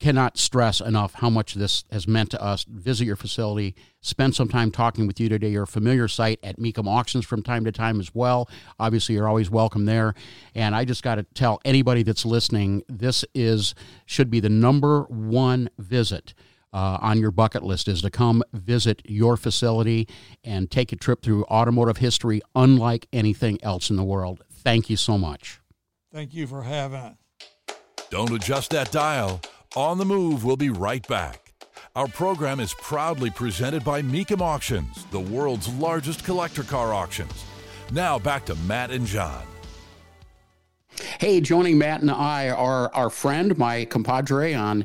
cannot 0.00 0.38
stress 0.38 0.80
enough 0.80 1.14
how 1.14 1.28
much 1.28 1.54
this 1.54 1.84
has 1.90 2.06
meant 2.06 2.30
to 2.30 2.42
us. 2.42 2.64
Visit 2.64 3.04
your 3.04 3.16
facility, 3.16 3.74
spend 4.00 4.34
some 4.34 4.48
time 4.48 4.70
talking 4.70 5.06
with 5.06 5.18
you 5.18 5.28
today. 5.28 5.48
Your 5.48 5.66
familiar 5.66 6.08
sight 6.08 6.38
at 6.42 6.58
Mecum 6.58 6.86
Auctions 6.86 7.24
from 7.26 7.42
time 7.42 7.64
to 7.64 7.72
time 7.72 7.98
as 7.98 8.14
well. 8.14 8.48
Obviously, 8.78 9.16
you're 9.16 9.28
always 9.28 9.50
welcome 9.50 9.86
there. 9.86 10.14
And 10.54 10.74
I 10.74 10.84
just 10.84 11.02
got 11.02 11.16
to 11.16 11.24
tell 11.34 11.60
anybody 11.64 12.02
that's 12.02 12.24
listening, 12.24 12.82
this 12.88 13.24
is 13.34 13.74
should 14.06 14.30
be 14.30 14.40
the 14.40 14.48
number 14.48 15.02
one 15.02 15.68
visit. 15.78 16.34
Uh, 16.70 16.98
on 17.00 17.18
your 17.18 17.30
bucket 17.30 17.62
list 17.62 17.88
is 17.88 18.02
to 18.02 18.10
come 18.10 18.42
visit 18.52 19.00
your 19.06 19.38
facility 19.38 20.06
and 20.44 20.70
take 20.70 20.92
a 20.92 20.96
trip 20.96 21.22
through 21.22 21.42
automotive 21.44 21.96
history 21.96 22.42
unlike 22.54 23.08
anything 23.10 23.58
else 23.62 23.88
in 23.88 23.96
the 23.96 24.04
world. 24.04 24.44
Thank 24.52 24.90
you 24.90 24.98
so 24.98 25.16
much. 25.16 25.62
Thank 26.12 26.34
you 26.34 26.46
for 26.46 26.62
having 26.62 27.00
it. 27.00 27.16
Don't 28.10 28.32
adjust 28.32 28.70
that 28.72 28.92
dial. 28.92 29.40
On 29.76 29.98
the 29.98 30.04
Move 30.04 30.44
will 30.44 30.56
be 30.56 30.70
right 30.70 31.06
back. 31.08 31.52
Our 31.94 32.08
program 32.08 32.58
is 32.58 32.72
proudly 32.74 33.28
presented 33.28 33.84
by 33.84 34.00
Mecum 34.00 34.40
Auctions, 34.40 35.04
the 35.10 35.20
world's 35.20 35.68
largest 35.74 36.24
collector 36.24 36.62
car 36.62 36.94
auctions. 36.94 37.44
Now 37.92 38.18
back 38.18 38.46
to 38.46 38.54
Matt 38.54 38.90
and 38.90 39.06
John. 39.06 39.42
Hey, 41.00 41.40
joining 41.40 41.78
Matt 41.78 42.00
and 42.00 42.10
I 42.10 42.48
are 42.50 42.92
our 42.92 43.08
friend, 43.08 43.56
my 43.56 43.84
compadre 43.84 44.54
on 44.54 44.84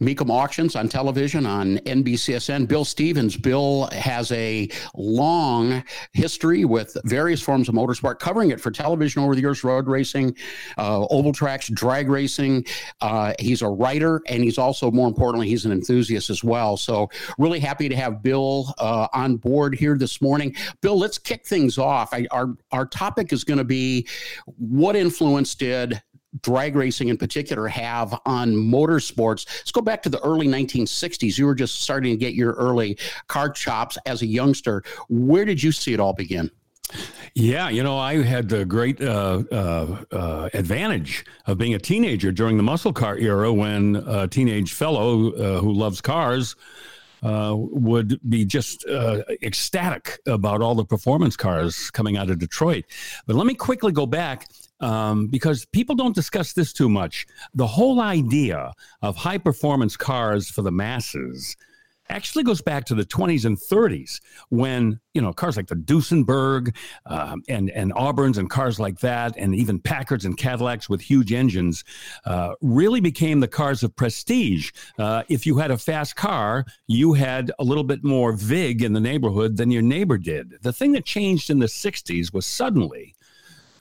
Mecum 0.00 0.28
Auctions 0.28 0.76
on 0.76 0.88
television 0.88 1.46
on 1.46 1.78
NBCSN, 1.78 2.68
Bill 2.68 2.84
Stevens. 2.84 3.36
Bill 3.36 3.88
has 3.92 4.30
a 4.32 4.68
long 4.94 5.82
history 6.12 6.66
with 6.66 6.96
various 7.04 7.40
forms 7.40 7.68
of 7.68 7.74
motorsport, 7.74 8.18
covering 8.18 8.50
it 8.50 8.60
for 8.60 8.70
television 8.70 9.22
over 9.22 9.34
the 9.34 9.40
years, 9.40 9.64
road 9.64 9.86
racing, 9.86 10.36
uh, 10.76 11.06
oval 11.06 11.32
tracks, 11.32 11.68
drag 11.68 12.08
racing. 12.08 12.66
Uh, 13.00 13.32
he's 13.38 13.62
a 13.62 13.68
writer, 13.68 14.20
and 14.28 14.44
he's 14.44 14.58
also, 14.58 14.90
more 14.90 15.08
importantly, 15.08 15.48
he's 15.48 15.64
an 15.64 15.72
enthusiast 15.72 16.28
as 16.28 16.44
well. 16.44 16.76
So, 16.76 17.08
really 17.38 17.60
happy 17.60 17.88
to 17.88 17.96
have 17.96 18.22
Bill 18.22 18.74
uh, 18.78 19.08
on 19.12 19.36
board 19.36 19.74
here 19.74 19.96
this 19.96 20.20
morning. 20.20 20.54
Bill, 20.82 20.98
let's 20.98 21.16
kick 21.16 21.46
things 21.46 21.78
off. 21.78 22.12
I, 22.12 22.26
our 22.30 22.54
our 22.72 22.84
topic 22.84 23.32
is 23.32 23.44
going 23.44 23.58
to 23.58 23.64
be 23.64 24.06
what 24.58 24.96
influence 24.96 25.53
did 25.54 26.00
drag 26.42 26.74
racing 26.74 27.08
in 27.08 27.16
particular 27.16 27.68
have 27.68 28.18
on 28.26 28.52
motorsports. 28.52 29.46
Let's 29.46 29.72
go 29.72 29.80
back 29.80 30.02
to 30.02 30.08
the 30.08 30.20
early 30.20 30.48
1960s. 30.48 31.38
You 31.38 31.46
were 31.46 31.54
just 31.54 31.82
starting 31.82 32.12
to 32.12 32.16
get 32.16 32.34
your 32.34 32.52
early 32.54 32.98
car 33.28 33.50
chops 33.50 33.96
as 34.06 34.22
a 34.22 34.26
youngster. 34.26 34.82
Where 35.08 35.44
did 35.44 35.62
you 35.62 35.72
see 35.72 35.92
it 35.92 36.00
all 36.00 36.12
begin? 36.12 36.50
Yeah, 37.34 37.70
you 37.70 37.82
know, 37.82 37.98
I 37.98 38.22
had 38.22 38.48
the 38.48 38.64
great 38.64 39.00
uh, 39.00 39.42
uh, 39.50 40.04
uh, 40.12 40.48
advantage 40.54 41.24
of 41.46 41.58
being 41.58 41.74
a 41.74 41.78
teenager 41.78 42.30
during 42.30 42.56
the 42.56 42.62
muscle 42.62 42.92
car 42.92 43.16
era 43.16 43.52
when 43.52 43.96
a 43.96 44.28
teenage 44.28 44.72
fellow 44.72 45.32
uh, 45.32 45.60
who 45.60 45.72
loves 45.72 46.00
cars 46.00 46.54
uh, 47.24 47.54
would 47.56 48.20
be 48.28 48.44
just 48.44 48.86
uh, 48.86 49.22
ecstatic 49.42 50.20
about 50.26 50.60
all 50.60 50.74
the 50.74 50.84
performance 50.84 51.36
cars 51.36 51.90
coming 51.90 52.16
out 52.16 52.30
of 52.30 52.38
Detroit. 52.38 52.84
But 53.26 53.34
let 53.34 53.46
me 53.46 53.54
quickly 53.54 53.92
go 53.92 54.06
back 54.06 54.46
um, 54.80 55.28
because 55.28 55.64
people 55.66 55.94
don't 55.94 56.14
discuss 56.14 56.52
this 56.52 56.72
too 56.72 56.88
much. 56.88 57.26
The 57.54 57.66
whole 57.66 58.00
idea 58.00 58.72
of 59.02 59.16
high 59.16 59.38
performance 59.38 59.96
cars 59.96 60.48
for 60.48 60.62
the 60.62 60.72
masses 60.72 61.56
actually 62.10 62.44
goes 62.44 62.60
back 62.60 62.84
to 62.84 62.94
the 62.94 63.04
20s 63.04 63.44
and 63.44 63.56
30s 63.56 64.20
when 64.50 65.00
you 65.14 65.22
know 65.22 65.32
cars 65.32 65.56
like 65.56 65.66
the 65.66 65.74
Duesenberg 65.74 66.74
um, 67.06 67.42
and 67.48 67.70
and 67.70 67.92
Auburns 67.94 68.36
and 68.36 68.50
cars 68.50 68.78
like 68.78 68.98
that, 69.00 69.34
and 69.36 69.54
even 69.54 69.78
Packards 69.78 70.24
and 70.24 70.36
Cadillacs 70.36 70.88
with 70.88 71.00
huge 71.00 71.32
engines, 71.32 71.84
uh, 72.26 72.54
really 72.60 73.00
became 73.00 73.40
the 73.40 73.48
cars 73.48 73.82
of 73.82 73.94
prestige. 73.96 74.70
Uh, 74.98 75.22
if 75.28 75.46
you 75.46 75.56
had 75.56 75.70
a 75.70 75.78
fast 75.78 76.16
car, 76.16 76.64
you 76.86 77.12
had 77.14 77.52
a 77.58 77.64
little 77.64 77.84
bit 77.84 78.04
more 78.04 78.32
vig 78.32 78.82
in 78.82 78.92
the 78.92 79.00
neighborhood 79.00 79.56
than 79.56 79.70
your 79.70 79.82
neighbor 79.82 80.18
did. 80.18 80.58
The 80.62 80.72
thing 80.72 80.92
that 80.92 81.04
changed 81.04 81.50
in 81.50 81.58
the 81.58 81.66
60s 81.66 82.32
was 82.32 82.46
suddenly 82.46 83.14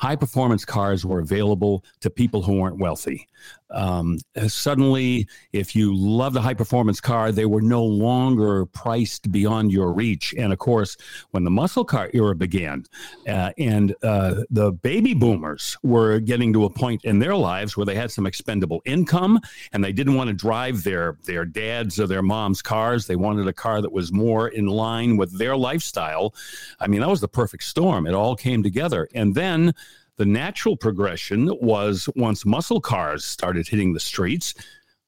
high 0.04 0.18
performance 0.18 0.66
cars 0.66 1.06
were 1.06 1.22
available 1.22 1.82
to 2.02 2.10
people 2.10 2.42
who 2.42 2.60
weren't 2.60 2.78
wealthy. 2.78 3.26
Um, 3.72 4.20
suddenly, 4.48 5.28
if 5.52 5.76
you 5.76 5.96
loved 5.96 6.36
a 6.36 6.42
high 6.42 6.54
performance 6.54 7.02
car, 7.02 7.32
they 7.32 7.46
were 7.46 7.62
no 7.62 7.84
longer 7.84 8.66
priced 8.68 9.32
beyond 9.32 9.72
your 9.72 9.94
reach. 9.94 10.36
And 10.38 10.54
of 10.54 10.60
course, 10.60 10.96
when 11.32 11.44
the 11.44 11.50
muscle 11.50 11.86
car 11.86 12.12
era 12.14 12.36
began 12.36 12.84
uh, 13.28 13.52
and 13.58 13.96
uh, 14.04 14.44
the 14.50 14.74
baby 14.74 15.14
boomers 15.14 15.78
were 15.84 16.20
getting 16.20 16.54
to 16.54 16.66
a 16.66 16.70
point 16.70 17.04
in 17.06 17.20
their 17.20 17.36
lives 17.36 17.76
where 17.76 17.86
they 17.86 17.96
had 17.96 18.12
some 18.12 18.28
expendable 18.28 18.82
income 18.86 19.40
and 19.72 19.84
they 19.84 19.94
didn't 19.94 20.16
want 20.16 20.28
to 20.28 20.34
drive 20.34 20.84
their, 20.84 21.18
their 21.24 21.46
dad's 21.46 22.00
or 22.00 22.08
their 22.08 22.22
mom's 22.22 22.62
cars, 22.62 23.08
they 23.08 23.16
wanted 23.16 23.48
a 23.48 23.54
car 23.54 23.82
that 23.82 23.92
was 23.92 24.12
more 24.12 24.50
in 24.50 24.68
line 24.68 25.18
with 25.18 25.38
their 25.38 25.56
lifestyle. 25.56 26.36
I 26.80 26.88
mean, 26.88 27.00
that 27.00 27.10
was 27.10 27.22
the 27.22 27.28
perfect 27.28 27.64
storm. 27.64 28.06
It 28.06 28.14
all 28.14 28.36
came 28.36 28.62
together. 28.62 29.08
And 29.16 29.34
then 29.34 29.74
the 30.18 30.26
natural 30.26 30.78
progression 30.78 31.52
was 31.62 32.08
once 32.16 32.46
muscle 32.46 32.82
cars 32.82 33.26
started 33.26 33.68
hitting 33.68 33.94
the 33.94 34.00
streets. 34.00 34.54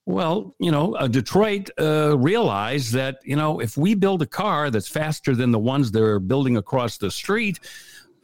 Well, 0.07 0.55
you 0.59 0.71
know, 0.71 0.95
uh, 0.95 1.07
Detroit 1.07 1.69
uh, 1.79 2.17
realized 2.17 2.93
that, 2.93 3.17
you 3.23 3.35
know, 3.35 3.59
if 3.59 3.75
we 3.75 3.95
build 3.95 4.21
a 4.21 4.27
car 4.27 4.69
that's 4.69 4.87
faster 4.87 5.35
than 5.35 5.51
the 5.51 5.59
ones 5.59 5.91
they're 5.91 6.19
building 6.19 6.57
across 6.57 6.97
the 6.97 7.09
street, 7.09 7.59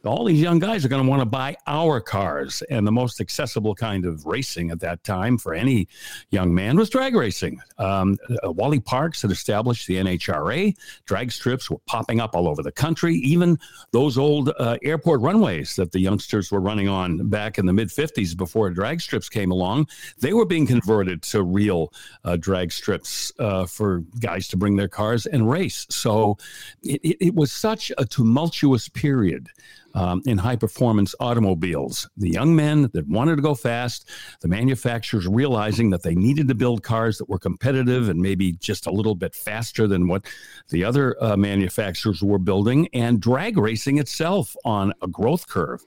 all 0.04 0.24
these 0.24 0.40
young 0.40 0.58
guys 0.58 0.84
are 0.84 0.88
going 0.88 1.02
to 1.02 1.08
want 1.08 1.20
to 1.20 1.26
buy 1.26 1.56
our 1.66 2.00
cars. 2.00 2.62
And 2.70 2.86
the 2.86 2.92
most 2.92 3.20
accessible 3.20 3.74
kind 3.74 4.04
of 4.04 4.26
racing 4.26 4.70
at 4.70 4.80
that 4.80 5.02
time 5.04 5.38
for 5.38 5.54
any 5.54 5.88
young 6.30 6.52
man 6.54 6.76
was 6.76 6.90
drag 6.90 7.14
racing. 7.14 7.60
Um, 7.78 8.18
uh, 8.44 8.52
Wally 8.52 8.80
Parks 8.80 9.22
had 9.22 9.30
established 9.30 9.86
the 9.86 9.96
NHRA. 9.96 10.74
Drag 11.06 11.30
strips 11.30 11.70
were 11.70 11.78
popping 11.86 12.20
up 12.20 12.34
all 12.34 12.48
over 12.48 12.62
the 12.62 12.72
country. 12.72 13.14
Even 13.16 13.58
those 13.92 14.18
old 14.18 14.52
uh, 14.58 14.76
airport 14.82 15.20
runways 15.20 15.76
that 15.76 15.92
the 15.92 16.00
youngsters 16.00 16.50
were 16.50 16.60
running 16.60 16.88
on 16.88 17.28
back 17.28 17.58
in 17.58 17.66
the 17.66 17.72
mid 17.72 17.88
50s 17.88 18.36
before 18.36 18.70
drag 18.70 19.00
strips 19.00 19.28
came 19.28 19.50
along, 19.50 19.86
they 20.18 20.32
were 20.32 20.46
being 20.46 20.66
converted 20.66 21.22
to 21.22 21.42
real 21.42 21.92
uh, 22.24 22.36
drag 22.36 22.72
strips 22.72 23.32
uh, 23.38 23.66
for 23.66 24.00
guys 24.18 24.48
to 24.48 24.56
bring 24.56 24.76
their 24.76 24.88
cars 24.88 25.26
and 25.26 25.48
race. 25.48 25.86
So 25.90 26.38
it, 26.82 27.16
it 27.20 27.34
was 27.34 27.52
such 27.52 27.92
a 27.98 28.04
tumultuous 28.04 28.88
period 28.88 29.48
um, 29.94 30.22
in 30.26 30.38
high 30.38 30.56
performance 30.56 31.14
automobiles. 31.20 32.08
The 32.16 32.30
young 32.30 32.54
men 32.54 32.90
that 32.92 33.06
wanted 33.08 33.36
to 33.36 33.42
go 33.42 33.54
fast, 33.54 34.08
the 34.40 34.48
manufacturers 34.48 35.26
realizing 35.26 35.90
that 35.90 36.02
they 36.02 36.14
needed 36.14 36.48
to 36.48 36.54
build 36.54 36.82
cars 36.82 37.18
that 37.18 37.28
were 37.28 37.38
competitive 37.38 38.08
and 38.08 38.20
maybe 38.20 38.52
just 38.52 38.86
a 38.86 38.90
little 38.90 39.14
bit 39.14 39.34
faster 39.34 39.86
than 39.86 40.08
what 40.08 40.26
the 40.70 40.84
other 40.84 41.16
uh, 41.22 41.36
manufacturers 41.36 42.22
were 42.22 42.38
building, 42.38 42.88
and 42.92 43.20
drag 43.20 43.58
racing 43.58 43.98
itself 43.98 44.56
on 44.64 44.92
a 45.02 45.08
growth 45.08 45.48
curve 45.48 45.82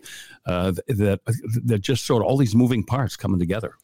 uh, 0.46 0.72
that, 0.88 1.20
that 1.64 1.80
just 1.82 2.06
sort 2.06 2.22
of 2.22 2.28
all 2.28 2.38
these 2.38 2.56
moving 2.56 2.84
parts 2.84 3.16
coming 3.16 3.40
together. 3.40 3.76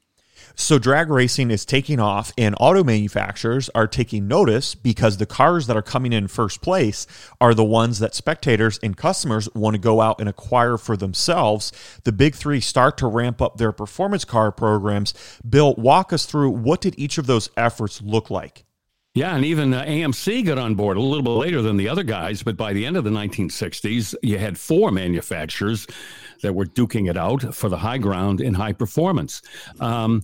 So 0.55 0.79
drag 0.79 1.09
racing 1.09 1.51
is 1.51 1.65
taking 1.65 1.99
off, 1.99 2.31
and 2.37 2.55
auto 2.59 2.83
manufacturers 2.83 3.69
are 3.75 3.87
taking 3.87 4.27
notice 4.27 4.75
because 4.75 5.17
the 5.17 5.25
cars 5.25 5.67
that 5.67 5.77
are 5.77 5.81
coming 5.81 6.13
in 6.13 6.27
first 6.27 6.61
place 6.61 7.07
are 7.39 7.53
the 7.53 7.63
ones 7.63 7.99
that 7.99 8.15
spectators 8.15 8.79
and 8.83 8.97
customers 8.97 9.49
want 9.53 9.75
to 9.75 9.79
go 9.79 10.01
out 10.01 10.19
and 10.19 10.29
acquire 10.29 10.77
for 10.77 10.97
themselves. 10.97 11.71
The 12.03 12.11
big 12.11 12.35
three 12.35 12.59
start 12.59 12.97
to 12.97 13.07
ramp 13.07 13.41
up 13.41 13.57
their 13.57 13.71
performance 13.71 14.25
car 14.25 14.51
programs. 14.51 15.13
Bill, 15.47 15.73
walk 15.75 16.13
us 16.13 16.25
through 16.25 16.51
what 16.51 16.81
did 16.81 16.97
each 16.97 17.17
of 17.17 17.27
those 17.27 17.49
efforts 17.57 18.01
look 18.01 18.29
like? 18.29 18.65
Yeah, 19.13 19.35
and 19.35 19.43
even 19.43 19.73
uh, 19.73 19.83
AMC 19.83 20.45
got 20.45 20.57
on 20.57 20.75
board 20.75 20.95
a 20.95 21.01
little 21.01 21.23
bit 21.23 21.31
later 21.31 21.61
than 21.61 21.75
the 21.75 21.89
other 21.89 22.03
guys, 22.03 22.43
but 22.43 22.55
by 22.55 22.71
the 22.71 22.85
end 22.85 22.95
of 22.95 23.03
the 23.03 23.09
1960s, 23.09 24.15
you 24.23 24.37
had 24.37 24.57
four 24.57 24.89
manufacturers 24.89 25.85
that 26.43 26.55
were 26.55 26.65
duking 26.65 27.09
it 27.09 27.17
out 27.17 27.53
for 27.53 27.67
the 27.67 27.77
high 27.77 27.97
ground 27.97 28.39
in 28.39 28.53
high 28.53 28.71
performance. 28.71 29.41
Um, 29.81 30.21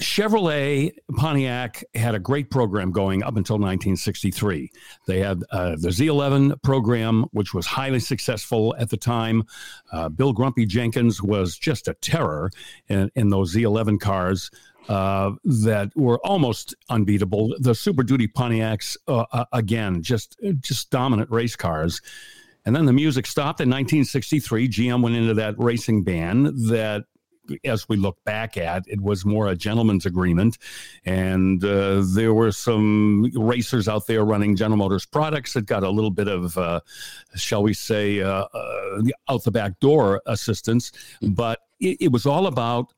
Chevrolet 0.00 0.92
Pontiac 1.16 1.84
had 1.94 2.14
a 2.14 2.18
great 2.18 2.50
program 2.50 2.90
going 2.90 3.22
up 3.22 3.36
until 3.36 3.56
1963. 3.56 4.70
They 5.06 5.20
had 5.20 5.42
uh, 5.50 5.70
the 5.70 5.88
Z11 5.88 6.60
program, 6.62 7.24
which 7.32 7.54
was 7.54 7.66
highly 7.66 8.00
successful 8.00 8.74
at 8.78 8.90
the 8.90 8.96
time. 8.96 9.44
Uh, 9.92 10.08
Bill 10.08 10.32
Grumpy 10.32 10.66
Jenkins 10.66 11.22
was 11.22 11.56
just 11.56 11.88
a 11.88 11.94
terror 11.94 12.50
in, 12.88 13.10
in 13.14 13.28
those 13.28 13.54
Z11 13.54 14.00
cars. 14.00 14.50
Uh, 14.88 15.30
that 15.44 15.92
were 15.94 16.18
almost 16.26 16.74
unbeatable. 16.88 17.54
The 17.60 17.72
Super 17.72 18.02
Duty 18.02 18.26
Pontiacs, 18.26 18.96
uh, 19.06 19.24
uh, 19.30 19.44
again, 19.52 20.02
just 20.02 20.36
just 20.58 20.90
dominant 20.90 21.30
race 21.30 21.54
cars. 21.54 22.02
And 22.64 22.74
then 22.74 22.86
the 22.86 22.92
music 22.92 23.26
stopped 23.26 23.60
in 23.60 23.68
1963. 23.68 24.68
GM 24.68 25.00
went 25.00 25.14
into 25.14 25.34
that 25.34 25.54
racing 25.56 26.02
ban 26.02 26.44
that 26.68 27.04
as 27.64 27.88
we 27.88 27.96
look 27.96 28.22
back 28.24 28.56
at, 28.56 28.84
it 28.86 29.00
was 29.00 29.24
more 29.24 29.48
a 29.48 29.56
gentleman's 29.56 30.06
agreement. 30.06 30.58
And 31.04 31.64
uh, 31.64 32.02
there 32.04 32.34
were 32.34 32.52
some 32.52 33.30
racers 33.34 33.88
out 33.88 34.06
there 34.06 34.24
running 34.24 34.56
General 34.56 34.78
Motors 34.78 35.06
products 35.06 35.52
that 35.54 35.66
got 35.66 35.82
a 35.82 35.90
little 35.90 36.10
bit 36.10 36.28
of, 36.28 36.56
uh, 36.56 36.80
shall 37.34 37.62
we 37.62 37.74
say, 37.74 38.20
uh, 38.20 38.46
uh 38.52 39.02
out 39.28 39.44
the 39.44 39.50
back 39.50 39.78
door 39.80 40.22
assistance. 40.26 40.92
But 41.20 41.60
it, 41.80 41.96
it 42.00 42.12
was 42.12 42.26
all 42.26 42.46
about 42.46 42.92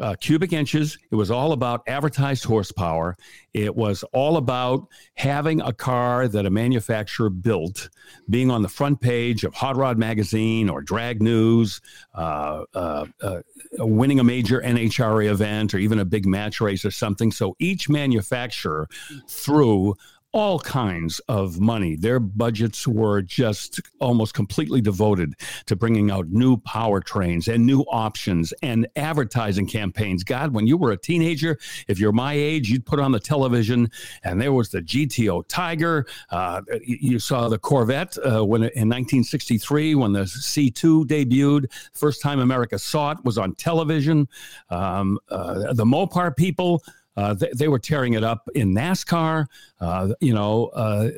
uh, 0.00 0.14
cubic 0.20 0.52
inches. 0.52 0.98
It 1.10 1.14
was 1.14 1.30
all 1.30 1.52
about 1.52 1.82
advertised 1.86 2.44
horsepower. 2.44 3.16
It 3.52 3.74
was 3.74 4.02
all 4.12 4.36
about 4.36 4.88
having 5.14 5.60
a 5.60 5.72
car 5.72 6.26
that 6.28 6.46
a 6.46 6.50
manufacturer 6.50 7.30
built, 7.30 7.90
being 8.28 8.50
on 8.50 8.62
the 8.62 8.68
front 8.68 9.00
page 9.00 9.44
of 9.44 9.54
Hot 9.54 9.76
Rod 9.76 9.96
Magazine 9.96 10.68
or 10.68 10.82
Drag 10.82 11.22
News, 11.22 11.80
uh, 12.14 12.64
uh, 12.74 13.06
uh 13.22 13.40
winning 13.78 14.20
a 14.20 14.24
major 14.24 14.60
NHRA 14.60 15.30
event 15.30 15.74
or 15.74 15.78
even 15.78 16.00
a 16.00 16.04
big 16.04 16.26
match 16.26 16.60
race 16.60 16.84
or 16.84 16.90
something. 16.90 17.30
So 17.30 17.54
each 17.58 17.88
manufacturer 17.88 18.88
threw 19.28 19.94
all 20.34 20.58
kinds 20.58 21.20
of 21.28 21.60
money. 21.60 21.94
Their 21.94 22.18
budgets 22.18 22.88
were 22.88 23.22
just 23.22 23.80
almost 24.00 24.34
completely 24.34 24.80
devoted 24.80 25.34
to 25.66 25.76
bringing 25.76 26.10
out 26.10 26.26
new 26.28 26.56
powertrains 26.56 27.46
and 27.46 27.64
new 27.64 27.82
options 27.82 28.52
and 28.60 28.88
advertising 28.96 29.68
campaigns. 29.68 30.24
God, 30.24 30.52
when 30.52 30.66
you 30.66 30.76
were 30.76 30.90
a 30.90 30.96
teenager, 30.96 31.56
if 31.86 32.00
you're 32.00 32.10
my 32.10 32.32
age, 32.32 32.68
you'd 32.68 32.84
put 32.84 32.98
on 32.98 33.12
the 33.12 33.20
television 33.20 33.88
and 34.24 34.40
there 34.40 34.52
was 34.52 34.70
the 34.70 34.82
GTO 34.82 35.46
Tiger. 35.46 36.04
Uh, 36.30 36.62
you 36.84 37.20
saw 37.20 37.48
the 37.48 37.58
Corvette 37.58 38.18
uh, 38.18 38.44
when 38.44 38.64
in 38.64 38.88
1963 38.88 39.94
when 39.94 40.12
the 40.12 40.24
C2 40.24 41.04
debuted. 41.04 41.72
First 41.92 42.20
time 42.20 42.40
America 42.40 42.76
saw 42.76 43.12
it 43.12 43.18
was 43.24 43.38
on 43.38 43.54
television. 43.54 44.26
Um, 44.68 45.20
uh, 45.28 45.72
the 45.74 45.84
Mopar 45.84 46.36
people. 46.36 46.82
Uh, 47.16 47.34
they, 47.34 47.50
they, 47.56 47.68
were 47.68 47.78
tearing 47.78 48.14
it 48.14 48.24
up 48.24 48.48
in 48.54 48.74
NASCAR. 48.74 49.46
Uh, 49.80 50.14
you 50.20 50.34
know, 50.34 50.66
uh, 50.68 51.10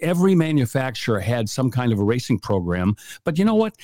every 0.00 0.34
manufacturer 0.34 1.20
had 1.20 1.48
some 1.48 1.70
kind 1.70 1.92
of 1.92 1.98
a 1.98 2.04
racing 2.04 2.38
program. 2.38 2.96
But 3.24 3.38
you 3.38 3.44
know 3.44 3.54
what? 3.54 3.74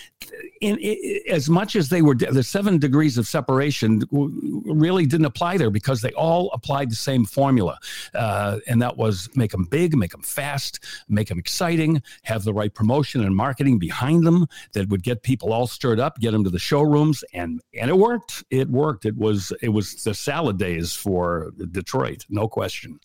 In, 0.60 0.78
in, 0.78 1.20
as 1.28 1.48
much 1.48 1.76
as 1.76 1.88
they 1.88 2.02
were, 2.02 2.14
the 2.14 2.42
seven 2.42 2.78
degrees 2.78 3.16
of 3.16 3.26
separation 3.26 4.02
really 4.10 5.06
didn't 5.06 5.26
apply 5.26 5.56
there 5.56 5.70
because 5.70 6.02
they 6.02 6.12
all 6.12 6.50
applied 6.52 6.90
the 6.90 6.96
same 6.96 7.24
formula. 7.24 7.78
Uh, 8.14 8.58
and 8.66 8.82
that 8.82 8.96
was 8.96 9.28
make 9.34 9.52
them 9.52 9.64
big, 9.64 9.96
make 9.96 10.12
them 10.12 10.22
fast, 10.22 10.80
make 11.08 11.28
them 11.28 11.38
exciting, 11.38 12.02
have 12.24 12.44
the 12.44 12.52
right 12.52 12.74
promotion 12.74 13.24
and 13.24 13.34
marketing 13.34 13.78
behind 13.78 14.26
them 14.26 14.46
that 14.72 14.88
would 14.88 15.02
get 15.02 15.22
people 15.22 15.52
all 15.52 15.66
stirred 15.66 16.00
up, 16.00 16.18
get 16.18 16.32
them 16.32 16.44
to 16.44 16.50
the 16.50 16.58
showrooms. 16.58 17.24
And, 17.32 17.62
and 17.78 17.88
it 17.88 17.96
worked. 17.96 18.44
It 18.50 18.68
worked. 18.68 19.06
It 19.06 19.16
was, 19.16 19.52
it 19.62 19.70
was 19.70 20.02
the 20.02 20.14
salad 20.14 20.58
days 20.58 20.92
for 20.92 21.53
Detroit, 21.70 22.24
no 22.28 22.48
question 22.48 23.00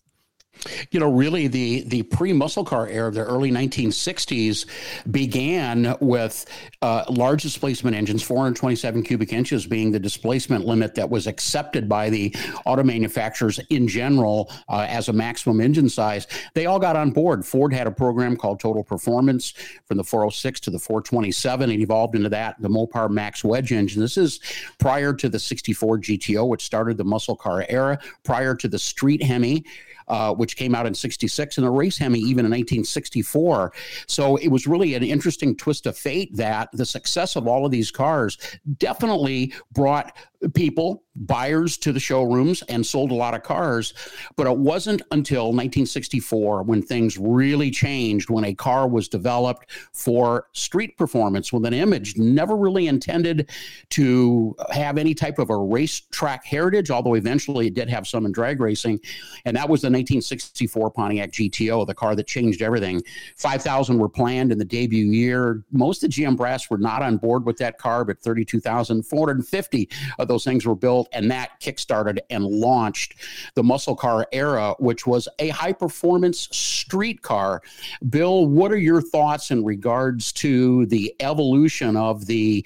you 0.92 1.00
know, 1.00 1.12
really 1.12 1.48
the 1.48 1.82
the 1.84 2.04
pre 2.04 2.34
muscle 2.34 2.64
car 2.64 2.88
era 2.88 3.08
of 3.08 3.14
the 3.14 3.24
early 3.24 3.52
1960s 3.52 4.66
began 5.12 5.96
with 6.02 6.46
uh, 6.82 7.04
large 7.10 7.44
displacement 7.44 7.96
engines, 7.96 8.24
427 8.24 9.04
cubic 9.04 9.34
inches 9.34 9.66
being 9.66 9.92
the 9.92 10.00
displacement 10.00 10.66
limit 10.66 10.96
that 10.96 11.10
was 11.10 11.28
accepted 11.28 11.88
by 11.88 12.10
the 12.10 12.36
auto 12.66 12.84
manufacturers 12.84 13.60
in 13.70 13.88
general 13.88 14.52
uh, 14.70 14.86
as 14.90 15.10
a 15.10 15.14
maximum 15.14 15.62
engine 15.62 15.90
size. 15.90 16.28
They 16.54 16.66
all 16.66 16.80
got 16.80 16.96
on 16.96 17.12
board. 17.12 17.46
Ford 17.46 17.74
had 17.74 17.88
a 17.88 17.92
program 17.92 18.36
called 18.36 18.60
Total 18.60 18.84
Performance 18.84 19.54
from 19.86 19.98
the 19.98 20.04
406 20.04 20.60
to 20.62 20.72
the 20.72 20.80
427. 20.80 21.70
It 21.70 21.80
evolved 21.80 22.16
into 22.16 22.30
that, 22.30 22.62
the 22.62 22.70
Mopar 22.70 23.10
Max 23.10 23.44
Wedge 23.44 23.72
engine. 23.72 24.02
This 24.02 24.18
is 24.18 24.40
prior 24.78 25.14
to 25.14 25.30
the 25.30 25.40
64 25.40 26.00
GTO, 26.00 26.48
which 26.48 26.64
started 26.64 26.98
the 26.98 27.04
muscle 27.04 27.36
car 27.36 27.66
era, 27.70 28.00
prior 28.24 28.56
to 28.56 28.68
the 28.68 28.80
Street 28.80 29.22
Hemi 29.24 29.66
uh, 30.10 30.34
which 30.34 30.56
came 30.56 30.76
out 30.76 30.86
in 30.86 30.94
66, 30.94 31.58
and 31.58 31.66
the 31.66 31.72
race 31.72 31.98
Hemi 31.98 32.20
even 32.20 32.46
in 32.46 32.52
1964. 32.52 33.74
So 34.08 34.36
it 34.38 34.50
was 34.50 34.68
really 34.68 34.96
an 34.96 35.04
interesting 35.04 35.56
twist 35.56 35.86
of 35.86 35.98
fate 35.98 36.36
that 36.36 36.70
the 36.74 36.86
success 36.86 37.36
of 37.36 37.48
all 37.48 37.66
of 37.66 37.72
these 37.72 37.92
cars 37.92 38.38
definitely 38.78 39.54
brought 39.72 40.16
people, 40.54 41.04
buyers 41.16 41.78
to 41.78 41.92
the 41.92 42.00
showrooms 42.00 42.64
and 42.70 42.86
sold 42.86 43.12
a 43.12 43.16
lot 43.16 43.34
of 43.34 43.44
cars. 43.44 43.94
But 44.38 44.48
it 44.48 44.58
wasn't 44.58 45.02
until 45.12 45.48
1964 45.48 46.64
when 46.64 46.82
things 46.82 47.18
really 47.18 47.72
changed, 47.72 48.30
when 48.30 48.46
a 48.46 48.54
car 48.54 48.88
was 48.88 49.10
developed 49.10 49.70
for 49.94 50.48
street 50.54 50.98
performance 50.98 51.52
with 51.52 51.66
an 51.66 51.74
image 51.74 52.18
never 52.18 52.56
really 52.56 52.88
intended 52.88 53.50
to 53.90 54.56
have 54.72 54.98
any 54.98 55.14
type 55.14 55.40
of 55.40 55.50
a 55.50 55.58
racetrack 55.58 56.46
heritage, 56.46 56.90
although 56.90 57.16
eventually 57.16 57.68
it 57.68 57.74
did 57.74 57.90
have 57.90 58.08
some 58.08 58.26
in 58.26 58.32
drag 58.32 58.62
racing. 58.62 59.00
And 59.44 59.58
that 59.58 59.68
was 59.68 59.82
the 59.82 59.88
1964 59.88 60.92
Pontiac 60.92 61.32
GTO, 61.32 61.86
the 61.86 61.94
car 61.94 62.16
that 62.16 62.28
changed 62.28 62.62
everything. 62.62 63.02
5,000 63.36 63.98
were 63.98 64.08
planned 64.08 64.54
in 64.54 64.58
the 64.58 64.66
debut 64.66 65.12
year. 65.12 65.66
Most 65.72 66.04
of 66.04 66.12
the 66.12 66.24
GM 66.24 66.38
brass 66.38 66.70
were 66.70 66.78
not 66.78 67.02
on 67.02 67.18
board 67.18 67.46
with 67.46 67.58
that 67.58 67.78
car, 67.78 68.06
but 68.06 68.20
32,450 68.22 69.90
of 70.18 70.29
those 70.30 70.46
things 70.46 70.66
were 70.66 70.76
built, 70.76 71.10
and 71.12 71.30
that 71.32 71.60
kickstarted 71.60 72.20
and 72.30 72.46
launched 72.46 73.16
the 73.56 73.64
muscle 73.64 73.96
car 73.96 74.28
era, 74.32 74.76
which 74.80 75.06
was 75.06 75.28
a 75.40 75.50
high 75.50 75.74
performance 75.74 76.48
street 76.56 77.22
car. 77.24 77.62
Bill, 78.10 78.46
what 78.46 78.72
are 78.72 78.78
your 78.78 79.02
thoughts 79.02 79.50
in 79.52 79.66
regards 79.66 80.32
to 80.34 80.86
the 80.86 81.14
evolution 81.20 81.98
of 81.98 82.28
the 82.28 82.66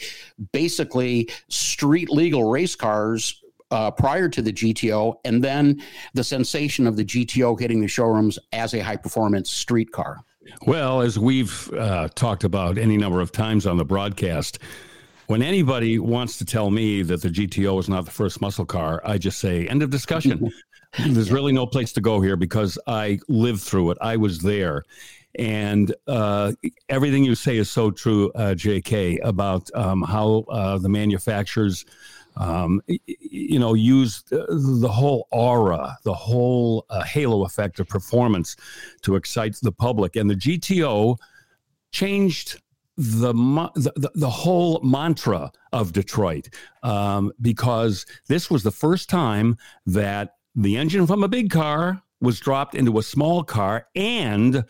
basically 0.51 1.29
street 1.47 2.09
legal 2.09 2.51
race 2.51 2.75
cars 2.75 3.41
uh, 3.71 3.89
prior 3.89 4.27
to 4.27 4.41
the 4.41 4.51
GTO, 4.51 5.15
and 5.23 5.43
then 5.43 5.81
the 6.13 6.23
sensation 6.23 6.85
of 6.85 6.97
the 6.97 7.05
GTO 7.05 7.59
hitting 7.59 7.81
the 7.81 7.87
showrooms 7.87 8.37
as 8.51 8.73
a 8.73 8.79
high 8.79 8.97
performance 8.97 9.49
street 9.49 9.91
car? 9.91 10.19
Well, 10.67 11.01
as 11.01 11.17
we've 11.17 11.71
uh, 11.73 12.09
talked 12.09 12.43
about 12.43 12.77
any 12.77 12.97
number 12.97 13.21
of 13.21 13.31
times 13.31 13.65
on 13.65 13.77
the 13.77 13.85
broadcast, 13.85 14.59
when 15.27 15.41
anybody 15.41 15.99
wants 15.99 16.37
to 16.37 16.45
tell 16.45 16.69
me 16.69 17.01
that 17.03 17.21
the 17.21 17.29
GTO 17.29 17.79
is 17.79 17.89
not 17.89 18.05
the 18.05 18.11
first 18.11 18.41
muscle 18.41 18.65
car, 18.65 19.01
I 19.05 19.17
just 19.17 19.39
say, 19.39 19.67
end 19.67 19.83
of 19.83 19.89
discussion. 19.89 20.51
There's 21.07 21.31
really 21.31 21.53
no 21.53 21.65
place 21.65 21.91
to 21.93 22.01
go 22.01 22.21
here 22.21 22.35
because 22.35 22.77
I 22.85 23.19
lived 23.27 23.61
through 23.61 23.91
it. 23.91 23.97
I 23.99 24.15
was 24.15 24.39
there. 24.39 24.83
And 25.39 25.93
uh, 26.07 26.53
everything 26.89 27.23
you 27.23 27.33
say 27.33 27.57
is 27.57 27.69
so 27.69 27.89
true, 27.89 28.31
uh, 28.35 28.53
JK, 28.53 29.19
about 29.23 29.69
um, 29.73 30.03
how 30.03 30.45
uh, 30.49 30.77
the 30.77 30.89
manufacturers, 30.89 31.85
um, 32.37 32.79
you 32.87 33.57
know, 33.57 33.73
use 33.73 34.23
the 34.29 34.89
whole 34.91 35.27
aura, 35.31 35.97
the 36.03 36.13
whole 36.13 36.85
uh, 36.91 37.03
halo 37.03 37.43
effect 37.43 37.79
of 37.79 37.87
performance 37.87 38.55
to 39.01 39.15
excite 39.15 39.55
the 39.63 39.71
public. 39.71 40.15
And 40.15 40.29
the 40.29 40.35
GTO 40.35 41.17
changed 41.91 42.61
the, 42.95 43.33
the, 43.75 44.11
the 44.13 44.29
whole 44.29 44.79
mantra 44.83 45.51
of 45.71 45.93
Detroit 45.93 46.49
um, 46.83 47.31
because 47.41 48.05
this 48.27 48.49
was 48.49 48.63
the 48.63 48.71
first 48.71 49.09
time 49.09 49.57
that 49.85 50.35
the 50.55 50.77
engine 50.77 51.07
from 51.07 51.23
a 51.23 51.27
big 51.27 51.49
car 51.49 52.01
was 52.21 52.39
dropped 52.39 52.75
into 52.75 52.97
a 52.97 53.03
small 53.03 53.43
car 53.43 53.87
and 53.95 54.63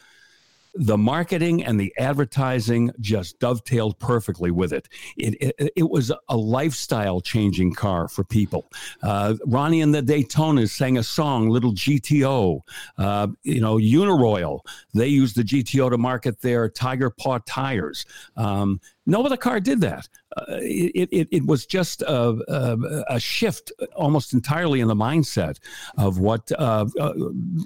the 0.76 0.97
marketing 0.97 1.63
and 1.63 1.80
the 1.80 1.93
advertising 1.97 2.91
just 2.99 3.39
dovetailed 3.39 3.99
perfectly 3.99 4.51
with 4.51 4.74
it. 4.74 4.89
It, 5.17 5.36
it, 5.39 5.74
it 5.76 5.89
was 5.89 6.11
a 6.30 6.38
lifestyle 6.38 7.21
changing 7.21 7.74
car 7.74 8.07
for 8.07 8.24
people. 8.24 8.71
Uh, 9.01 9.36
Ronnie 9.45 9.82
and 9.82 9.93
the 9.93 10.01
Daytonas 10.01 10.71
sang 10.71 10.97
a 10.97 11.03
song, 11.03 11.49
Little 11.49 11.74
GTO. 11.74 12.61
Uh, 12.97 13.28
you 13.43 13.61
know, 13.61 13.78
Uniroyal, 13.78 14.61
they 14.93 15.07
used 15.07 15.36
the 15.36 15.43
GTO 15.43 15.91
to 15.91 15.97
market 15.97 16.41
their 16.41 16.69
Tiger 16.69 17.09
Paw 17.09 17.39
tires. 17.45 18.05
Um, 18.36 18.80
no 19.05 19.25
other 19.25 19.37
car 19.37 19.59
did 19.59 19.81
that. 19.81 20.07
Uh, 20.35 20.45
it, 20.59 21.09
it, 21.11 21.27
it 21.31 21.45
was 21.45 21.65
just 21.65 22.01
a, 22.03 22.39
a, 22.47 23.15
a, 23.15 23.19
shift 23.19 23.71
almost 23.95 24.33
entirely 24.33 24.79
in 24.79 24.87
the 24.87 24.95
mindset 24.95 25.59
of 25.97 26.19
what 26.19 26.51
uh, 26.53 26.85
uh, 26.99 27.13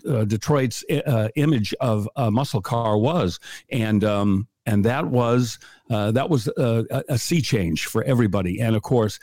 uh 0.10 0.26
Detroit's 0.26 0.84
uh, 0.90 1.30
image 1.36 1.74
of 1.80 2.10
a 2.16 2.32
muscle 2.32 2.62
car 2.62 2.98
was. 2.98 3.40
And, 3.72 4.04
um, 4.04 4.48
and 4.66 4.84
that 4.86 5.08
was, 5.08 5.60
uh, 5.90 6.12
that 6.12 6.30
was 6.30 6.48
a, 6.48 7.04
a 7.08 7.18
sea 7.18 7.42
change 7.42 7.86
for 7.86 8.04
everybody. 8.04 8.60
And 8.60 8.76
of 8.76 8.82
course, 8.82 9.20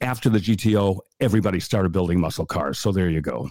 after 0.00 0.28
the 0.28 0.38
GTO, 0.38 1.00
everybody 1.20 1.58
started 1.60 1.90
building 1.92 2.20
muscle 2.20 2.46
cars. 2.46 2.78
So 2.78 2.92
there 2.92 3.08
you 3.08 3.20
go. 3.20 3.50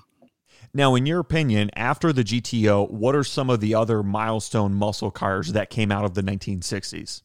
Now, 0.73 0.95
in 0.95 1.05
your 1.05 1.19
opinion, 1.19 1.69
after 1.75 2.13
the 2.13 2.23
GTO, 2.23 2.89
what 2.89 3.15
are 3.15 3.23
some 3.23 3.49
of 3.49 3.59
the 3.59 3.75
other 3.75 4.01
milestone 4.01 4.73
muscle 4.73 5.11
cars 5.11 5.53
that 5.53 5.69
came 5.69 5.91
out 5.91 6.05
of 6.05 6.13
the 6.13 6.23
1960s? 6.23 7.21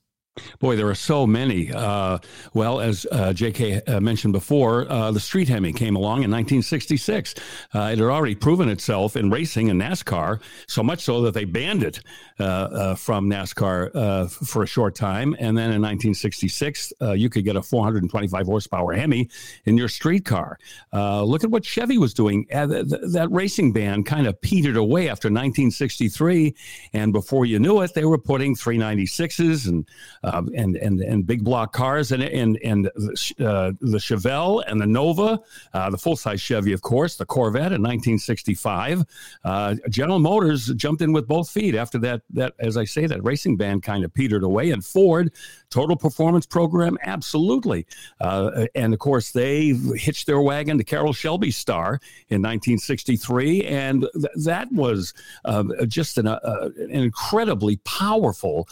Boy, 0.60 0.76
there 0.76 0.88
are 0.88 0.94
so 0.94 1.26
many. 1.26 1.72
Uh, 1.72 2.18
well, 2.54 2.80
as 2.80 3.06
uh, 3.12 3.32
J.K. 3.32 3.82
Uh, 3.82 4.00
mentioned 4.00 4.32
before, 4.32 4.90
uh, 4.90 5.10
the 5.10 5.20
Street 5.20 5.48
Hemi 5.48 5.72
came 5.72 5.96
along 5.96 6.22
in 6.24 6.30
1966. 6.30 7.34
Uh, 7.74 7.90
it 7.92 7.98
had 7.98 8.00
already 8.00 8.34
proven 8.34 8.68
itself 8.68 9.16
in 9.16 9.30
racing 9.30 9.70
and 9.70 9.80
NASCAR, 9.80 10.40
so 10.66 10.82
much 10.82 11.00
so 11.00 11.22
that 11.22 11.34
they 11.34 11.44
banned 11.44 11.82
it 11.82 12.00
uh, 12.38 12.94
from 12.94 13.28
NASCAR 13.28 14.30
for 14.46 14.62
a 14.62 14.66
short 14.66 14.94
time. 14.94 15.34
And 15.38 15.56
then 15.56 15.70
in 15.72 15.82
1966, 15.82 16.92
you 17.14 17.28
could 17.28 17.44
get 17.44 17.56
a 17.56 17.62
425 17.62 18.46
horsepower 18.46 18.92
Hemi 18.92 19.28
in 19.64 19.76
your 19.76 19.88
street 19.88 20.24
car. 20.24 20.58
look 20.92 21.44
at 21.44 21.50
what 21.50 21.64
Chevy 21.64 21.98
was 21.98 22.14
doing. 22.14 22.46
Th- 22.46 22.86
that 22.86 23.28
racing 23.30 23.72
ban 23.72 24.04
kind 24.04 24.26
of 24.26 24.40
petered 24.40 24.76
away 24.76 25.08
after 25.08 25.28
1963, 25.28 26.54
and 26.92 27.12
before 27.12 27.46
you 27.46 27.58
knew 27.58 27.80
it, 27.82 27.94
they 27.94 28.04
were 28.04 28.18
putting 28.18 28.54
396s 28.54 29.68
and 29.68 29.86
uh, 30.28 30.42
and 30.54 30.76
and 30.76 31.00
and 31.00 31.26
big 31.26 31.42
block 31.42 31.72
cars, 31.72 32.12
and 32.12 32.22
and 32.22 32.58
and 32.62 32.86
uh, 32.88 33.72
the 33.80 33.98
Chevelle 33.98 34.62
and 34.66 34.80
the 34.80 34.86
Nova, 34.86 35.40
uh, 35.72 35.90
the 35.90 35.98
full 35.98 36.16
size 36.16 36.40
Chevy, 36.40 36.72
of 36.72 36.82
course, 36.82 37.16
the 37.16 37.24
Corvette 37.24 37.72
in 37.72 37.82
1965. 37.82 39.04
Uh, 39.44 39.76
General 39.88 40.18
Motors 40.18 40.66
jumped 40.74 41.02
in 41.02 41.12
with 41.12 41.26
both 41.26 41.50
feet 41.50 41.74
after 41.74 41.98
that. 41.98 42.22
That 42.30 42.54
as 42.58 42.76
I 42.76 42.84
say, 42.84 43.06
that 43.06 43.24
racing 43.24 43.56
band 43.56 43.82
kind 43.82 44.04
of 44.04 44.12
petered 44.12 44.42
away, 44.42 44.70
and 44.70 44.84
Ford 44.84 45.32
total 45.70 45.96
performance 45.96 46.46
program, 46.46 46.98
absolutely. 47.02 47.86
Uh, 48.20 48.66
and 48.74 48.92
of 48.92 48.98
course, 48.98 49.32
they 49.32 49.74
hitched 49.96 50.26
their 50.26 50.40
wagon 50.40 50.78
to 50.78 50.84
Carroll 50.84 51.12
Shelby 51.12 51.50
Star 51.50 52.00
in 52.28 52.42
1963, 52.42 53.64
and 53.64 54.06
th- 54.14 54.24
that 54.44 54.72
was 54.72 55.12
uh, 55.44 55.64
just 55.86 56.18
an, 56.18 56.26
uh, 56.26 56.70
an, 56.78 56.90
incredibly 56.90 57.76
powerful 57.84 58.66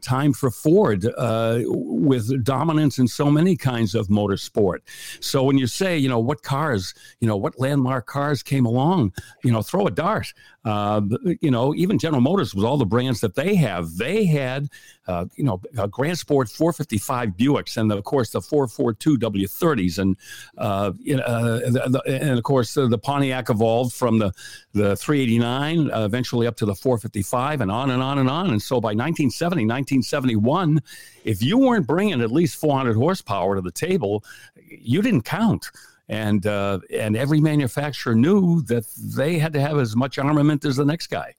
time 0.00 0.32
for 0.32 0.50
Ford 0.50 0.91
uh, 1.16 1.60
with 1.66 2.44
dominance 2.44 2.98
in 2.98 3.08
so 3.08 3.30
many 3.30 3.56
kinds 3.56 3.94
of 3.94 4.08
motorsport. 4.08 4.78
So 5.20 5.42
when 5.42 5.58
you 5.58 5.66
say, 5.66 5.96
you 5.96 6.08
know, 6.08 6.18
what 6.18 6.42
cars, 6.42 6.94
you 7.20 7.28
know, 7.28 7.36
what 7.36 7.58
landmark 7.58 8.06
cars 8.06 8.42
came 8.42 8.66
along, 8.66 9.12
you 9.44 9.52
know, 9.52 9.62
throw 9.62 9.86
a 9.86 9.90
dart. 9.90 10.32
Uh, 10.64 11.00
you 11.40 11.50
know, 11.50 11.74
even 11.74 11.98
General 11.98 12.20
Motors 12.20 12.54
with 12.54 12.64
all 12.64 12.76
the 12.76 12.86
brands 12.86 13.20
that 13.20 13.34
they 13.34 13.56
have, 13.56 13.96
they 13.96 14.24
had, 14.24 14.68
uh, 15.06 15.26
you 15.36 15.44
know, 15.44 15.60
Gran 15.90 16.16
Sport 16.16 16.48
455 16.48 17.30
Buicks, 17.30 17.76
and 17.76 17.90
of 17.90 18.04
course 18.04 18.30
the 18.30 18.40
442 18.40 19.18
W30s, 19.18 19.98
and 19.98 20.16
uh, 20.58 20.92
you 20.98 21.16
know, 21.16 21.22
uh, 21.24 21.60
and 22.06 22.38
of 22.38 22.42
course 22.44 22.74
the 22.74 22.98
Pontiac 22.98 23.50
evolved 23.50 23.94
from 23.94 24.18
the 24.18 24.32
the 24.72 24.96
389 24.96 25.90
uh, 25.90 26.04
eventually 26.04 26.46
up 26.46 26.56
to 26.56 26.66
the 26.66 26.74
455, 26.74 27.60
and 27.60 27.70
on 27.70 27.90
and 27.90 28.02
on 28.02 28.18
and 28.18 28.30
on. 28.30 28.50
And 28.50 28.62
so 28.62 28.80
by 28.80 28.88
1970, 28.88 29.62
1971, 29.64 30.80
if 31.24 31.42
you 31.42 31.58
weren't 31.58 31.86
bringing 31.86 32.20
at 32.20 32.30
least 32.30 32.56
400 32.56 32.94
horsepower 32.94 33.56
to 33.56 33.60
the 33.60 33.72
table, 33.72 34.24
you 34.56 35.02
didn't 35.02 35.22
count 35.22 35.70
and 36.08 36.46
uh, 36.46 36.78
and 36.92 37.16
every 37.16 37.40
manufacturer 37.40 38.14
knew 38.14 38.62
that 38.62 38.84
they 38.96 39.38
had 39.38 39.52
to 39.54 39.60
have 39.60 39.78
as 39.78 39.96
much 39.96 40.18
armament 40.18 40.64
as 40.64 40.76
the 40.76 40.84
next 40.84 41.08
guy. 41.08 41.34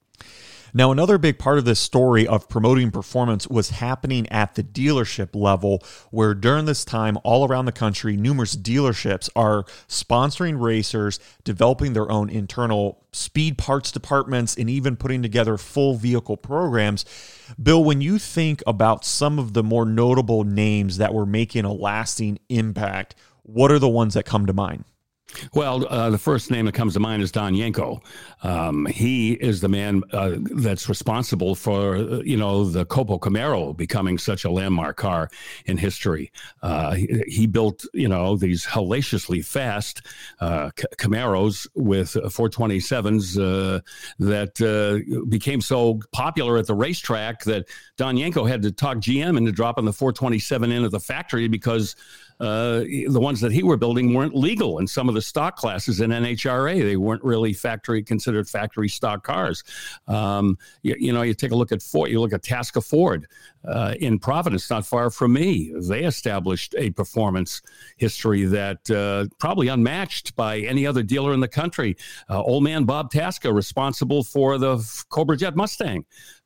Now, 0.75 0.91
another 0.91 1.19
big 1.19 1.37
part 1.37 1.59
of 1.59 1.65
this 1.65 1.79
story 1.79 2.25
of 2.25 2.49
promoting 2.49 2.89
performance 2.89 3.47
was 3.47 3.69
happening 3.69 4.27
at 4.29 4.55
the 4.55 4.63
dealership 4.63 5.35
level, 5.35 5.83
where 6.09 6.33
during 6.33 6.65
this 6.65 6.83
time, 6.83 7.19
all 7.23 7.47
around 7.47 7.65
the 7.65 7.71
country, 7.71 8.17
numerous 8.17 8.55
dealerships 8.55 9.29
are 9.35 9.65
sponsoring 9.87 10.59
racers, 10.59 11.19
developing 11.43 11.93
their 11.93 12.11
own 12.11 12.27
internal 12.27 13.03
speed 13.11 13.59
parts 13.59 13.91
departments, 13.91 14.55
and 14.55 14.67
even 14.67 14.95
putting 14.95 15.21
together 15.21 15.59
full 15.59 15.93
vehicle 15.93 16.37
programs. 16.37 17.05
Bill, 17.61 17.83
when 17.83 18.01
you 18.01 18.17
think 18.17 18.63
about 18.65 19.05
some 19.05 19.37
of 19.37 19.53
the 19.53 19.61
more 19.61 19.85
notable 19.85 20.43
names 20.43 20.97
that 20.97 21.13
were 21.13 21.27
making 21.27 21.65
a 21.65 21.73
lasting 21.73 22.39
impact, 22.49 23.13
what 23.43 23.71
are 23.71 23.79
the 23.79 23.87
ones 23.87 24.15
that 24.15 24.25
come 24.25 24.47
to 24.47 24.53
mind? 24.53 24.85
Well, 25.53 25.87
uh, 25.87 26.09
the 26.09 26.17
first 26.17 26.51
name 26.51 26.65
that 26.65 26.73
comes 26.73 26.93
to 26.93 26.99
mind 26.99 27.23
is 27.23 27.31
Don 27.31 27.53
Yenko. 27.53 28.01
Um, 28.43 28.85
he 28.85 29.33
is 29.33 29.61
the 29.61 29.69
man 29.69 30.03
uh, 30.11 30.35
that's 30.37 30.89
responsible 30.89 31.55
for, 31.55 31.95
uh, 31.95 32.21
you 32.23 32.37
know, 32.37 32.65
the 32.65 32.85
COPO 32.85 33.19
Camaro 33.19 33.75
becoming 33.75 34.17
such 34.17 34.45
a 34.45 34.51
landmark 34.51 34.97
car 34.97 35.29
in 35.65 35.77
history. 35.77 36.31
Uh, 36.61 36.93
he, 36.93 37.23
he, 37.27 37.47
built, 37.47 37.85
you 37.93 38.07
know, 38.07 38.35
these 38.35 38.65
hellaciously 38.65 39.41
fast 39.41 40.05
uh, 40.39 40.69
Camaros 40.97 41.67
with 41.75 42.13
427s 42.13 43.37
uh, 43.37 43.79
that 44.19 45.25
became 45.29 45.61
so 45.61 45.99
popular 46.11 46.57
at 46.57 46.67
the 46.67 46.75
racetrack 46.75 47.43
that 47.43 47.65
Don 47.97 48.17
Yenko 48.17 48.47
had 48.47 48.61
to 48.63 48.71
talk 48.71 48.97
GM 48.97 49.37
into 49.37 49.51
dropping 49.51 49.85
the 49.85 49.93
427 49.93 50.71
in 50.71 50.83
at 50.83 50.91
the 50.91 50.99
factory 50.99 51.47
because 51.47 51.95
uh, 52.43 52.79
the 53.07 53.19
ones 53.19 53.39
that 53.39 53.53
he 53.53 53.63
were 53.63 53.77
building 53.77 54.13
weren't 54.13 54.35
legal 54.35 54.79
in 54.79 54.85
some 54.85 55.07
of 55.07 55.15
the 55.15 55.21
stock 55.21 55.55
classes 55.55 56.01
in 56.01 56.11
NHRA. 56.11 56.81
They 56.81 56.97
weren't 56.97 57.23
really 57.23 57.53
factory 57.53 58.03
considered 58.03 58.49
factory 58.49 58.89
stock 58.89 59.23
cars. 59.23 59.63
Um, 60.09 60.57
you, 60.81 60.95
you, 60.99 61.13
know, 61.13 61.21
you 61.21 61.33
take 61.33 61.51
a 61.51 61.55
look 61.55 61.71
at 61.71 61.81
Ford. 61.81 62.09
You 62.11 62.19
look 62.19 62.33
at 62.33 62.41
Tasca 62.41 62.85
Ford 62.85 63.27
uh, 63.65 63.95
in 63.97 64.19
Providence, 64.19 64.69
not 64.69 64.85
far 64.85 65.09
from 65.09 65.31
me. 65.31 65.73
They 65.87 66.03
established 66.03 66.75
a 66.77 66.89
performance 66.89 67.61
history 67.95 68.43
that 68.43 68.91
uh, 68.91 69.33
probably 69.39 69.69
unmatched 69.69 70.35
by 70.35 70.59
any 70.59 70.85
other 70.85 71.01
dealer 71.01 71.33
in 71.33 71.39
the 71.39 71.47
country. 71.47 71.95
Uh, 72.29 72.41
old 72.41 72.65
man 72.65 72.83
Bob 72.83 73.09
Tasca, 73.09 73.53
responsible 73.53 74.21
for 74.21 74.57
the 74.57 74.85
Cobra 75.09 75.37
Jet 75.37 75.55
Mustang. 75.55 76.03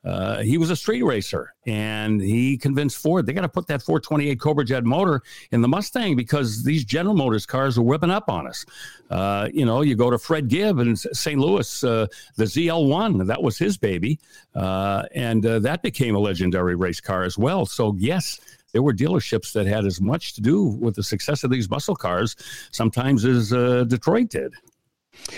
Uh, 0.08 0.42
he 0.42 0.58
was 0.58 0.70
a 0.70 0.76
street 0.76 1.04
racer 1.04 1.54
and 1.66 2.22
he 2.22 2.58
convinced 2.58 2.98
Ford 2.98 3.26
they 3.26 3.34
got 3.34 3.42
to 3.42 3.50
put 3.50 3.68
that 3.68 3.82
428 3.82 4.40
Cobra 4.40 4.64
Jet 4.64 4.86
motor 4.86 5.22
in 5.52 5.60
the 5.60 5.68
Mustang 5.68 6.16
because 6.16 6.64
these 6.64 6.86
General 6.86 7.14
Motors 7.14 7.46
cars 7.46 7.78
are 7.78 7.82
whipping 7.82 8.10
up 8.10 8.30
on 8.30 8.48
us. 8.48 8.66
Uh, 9.10 9.50
you 9.52 9.66
know, 9.66 9.82
you 9.82 9.96
go 9.96 10.10
to 10.10 10.18
Fred 10.18 10.48
Gibb 10.48 10.80
in 10.80 10.96
St. 10.96 11.38
Louis, 11.38 11.84
uh, 11.84 12.08
the 12.38 12.46
ZL1, 12.46 13.28
that 13.28 13.44
was 13.44 13.58
his 13.58 13.78
baby. 13.78 14.18
Uh, 14.56 15.04
and 15.14 15.46
uh, 15.46 15.60
that 15.60 15.82
became 15.82 16.16
a 16.16 16.20
legendary 16.20 16.76
race 16.76 17.02
car 17.02 17.24
as 17.24 17.38
well. 17.38 17.66
So, 17.66 17.94
yes, 17.98 18.40
there 18.72 18.84
were 18.84 18.94
dealerships 18.94 19.52
that 19.54 19.66
had 19.66 19.86
as 19.86 20.00
much 20.00 20.36
to 20.36 20.42
do 20.42 20.64
with 20.64 20.96
the 20.96 21.04
success 21.04 21.44
of 21.44 21.52
these 21.52 21.70
muscle 21.70 21.96
cars 21.98 22.38
sometimes 22.72 23.26
as 23.26 23.50
Detroit 23.90 24.30
did. 24.30 24.54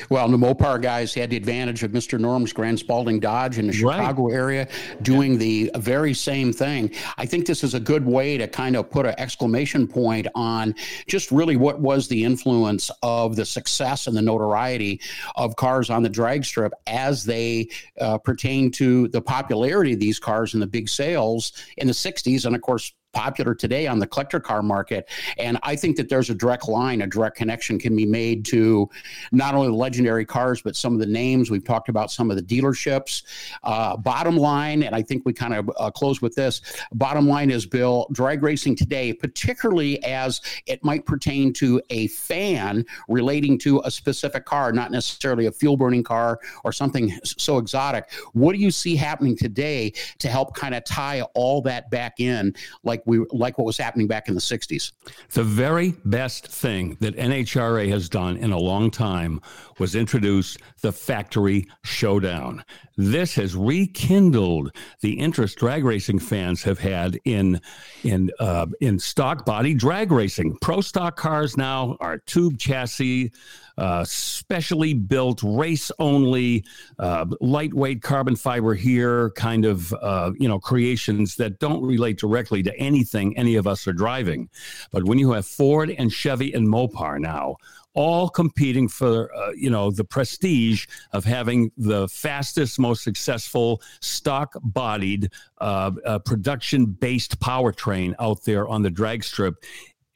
Well, 0.09 0.27
the 0.29 0.37
Mopar 0.37 0.81
guys 0.81 1.13
had 1.13 1.29
the 1.29 1.37
advantage 1.37 1.83
of 1.83 1.91
Mr. 1.91 2.19
Norm's 2.19 2.53
Grand 2.53 2.79
Spaulding 2.79 3.19
Dodge 3.19 3.57
in 3.57 3.67
the 3.67 3.73
Chicago 3.73 4.27
right. 4.27 4.33
area 4.33 4.67
doing 5.01 5.37
the 5.37 5.71
very 5.77 6.13
same 6.13 6.53
thing. 6.53 6.91
I 7.17 7.25
think 7.25 7.45
this 7.45 7.63
is 7.63 7.73
a 7.73 7.79
good 7.79 8.05
way 8.05 8.37
to 8.37 8.47
kind 8.47 8.75
of 8.75 8.89
put 8.89 9.05
an 9.05 9.15
exclamation 9.17 9.87
point 9.87 10.27
on 10.35 10.75
just 11.07 11.31
really 11.31 11.57
what 11.57 11.79
was 11.79 12.07
the 12.07 12.23
influence 12.23 12.91
of 13.03 13.35
the 13.35 13.45
success 13.45 14.07
and 14.07 14.15
the 14.15 14.21
notoriety 14.21 15.01
of 15.35 15.55
cars 15.55 15.89
on 15.89 16.03
the 16.03 16.09
drag 16.09 16.45
strip 16.45 16.73
as 16.87 17.23
they 17.23 17.67
uh, 17.99 18.17
pertain 18.17 18.71
to 18.71 19.07
the 19.09 19.21
popularity 19.21 19.93
of 19.93 19.99
these 19.99 20.19
cars 20.19 20.53
and 20.53 20.61
the 20.61 20.67
big 20.67 20.89
sales 20.89 21.53
in 21.77 21.87
the 21.87 21.93
60s. 21.93 22.45
And 22.45 22.55
of 22.55 22.61
course, 22.61 22.93
popular 23.13 23.55
today 23.55 23.87
on 23.87 23.99
the 23.99 24.07
collector 24.07 24.39
car 24.39 24.61
market. 24.61 25.09
And 25.37 25.57
I 25.63 25.75
think 25.75 25.97
that 25.97 26.09
there's 26.09 26.29
a 26.29 26.35
direct 26.35 26.67
line, 26.67 27.01
a 27.01 27.07
direct 27.07 27.37
connection 27.37 27.79
can 27.79 27.95
be 27.95 28.05
made 28.05 28.45
to 28.45 28.89
not 29.31 29.55
only 29.55 29.67
the 29.67 29.73
legendary 29.73 30.25
cars, 30.25 30.61
but 30.61 30.75
some 30.75 30.93
of 30.93 30.99
the 30.99 31.05
names. 31.05 31.49
We've 31.49 31.63
talked 31.63 31.89
about 31.89 32.11
some 32.11 32.29
of 32.29 32.37
the 32.37 32.43
dealerships. 32.43 33.23
Uh, 33.63 33.97
bottom 33.97 34.37
line, 34.37 34.83
and 34.83 34.95
I 34.95 35.01
think 35.01 35.25
we 35.25 35.33
kind 35.33 35.53
of 35.53 35.69
uh, 35.77 35.91
close 35.91 36.21
with 36.21 36.35
this 36.35 36.61
bottom 36.93 37.27
line 37.27 37.49
is, 37.49 37.65
Bill, 37.65 38.07
drag 38.11 38.43
racing 38.43 38.75
today, 38.75 39.13
particularly 39.13 40.03
as 40.03 40.41
it 40.65 40.83
might 40.83 41.05
pertain 41.05 41.53
to 41.53 41.81
a 41.89 42.07
fan 42.07 42.85
relating 43.07 43.57
to 43.59 43.81
a 43.85 43.91
specific 43.91 44.45
car, 44.45 44.71
not 44.71 44.91
necessarily 44.91 45.47
a 45.47 45.51
fuel 45.51 45.77
burning 45.77 46.03
car 46.03 46.39
or 46.63 46.71
something 46.71 47.11
so 47.23 47.57
exotic. 47.57 48.11
What 48.33 48.53
do 48.53 48.59
you 48.59 48.71
see 48.71 48.95
happening 48.95 49.35
today 49.35 49.93
to 50.19 50.29
help 50.29 50.55
kind 50.55 50.75
of 50.75 50.83
tie 50.85 51.21
all 51.33 51.61
that 51.63 51.89
back 51.89 52.19
in? 52.19 52.53
Like 52.83 52.98
like 52.99 53.19
we 53.19 53.25
like 53.37 53.57
what 53.57 53.65
was 53.65 53.77
happening 53.77 54.07
back 54.07 54.27
in 54.27 54.35
the 54.35 54.41
60s. 54.41 54.91
The 55.31 55.43
very 55.43 55.93
best 56.05 56.47
thing 56.47 56.97
that 56.99 57.15
NHRA 57.15 57.89
has 57.89 58.09
done 58.09 58.37
in 58.37 58.51
a 58.51 58.57
long 58.57 58.91
time 58.91 59.41
was 59.77 59.95
introduce 59.95 60.57
the 60.81 60.91
factory 60.91 61.67
showdown. 61.83 62.63
This 63.01 63.35
has 63.35 63.55
rekindled 63.55 64.75
the 64.99 65.13
interest 65.13 65.57
drag 65.57 65.85
racing 65.85 66.19
fans 66.19 66.63
have 66.63 66.79
had 66.79 67.17
in 67.23 67.61
in 68.03 68.29
uh, 68.41 68.65
in 68.81 68.99
stock 68.99 69.45
body 69.45 69.73
drag 69.73 70.11
racing. 70.11 70.57
Pro 70.59 70.81
stock 70.81 71.15
cars 71.15 71.55
now 71.55 71.95
are 72.01 72.17
tube 72.17 72.57
chassis, 72.59 73.31
uh, 73.77 74.03
specially 74.03 74.93
built, 74.93 75.41
race 75.43 75.93
only, 75.99 76.65
uh, 76.97 77.25
lightweight 77.39 78.01
carbon 78.01 78.35
fiber 78.35 78.73
here 78.73 79.29
kind 79.29 79.63
of 79.63 79.93
uh, 80.01 80.33
you 80.37 80.49
know 80.49 80.59
creations 80.59 81.37
that 81.37 81.57
don't 81.59 81.81
relate 81.81 82.19
directly 82.19 82.61
to 82.63 82.77
anything 82.77 83.37
any 83.37 83.55
of 83.55 83.65
us 83.65 83.87
are 83.87 83.93
driving. 83.93 84.49
But 84.91 85.05
when 85.05 85.19
you 85.19 85.31
have 85.31 85.45
Ford 85.45 85.89
and 85.89 86.11
Chevy 86.11 86.51
and 86.53 86.67
Mopar 86.67 87.17
now 87.17 87.55
all 87.93 88.29
competing 88.29 88.87
for 88.87 89.33
uh, 89.35 89.51
you 89.51 89.69
know 89.69 89.91
the 89.91 90.03
prestige 90.03 90.85
of 91.13 91.25
having 91.25 91.71
the 91.77 92.07
fastest, 92.07 92.79
most 92.79 93.03
successful 93.03 93.81
stock-bodied 94.01 95.31
uh, 95.59 95.91
uh, 96.05 96.19
production-based 96.19 97.39
powertrain 97.39 98.13
out 98.19 98.43
there 98.43 98.67
on 98.67 98.81
the 98.81 98.89
drag 98.89 99.23
strip 99.23 99.55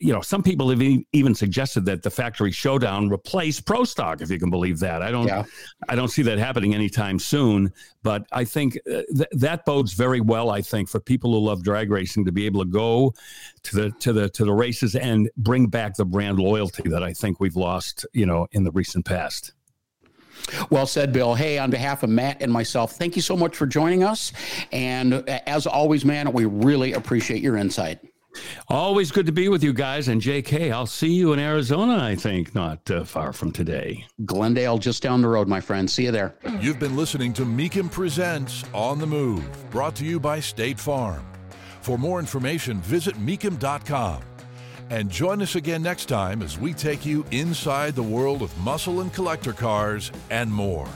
you 0.04 0.12
know, 0.12 0.20
some 0.20 0.44
people 0.44 0.70
have 0.70 0.82
even 0.82 1.34
suggested 1.34 1.86
that 1.86 2.04
the 2.04 2.10
factory 2.10 2.52
showdown 2.52 3.10
replace 3.10 3.62
pro 3.62 3.86
stock, 3.86 4.20
if 4.20 4.30
you 4.30 4.38
can 4.38 4.50
believe 4.50 4.78
that. 4.80 5.02
I 5.02 5.12
don't, 5.12 5.28
yeah. 5.28 5.46
I 5.88 5.96
don't 5.96 6.10
see 6.10 6.22
that 6.24 6.38
happening 6.38 6.76
anytime 6.76 7.18
soon. 7.20 7.72
But 8.04 8.28
I 8.34 8.44
think 8.44 8.78
uh, 8.86 9.04
th- 9.16 9.30
that 9.32 9.64
bodes 9.64 9.94
very 9.94 10.20
well. 10.20 10.50
I 10.50 10.62
think 10.62 10.90
for 10.90 11.00
people 11.00 11.32
who 11.32 11.40
love 11.40 11.64
drag 11.64 11.90
racing 11.90 12.26
to 12.26 12.34
be 12.34 12.46
able 12.46 12.66
to 12.66 12.70
go 12.70 13.14
to 13.64 13.76
the 13.76 13.92
to 14.02 14.12
the 14.12 14.28
to 14.32 14.44
the 14.44 14.52
races 14.52 14.96
and 14.96 15.30
bring 15.38 15.68
back 15.68 15.96
the 15.96 16.04
brand 16.04 16.38
loyalty 16.38 16.90
that 16.90 17.02
I 17.02 17.14
think 17.14 17.40
we've 17.40 17.56
lost, 17.56 18.06
you 18.12 18.26
know, 18.26 18.48
in 18.52 18.66
the 18.66 18.72
recent 18.72 19.06
past. 19.06 19.54
Well 20.70 20.86
said, 20.86 21.14
Bill. 21.14 21.34
Hey, 21.34 21.58
on 21.60 21.72
behalf 21.72 22.04
of 22.04 22.10
Matt 22.10 22.42
and 22.42 22.52
myself, 22.52 22.98
thank 22.98 23.16
you 23.16 23.22
so 23.22 23.38
much 23.38 23.56
for 23.56 23.66
joining 23.66 24.04
us. 24.04 24.34
And 24.74 25.14
as 25.48 25.66
always, 25.66 26.04
man, 26.04 26.34
we 26.34 26.44
really 26.44 26.92
appreciate 26.92 27.42
your 27.42 27.56
insight. 27.56 28.00
Always 28.68 29.12
good 29.12 29.26
to 29.26 29.32
be 29.32 29.50
with 29.50 29.64
you 29.64 29.74
guys. 29.74 30.08
And 30.08 30.22
JK, 30.22 30.72
I'll 30.72 30.86
see 30.86 31.14
you 31.14 31.34
in 31.34 31.40
Arizona, 31.40 32.04
I 32.04 32.16
think, 32.16 32.56
not 32.56 32.90
uh, 32.90 33.04
far 33.04 33.34
from 33.34 33.52
today. 33.52 34.06
Glendale, 34.26 34.78
just 34.78 35.04
down 35.04 35.22
the 35.22 35.28
road, 35.28 35.48
my 35.48 35.62
friend. 35.62 35.90
See 35.90 36.06
you 36.06 36.12
there. 36.12 36.36
You've 36.60 36.80
been 36.80 36.96
listening 36.96 37.34
to 37.34 37.44
Mecum 37.44 37.92
Presents 37.92 38.64
On 38.74 39.00
the 39.00 39.08
Move, 39.08 39.70
brought 39.70 39.96
to 39.98 40.06
you 40.06 40.20
by 40.20 40.40
State 40.40 40.80
Farm. 40.80 41.26
For 41.82 41.98
more 41.98 42.20
information, 42.20 42.80
visit 42.82 43.16
mecum.com. 43.16 44.24
And 44.90 45.10
join 45.10 45.42
us 45.42 45.56
again 45.56 45.82
next 45.82 46.06
time 46.06 46.42
as 46.42 46.60
we 46.60 46.74
take 46.74 47.06
you 47.06 47.26
inside 47.32 47.96
the 47.96 48.04
world 48.04 48.42
of 48.42 48.56
muscle 48.60 49.02
and 49.02 49.14
collector 49.14 49.54
cars 49.54 50.12
and 50.30 50.54
more. 50.54 50.88